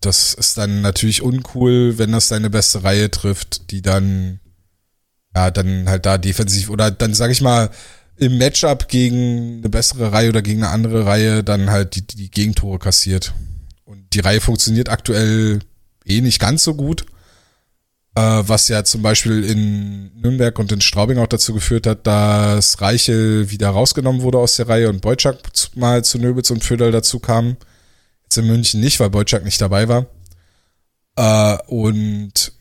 [0.01, 4.41] das ist dann natürlich uncool, wenn das deine beste Reihe trifft, die dann
[5.35, 7.71] ja dann halt da defensiv oder dann sag ich mal
[8.17, 12.31] im Matchup gegen eine bessere Reihe oder gegen eine andere Reihe dann halt die, die
[12.31, 13.35] Gegentore kassiert.
[13.85, 15.61] Und die Reihe funktioniert aktuell
[16.05, 17.07] eh nicht ganz so gut
[18.15, 23.51] was ja zum Beispiel in Nürnberg und in Straubing auch dazu geführt hat, dass Reichel
[23.51, 25.39] wieder rausgenommen wurde aus der Reihe und Boyczak
[25.77, 27.57] mal zu Nöbitz und Föderl dazu kam.
[28.25, 30.07] Jetzt in München nicht, weil Boyczak nicht dabei war.
[31.17, 32.53] Äh, und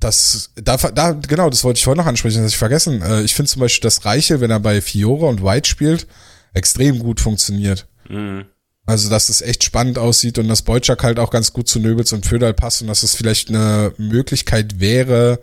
[0.00, 3.02] das, da, da, genau, das wollte ich vorhin noch ansprechen, das habe ich vergessen.
[3.02, 6.06] Äh, ich finde zum Beispiel, dass Reichel, wenn er bei Fiore und White spielt,
[6.54, 7.86] extrem gut funktioniert.
[8.08, 8.46] Mhm.
[8.84, 12.12] Also, dass es echt spannend aussieht und dass Beutschak halt auch ganz gut zu Nöbels
[12.12, 15.38] und Föderl passt und dass es vielleicht eine Möglichkeit wäre,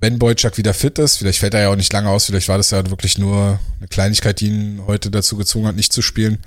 [0.00, 1.18] wenn Beutschak wieder fit ist.
[1.18, 3.88] Vielleicht fällt er ja auch nicht lange aus, vielleicht war das ja wirklich nur eine
[3.88, 6.38] Kleinigkeit, die ihn heute dazu gezwungen hat, nicht zu spielen.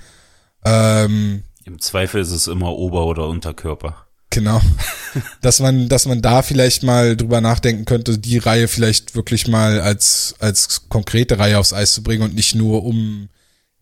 [0.64, 4.06] Ähm, Im Zweifel ist es immer Ober- oder Unterkörper.
[4.28, 4.60] Genau.
[5.40, 9.80] dass man, dass man da vielleicht mal drüber nachdenken könnte, die Reihe vielleicht wirklich mal
[9.80, 13.28] als, als konkrete Reihe aufs Eis zu bringen und nicht nur um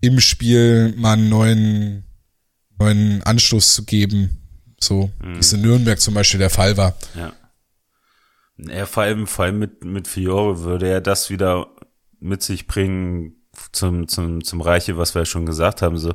[0.00, 2.04] im Spiel mal einen neuen
[2.80, 4.36] neuen Anstoß zu geben.
[4.82, 5.34] So, mhm.
[5.36, 6.94] wie es in Nürnberg zum Beispiel der Fall war.
[7.14, 7.32] Ja.
[8.68, 11.68] Ja, vor allem, vor allem mit, mit Fiore würde er das wieder
[12.18, 13.36] mit sich bringen
[13.72, 15.96] zum, zum, zum Reiche, was wir ja schon gesagt haben.
[15.96, 16.12] So,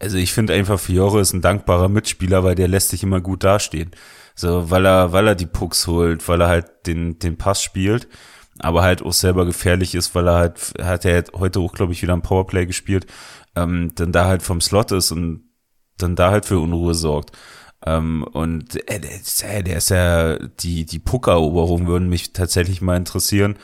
[0.00, 3.44] also ich finde einfach, Fiore ist ein dankbarer Mitspieler, weil der lässt sich immer gut
[3.44, 3.90] dastehen.
[4.34, 8.06] So, weil er, weil er die Pucks holt, weil er halt den, den Pass spielt,
[8.60, 12.02] aber halt auch selber gefährlich ist, weil er halt, hat er heute auch, glaube ich,
[12.02, 13.06] wieder ein Powerplay gespielt,
[13.56, 15.47] ähm, dann da halt vom Slot ist und
[15.98, 17.32] dann da halt für Unruhe sorgt.
[17.84, 22.80] Ähm, und äh, der, ist, äh, der ist ja, die, die Puckeroberung würden mich tatsächlich
[22.80, 23.56] mal interessieren,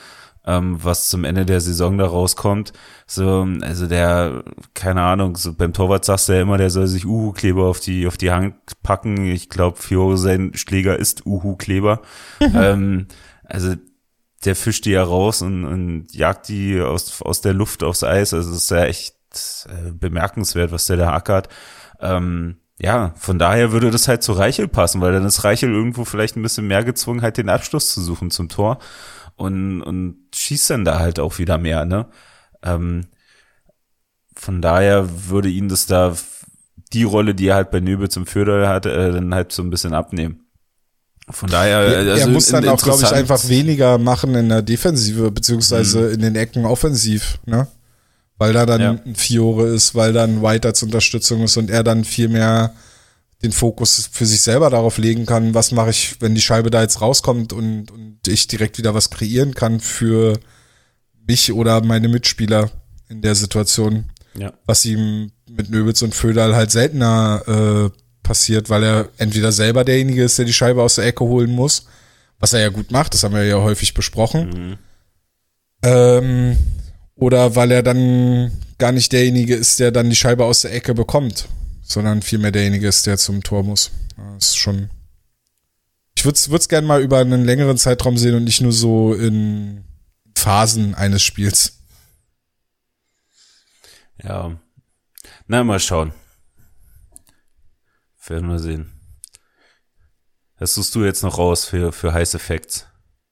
[0.47, 2.73] ähm, was zum Ende der Saison da rauskommt.
[3.07, 7.07] So, also der, keine Ahnung, so beim Torwart sagst du ja immer, der soll sich
[7.07, 9.27] Uhu-Kleber auf die, auf die Hand packen.
[9.27, 12.03] Ich glaube, Fiore sein Schläger ist Uhu-Kleber.
[12.41, 13.07] ähm,
[13.45, 13.75] also
[14.45, 18.35] der fischt die ja raus und, und jagt die aus, aus der Luft aufs Eis.
[18.35, 19.17] Also es ist ja echt
[19.67, 21.49] äh, bemerkenswert, was der da ackert.
[22.05, 26.05] Ähm, ja, von daher würde das halt zu Reichel passen, weil dann ist Reichel irgendwo
[26.05, 28.79] vielleicht ein bisschen mehr gezwungen, halt den Abschluss zu suchen zum Tor
[29.37, 32.07] und, und schießt dann da halt auch wieder mehr, ne?
[32.63, 33.07] Ähm,
[34.35, 36.15] von daher würde ihn das da
[36.93, 39.71] die Rolle, die er halt bei Nöbe zum Förder hat, äh, dann halt so ein
[39.71, 40.41] bisschen abnehmen.
[41.31, 45.31] Von daher, also er muss dann auch, glaube ich, einfach weniger machen in der Defensive,
[45.31, 46.15] beziehungsweise mhm.
[46.15, 47.67] in den Ecken offensiv, ne?
[48.39, 48.97] Weil da dann ja.
[49.05, 52.75] ein Fiore ist, weil dann White als Unterstützung ist und er dann viel mehr
[53.43, 56.83] den Fokus für sich selber darauf legen kann, was mache ich, wenn die Scheibe da
[56.83, 60.39] jetzt rauskommt und, und ich direkt wieder was kreieren kann für
[61.27, 62.71] mich oder meine Mitspieler
[63.09, 64.07] in der Situation.
[64.37, 64.53] Ja.
[64.67, 67.43] Was ihm mit Nöbels und Föderl halt seltener
[67.93, 71.51] äh, passiert, weil er entweder selber derjenige ist, der die Scheibe aus der Ecke holen
[71.51, 71.87] muss,
[72.41, 74.49] was er ja gut macht, das haben wir ja häufig besprochen.
[74.49, 74.79] Mhm.
[75.83, 76.57] Ähm,
[77.17, 80.95] oder weil er dann gar nicht derjenige ist, der dann die Scheibe aus der Ecke
[80.95, 81.49] bekommt,
[81.83, 83.91] sondern vielmehr derjenige ist, der zum Tor muss.
[84.35, 84.91] Das ist schon.
[86.17, 89.85] Ich würde es gerne mal über einen längeren Zeitraum sehen und nicht nur so in
[90.35, 91.79] Phasen eines Spiels.
[94.23, 94.59] Ja.
[95.47, 96.13] Na, mal schauen.
[98.27, 98.91] Werden wir sehen.
[100.59, 102.87] Was suchst du jetzt noch raus für, für Heiß Effects?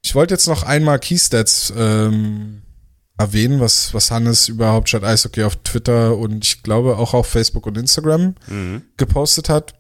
[0.04, 2.62] Ich wollte jetzt noch einmal Keystats ähm,
[3.18, 7.66] erwähnen, was, was Hannes über Hauptstadt Eishockey auf Twitter und ich glaube auch auf Facebook
[7.66, 8.82] und Instagram mhm.
[8.96, 9.74] gepostet hat,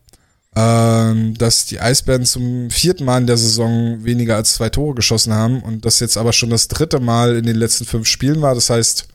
[0.54, 5.32] ähm, dass die Eisbären zum vierten Mal in der Saison weniger als zwei Tore geschossen
[5.32, 8.54] haben und das jetzt aber schon das dritte Mal in den letzten fünf Spielen war.
[8.54, 9.08] Das heißt,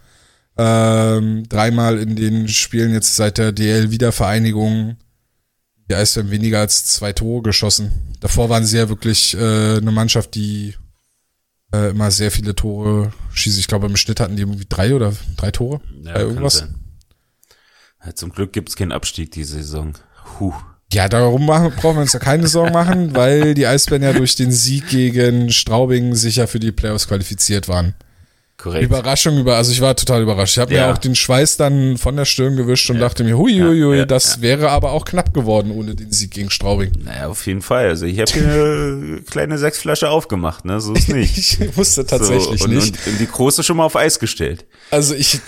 [0.57, 4.97] ähm, dreimal in den Spielen jetzt seit der DL-Wiedervereinigung
[5.89, 7.91] die Eisbären weniger als zwei Tore geschossen.
[8.19, 10.75] Davor waren sie ja wirklich äh, eine Mannschaft, die
[11.73, 13.59] äh, immer sehr viele Tore schießen.
[13.59, 16.67] Ich glaube, im Schnitt hatten die irgendwie drei oder drei Tore ja, bei irgendwas.
[18.05, 19.93] Ja, zum Glück gibt's keinen Abstieg diese Saison.
[20.39, 20.53] Huh.
[20.93, 24.35] Ja, darum machen, brauchen wir uns ja keine Sorgen machen, weil die Eisbären ja durch
[24.35, 27.95] den Sieg gegen Straubing sicher für die Playoffs qualifiziert waren.
[28.57, 28.85] Korrekt.
[28.85, 30.57] Überraschung über, also ich war total überrascht.
[30.57, 30.87] Ich habe ja.
[30.87, 33.03] mir auch den Schweiß dann von der Stirn gewischt und ja.
[33.03, 36.31] dachte mir, hui, hui, hui, ja, das wäre aber auch knapp geworden ohne den Sieg
[36.31, 36.91] gegen Straubing.
[37.03, 37.87] Naja, auf jeden Fall.
[37.89, 40.81] Also ich habe eine kleine Sechsflasche aufgemacht, ne?
[40.81, 41.37] So ist nicht.
[41.37, 42.95] ich wusste tatsächlich so, und, nicht.
[43.05, 44.65] Und die große schon mal auf Eis gestellt.
[44.89, 45.39] Also ich,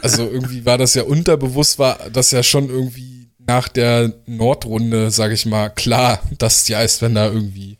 [0.00, 5.34] also irgendwie war das ja unterbewusst, war das ja schon irgendwie nach der Nordrunde, sage
[5.34, 7.76] ich mal, klar, dass die Eisbänder irgendwie,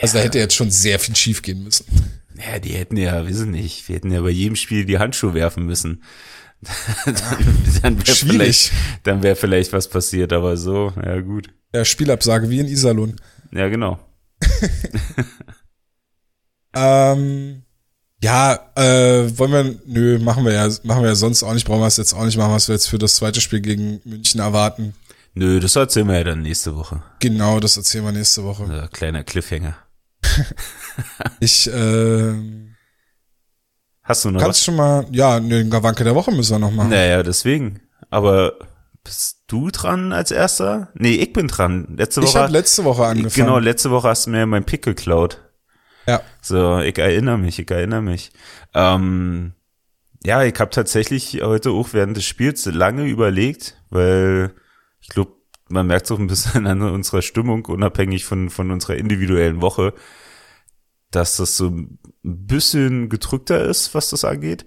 [0.00, 1.84] also da hätte jetzt schon sehr viel schief gehen müssen.
[2.40, 5.66] Ja, die hätten ja, wissen nicht, wir hätten ja bei jedem Spiel die Handschuhe werfen
[5.66, 6.02] müssen.
[7.04, 7.14] dann,
[7.82, 8.72] dann wäre vielleicht,
[9.02, 11.50] dann wäre vielleicht was passiert, aber so, ja gut.
[11.74, 13.16] Ja, Spielabsage wie in Iserlohn.
[13.52, 13.98] Ja, genau.
[16.74, 17.62] ähm,
[18.22, 21.80] ja, äh, wollen wir, nö, machen wir ja, machen wir ja sonst auch nicht, brauchen
[21.80, 24.40] wir es jetzt auch nicht machen, was wir jetzt für das zweite Spiel gegen München
[24.40, 24.94] erwarten.
[25.34, 27.02] Nö, das erzählen wir ja dann nächste Woche.
[27.20, 28.66] Genau, das erzählen wir nächste Woche.
[28.70, 29.76] Ja, kleiner Cliffhanger.
[31.40, 32.34] ich, äh,
[34.02, 34.64] Hast du noch Kannst was?
[34.64, 36.90] schon mal, ja, den Gawanke der Woche müssen wir noch machen.
[36.90, 37.80] Naja, deswegen.
[38.10, 38.54] Aber
[39.04, 40.88] bist du dran als erster?
[40.94, 41.94] Nee, ich bin dran.
[41.96, 42.28] Letzte Woche.
[42.28, 43.46] Ich habe letzte Woche angefangen.
[43.46, 45.38] Genau, letzte Woche hast du mir mein Pick geklaut.
[46.06, 46.22] Ja.
[46.42, 48.32] So, ich erinnere mich, ich erinnere mich.
[48.74, 49.52] Ähm,
[50.24, 54.52] ja, ich habe tatsächlich heute auch während des Spiels lange überlegt, weil
[55.00, 55.32] ich glaube,
[55.68, 59.94] man merkt es auch ein bisschen an unserer Stimmung, unabhängig von, von unserer individuellen Woche,
[61.10, 64.64] dass das so ein bisschen gedrückter ist, was das angeht.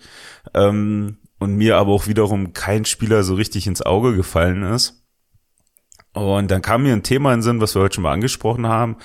[0.53, 5.03] Ähm, und mir aber auch wiederum kein Spieler so richtig ins Auge gefallen ist.
[6.13, 8.67] Und dann kam mir ein Thema in den Sinn, was wir heute schon mal angesprochen
[8.67, 8.97] haben,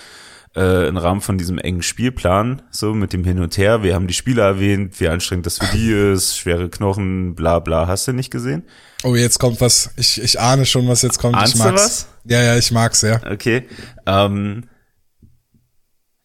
[0.55, 3.82] äh, im Rahmen von diesem engen Spielplan, so mit dem Hin und Her.
[3.82, 7.86] Wir haben die Spieler erwähnt, wie anstrengend das für die ist, schwere Knochen, bla bla.
[7.86, 8.65] Hast du nicht gesehen?
[9.05, 9.90] Oh, jetzt kommt was.
[9.97, 11.36] Ich, ich ahne schon, was jetzt kommt.
[11.36, 11.70] Ahnst ich mag's.
[11.70, 12.09] Du was?
[12.24, 13.20] Ja, ja, ich mag's, ja.
[13.31, 13.66] Okay.
[14.06, 14.65] Ähm,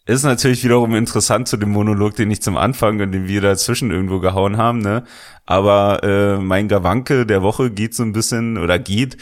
[0.05, 3.91] ist natürlich wiederum interessant zu dem Monolog, den ich zum Anfang und den wir dazwischen
[3.91, 5.03] irgendwo gehauen haben, ne?
[5.45, 9.17] Aber äh, mein Gawanke der Woche geht so ein bisschen oder geht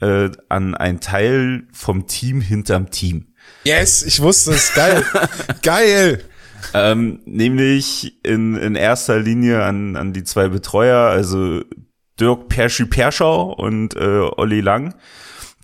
[0.00, 3.34] äh, an ein Teil vom Team hinterm Team.
[3.64, 4.72] Yes, ich wusste es.
[4.74, 5.04] Geil.
[5.62, 6.24] Geil.
[6.74, 11.60] Ähm, nämlich in, in erster Linie an, an die zwei Betreuer, also
[12.18, 14.94] Dirk Perschi Perschau und äh, Olli Lang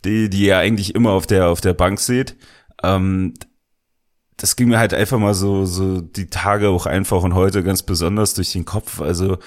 [0.05, 2.37] die, die ihr eigentlich immer auf der, auf der Bank seht.
[2.83, 3.35] Ähm,
[4.37, 7.83] das ging mir halt einfach mal so, so die Tage auch einfach und heute ganz
[7.83, 9.01] besonders durch den Kopf.
[9.01, 9.39] Also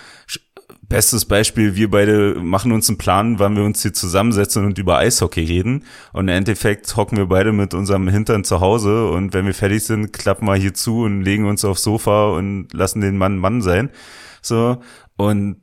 [0.88, 4.98] bestes Beispiel, wir beide machen uns einen Plan, wann wir uns hier zusammensetzen und über
[4.98, 5.84] Eishockey reden.
[6.14, 9.84] Und im Endeffekt hocken wir beide mit unserem Hintern zu Hause und wenn wir fertig
[9.84, 13.62] sind, klappen wir hier zu und legen uns aufs Sofa und lassen den Mann Mann
[13.62, 13.90] sein.
[14.41, 14.78] So.
[15.18, 15.62] Und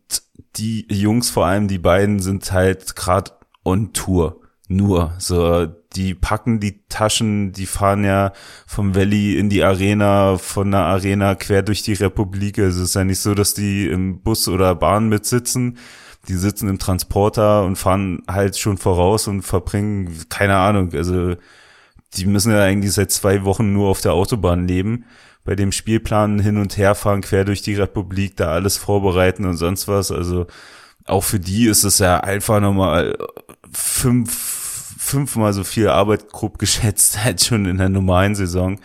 [0.57, 3.33] die Jungs, vor allem die beiden, sind halt gerade
[3.65, 4.41] on Tour.
[4.69, 5.15] Nur.
[5.19, 8.33] So, die packen die Taschen, die fahren ja
[8.67, 12.59] vom Valley in die Arena, von der Arena quer durch die Republik.
[12.59, 15.79] Also es ist ja nicht so, dass die im Bus oder Bahn mitsitzen.
[16.29, 21.35] Die sitzen im Transporter und fahren halt schon voraus und verbringen, keine Ahnung, also
[22.15, 25.05] die müssen ja eigentlich seit zwei Wochen nur auf der Autobahn leben.
[25.45, 29.57] Bei dem Spielplan hin und her fahren, quer durch die Republik, da alles vorbereiten und
[29.57, 30.13] sonst was.
[30.13, 30.47] Also
[31.07, 33.17] auch für die ist es ja einfach nochmal
[33.73, 34.62] fünf
[35.03, 38.81] fünfmal so viel Arbeit grob geschätzt als schon in der normalen Saison.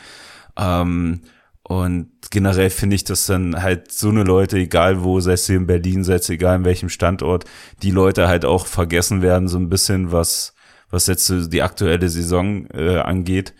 [0.57, 1.21] Ähm,
[1.63, 5.57] und generell finde ich, dass dann halt so eine Leute, egal wo, sei es hier
[5.57, 7.45] in Berlin, sei es egal in welchem Standort,
[7.83, 10.53] die Leute halt auch vergessen werden, so ein bisschen, was,
[10.89, 13.53] was jetzt so die aktuelle Saison äh, angeht.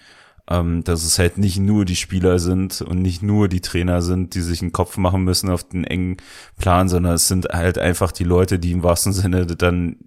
[0.49, 4.34] Ähm, dass es halt nicht nur die Spieler sind und nicht nur die Trainer sind,
[4.34, 6.15] die sich einen Kopf machen müssen auf den engen
[6.57, 9.97] Plan, sondern es sind halt einfach die Leute, die im wahrsten Sinne dann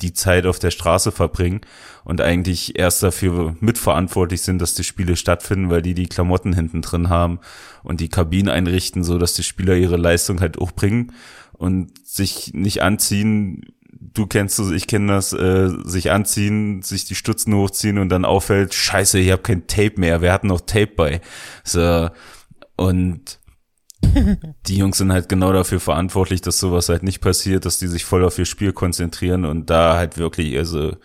[0.00, 1.60] die Zeit auf der Straße verbringen
[2.04, 6.82] und eigentlich erst dafür mitverantwortlich sind, dass die Spiele stattfinden, weil die die Klamotten hinten
[6.82, 7.38] drin haben
[7.82, 11.12] und die Kabinen einrichten, so dass die Spieler ihre Leistung halt auch bringen
[11.52, 13.62] und sich nicht anziehen.
[13.92, 18.24] Du kennst es, ich kenne das, äh, sich anziehen, sich die Stutzen hochziehen und dann
[18.24, 21.20] auffällt, scheiße, ich habe kein Tape mehr, wer hat noch Tape bei?
[21.62, 22.10] So,
[22.76, 23.38] und
[24.66, 28.04] die Jungs sind halt genau dafür verantwortlich, dass sowas halt nicht passiert, dass die sich
[28.04, 30.96] voll auf ihr Spiel konzentrieren und da halt wirklich, also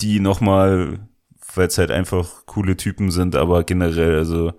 [0.00, 1.00] die nochmal,
[1.54, 4.52] weil es halt einfach coole Typen sind, aber generell, also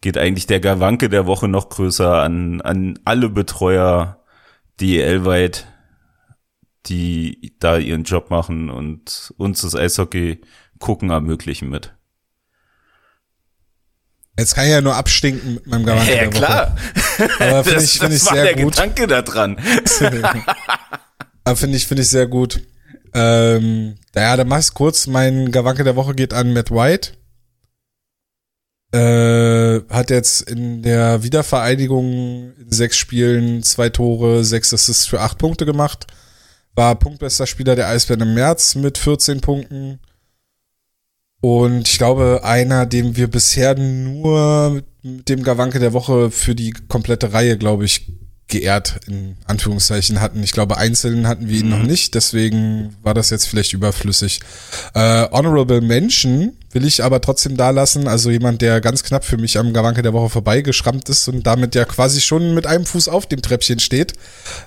[0.00, 4.22] geht eigentlich der Gawanke der Woche noch größer an, an alle Betreuer
[4.80, 5.66] DEL-weit,
[6.86, 10.42] die da ihren Job machen und uns das Eishockey
[10.78, 11.94] gucken ermöglichen mit.
[14.38, 16.14] Jetzt kann ich ja nur abstinken mit meinem Gawanke.
[16.14, 16.76] Ja, klar.
[17.38, 18.74] Aber finde ich, finde ich sehr der gut.
[18.74, 19.56] Gedanke da dran.
[21.44, 22.60] Aber finde ich, finde ich sehr gut.
[23.14, 25.06] Ähm, ja, dann mach ich's kurz.
[25.06, 27.12] Mein Gawanke der Woche geht an Matt White.
[28.92, 35.38] Äh, hat jetzt in der Wiedervereinigung in sechs Spielen zwei Tore, sechs Assists für acht
[35.38, 36.06] Punkte gemacht.
[36.74, 40.00] War punktbester Spieler der Eisbären im März mit 14 Punkten.
[41.44, 46.70] Und ich glaube, einer, den wir bisher nur mit dem Gawanke der Woche für die
[46.70, 48.06] komplette Reihe, glaube ich,
[48.48, 50.42] geehrt, in Anführungszeichen hatten.
[50.42, 54.40] Ich glaube, einzeln hatten wir ihn noch nicht, deswegen war das jetzt vielleicht überflüssig.
[54.94, 58.08] Äh, Honorable Mention will ich aber trotzdem da lassen.
[58.08, 61.74] Also jemand, der ganz knapp für mich am Gawanke der Woche vorbeigeschrammt ist und damit
[61.74, 64.14] ja quasi schon mit einem Fuß auf dem Treppchen steht.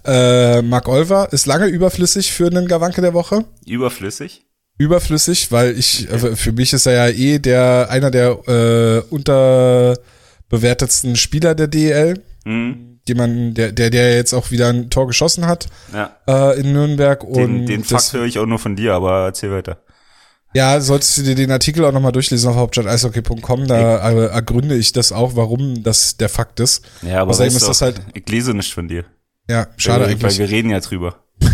[0.06, 3.46] Äh, Mark Olver ist lange überflüssig für einen Gawanke der Woche.
[3.66, 4.47] Überflüssig?
[4.78, 6.36] Überflüssig, weil ich, okay.
[6.36, 12.22] für mich ist er ja eh der, einer der äh, unterbewertetsten Spieler der DEL.
[12.46, 13.00] Mhm.
[13.08, 16.12] Jemanden, der, der, der jetzt auch wieder ein Tor geschossen hat ja.
[16.28, 17.24] äh, in Nürnberg.
[17.24, 19.78] Und den, den Fakt höre ich auch nur von dir, aber erzähl weiter.
[20.54, 24.92] Ja, solltest du dir den Artikel auch nochmal durchlesen auf hauptstadt-eishockey.com, da äh, ergründe ich
[24.92, 26.86] das auch, warum das der Fakt ist.
[27.02, 28.02] Ja, aber Außerdem ist das halt.
[28.14, 29.06] Ich lese nicht von dir.
[29.50, 30.40] Ja, schade weil, eigentlich.
[30.40, 31.24] Weil wir reden ja drüber.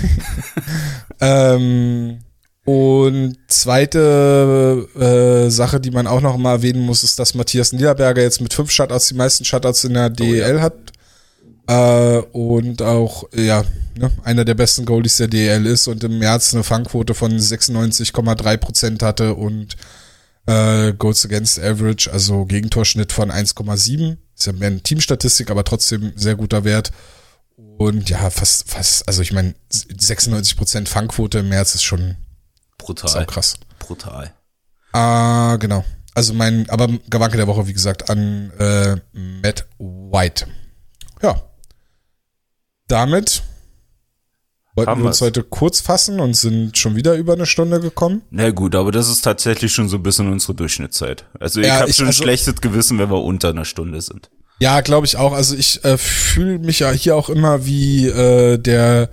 [1.20, 2.20] ähm,
[2.66, 8.22] und zweite äh, Sache, die man auch noch mal erwähnen muss, ist, dass Matthias Niederberger
[8.22, 10.62] jetzt mit fünf Shutouts die meisten Shutouts in der DEL oh, ja.
[10.62, 10.94] hat.
[11.68, 13.64] Äh, und auch, ja,
[13.98, 18.58] ne, einer der besten Goalies der DEL ist und im März eine Fangquote von 96,3
[18.58, 19.76] Prozent hatte und
[20.46, 24.18] äh, Goals Against Average, also Gegentorschnitt von 1,7.
[24.38, 26.92] Ist ja mehr eine Teamstatistik, aber trotzdem sehr guter Wert.
[27.78, 32.16] Und ja, fast, fast, also ich meine, 96 Prozent Fangquote im März ist schon
[32.84, 33.10] Brutal.
[33.10, 33.56] Ist auch krass.
[33.80, 34.34] Brutal.
[34.92, 35.84] Ah, genau.
[36.14, 40.46] Also mein, aber Gewanke der Woche, wie gesagt, an äh, Matt White.
[41.22, 41.42] Ja.
[42.88, 43.44] Damit
[44.76, 48.24] wollten Haben wir uns heute kurz fassen und sind schon wieder über eine Stunde gekommen.
[48.32, 51.26] Na gut, aber das ist tatsächlich schon so ein bisschen unsere Durchschnittszeit.
[51.40, 54.32] Also ich ja, habe schon also, ein schlechtes Gewissen, wenn wir unter einer Stunde sind.
[54.60, 55.34] Ja, glaube ich auch.
[55.34, 59.10] Also ich äh, fühle mich ja hier auch immer wie äh, der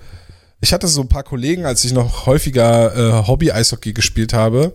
[0.61, 4.73] ich hatte so ein paar Kollegen, als ich noch häufiger äh, Hobby-Eishockey gespielt habe,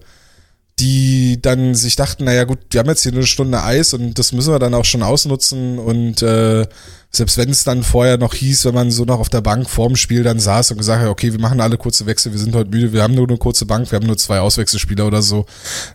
[0.79, 4.33] die dann sich dachten, naja gut, wir haben jetzt hier eine Stunde Eis und das
[4.33, 6.67] müssen wir dann auch schon ausnutzen und äh,
[7.17, 9.97] selbst wenn es dann vorher noch hieß, wenn man so noch auf der Bank vorm
[9.97, 12.71] Spiel dann saß und gesagt hat, okay, wir machen alle kurze Wechsel, wir sind heute
[12.71, 15.47] müde, wir haben nur eine kurze Bank, wir haben nur zwei Auswechselspieler oder so,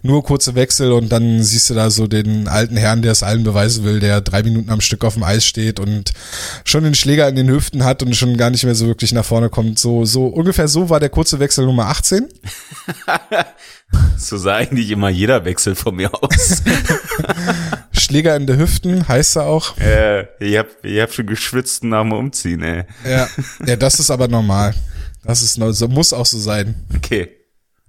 [0.01, 3.43] nur kurze Wechsel und dann siehst du da so den alten Herrn, der es allen
[3.43, 6.11] beweisen will, der drei Minuten am Stück auf dem Eis steht und
[6.65, 9.25] schon den Schläger in den Hüften hat und schon gar nicht mehr so wirklich nach
[9.25, 9.79] vorne kommt.
[9.79, 12.27] So, so ungefähr so war der kurze Wechsel Nummer 18.
[14.17, 16.63] so sah eigentlich immer jeder Wechsel von mir aus.
[17.91, 19.77] Schläger in der Hüften heißt er auch.
[19.77, 22.83] Äh, ich hab, ich hab schon geschwitzt nach dem Umziehen, ey.
[23.05, 23.27] Ja,
[23.65, 24.73] ja, das ist aber normal.
[25.23, 26.75] Das ist so muss auch so sein.
[26.95, 27.29] Okay.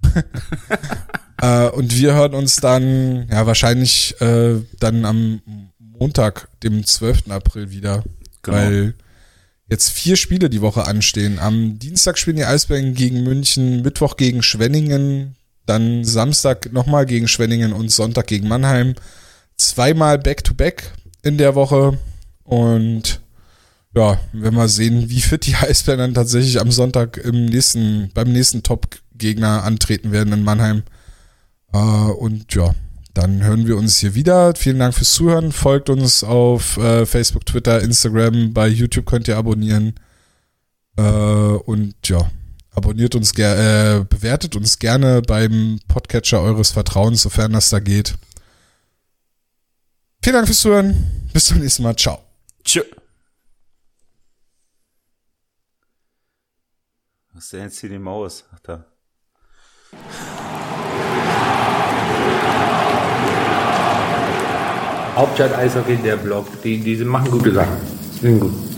[1.41, 5.41] äh, und wir hören uns dann, ja, wahrscheinlich äh, dann am
[5.79, 7.29] Montag, dem 12.
[7.29, 8.03] April wieder.
[8.41, 8.57] Genau.
[8.57, 8.93] Weil
[9.67, 11.39] jetzt vier Spiele die Woche anstehen.
[11.39, 15.35] Am Dienstag spielen die Eisbären gegen München, Mittwoch gegen Schwenningen,
[15.65, 18.95] dann Samstag nochmal gegen Schwenningen und Sonntag gegen Mannheim.
[19.57, 20.91] Zweimal Back-to-Back
[21.21, 21.97] in der Woche.
[22.43, 23.21] Und
[23.95, 28.31] ja, wenn wir sehen, wie fit die Eisbären dann tatsächlich am Sonntag im nächsten, beim
[28.31, 30.83] nächsten Top-Gegner antreten werden in Mannheim.
[31.73, 32.73] Äh, und ja,
[33.13, 34.53] dann hören wir uns hier wieder.
[34.55, 35.51] Vielen Dank fürs Zuhören.
[35.51, 38.53] Folgt uns auf äh, Facebook, Twitter, Instagram.
[38.53, 39.93] Bei YouTube könnt ihr abonnieren.
[40.97, 42.29] Äh, und ja,
[42.73, 48.15] abonniert uns gerne, äh, bewertet uns gerne beim Podcatcher eures Vertrauens, sofern das da geht.
[50.21, 51.27] Vielen Dank fürs Zuhören.
[51.33, 51.95] Bis zum nächsten Mal.
[51.95, 52.19] Ciao.
[52.63, 52.81] Tschö.
[57.33, 58.45] Was ist denn jetzt hier die Maus?
[58.53, 58.85] Ach da.
[65.15, 67.77] Hauptstadt Eishockey, der Blog, die, die machen gute Sachen.
[68.19, 68.72] Sind gut.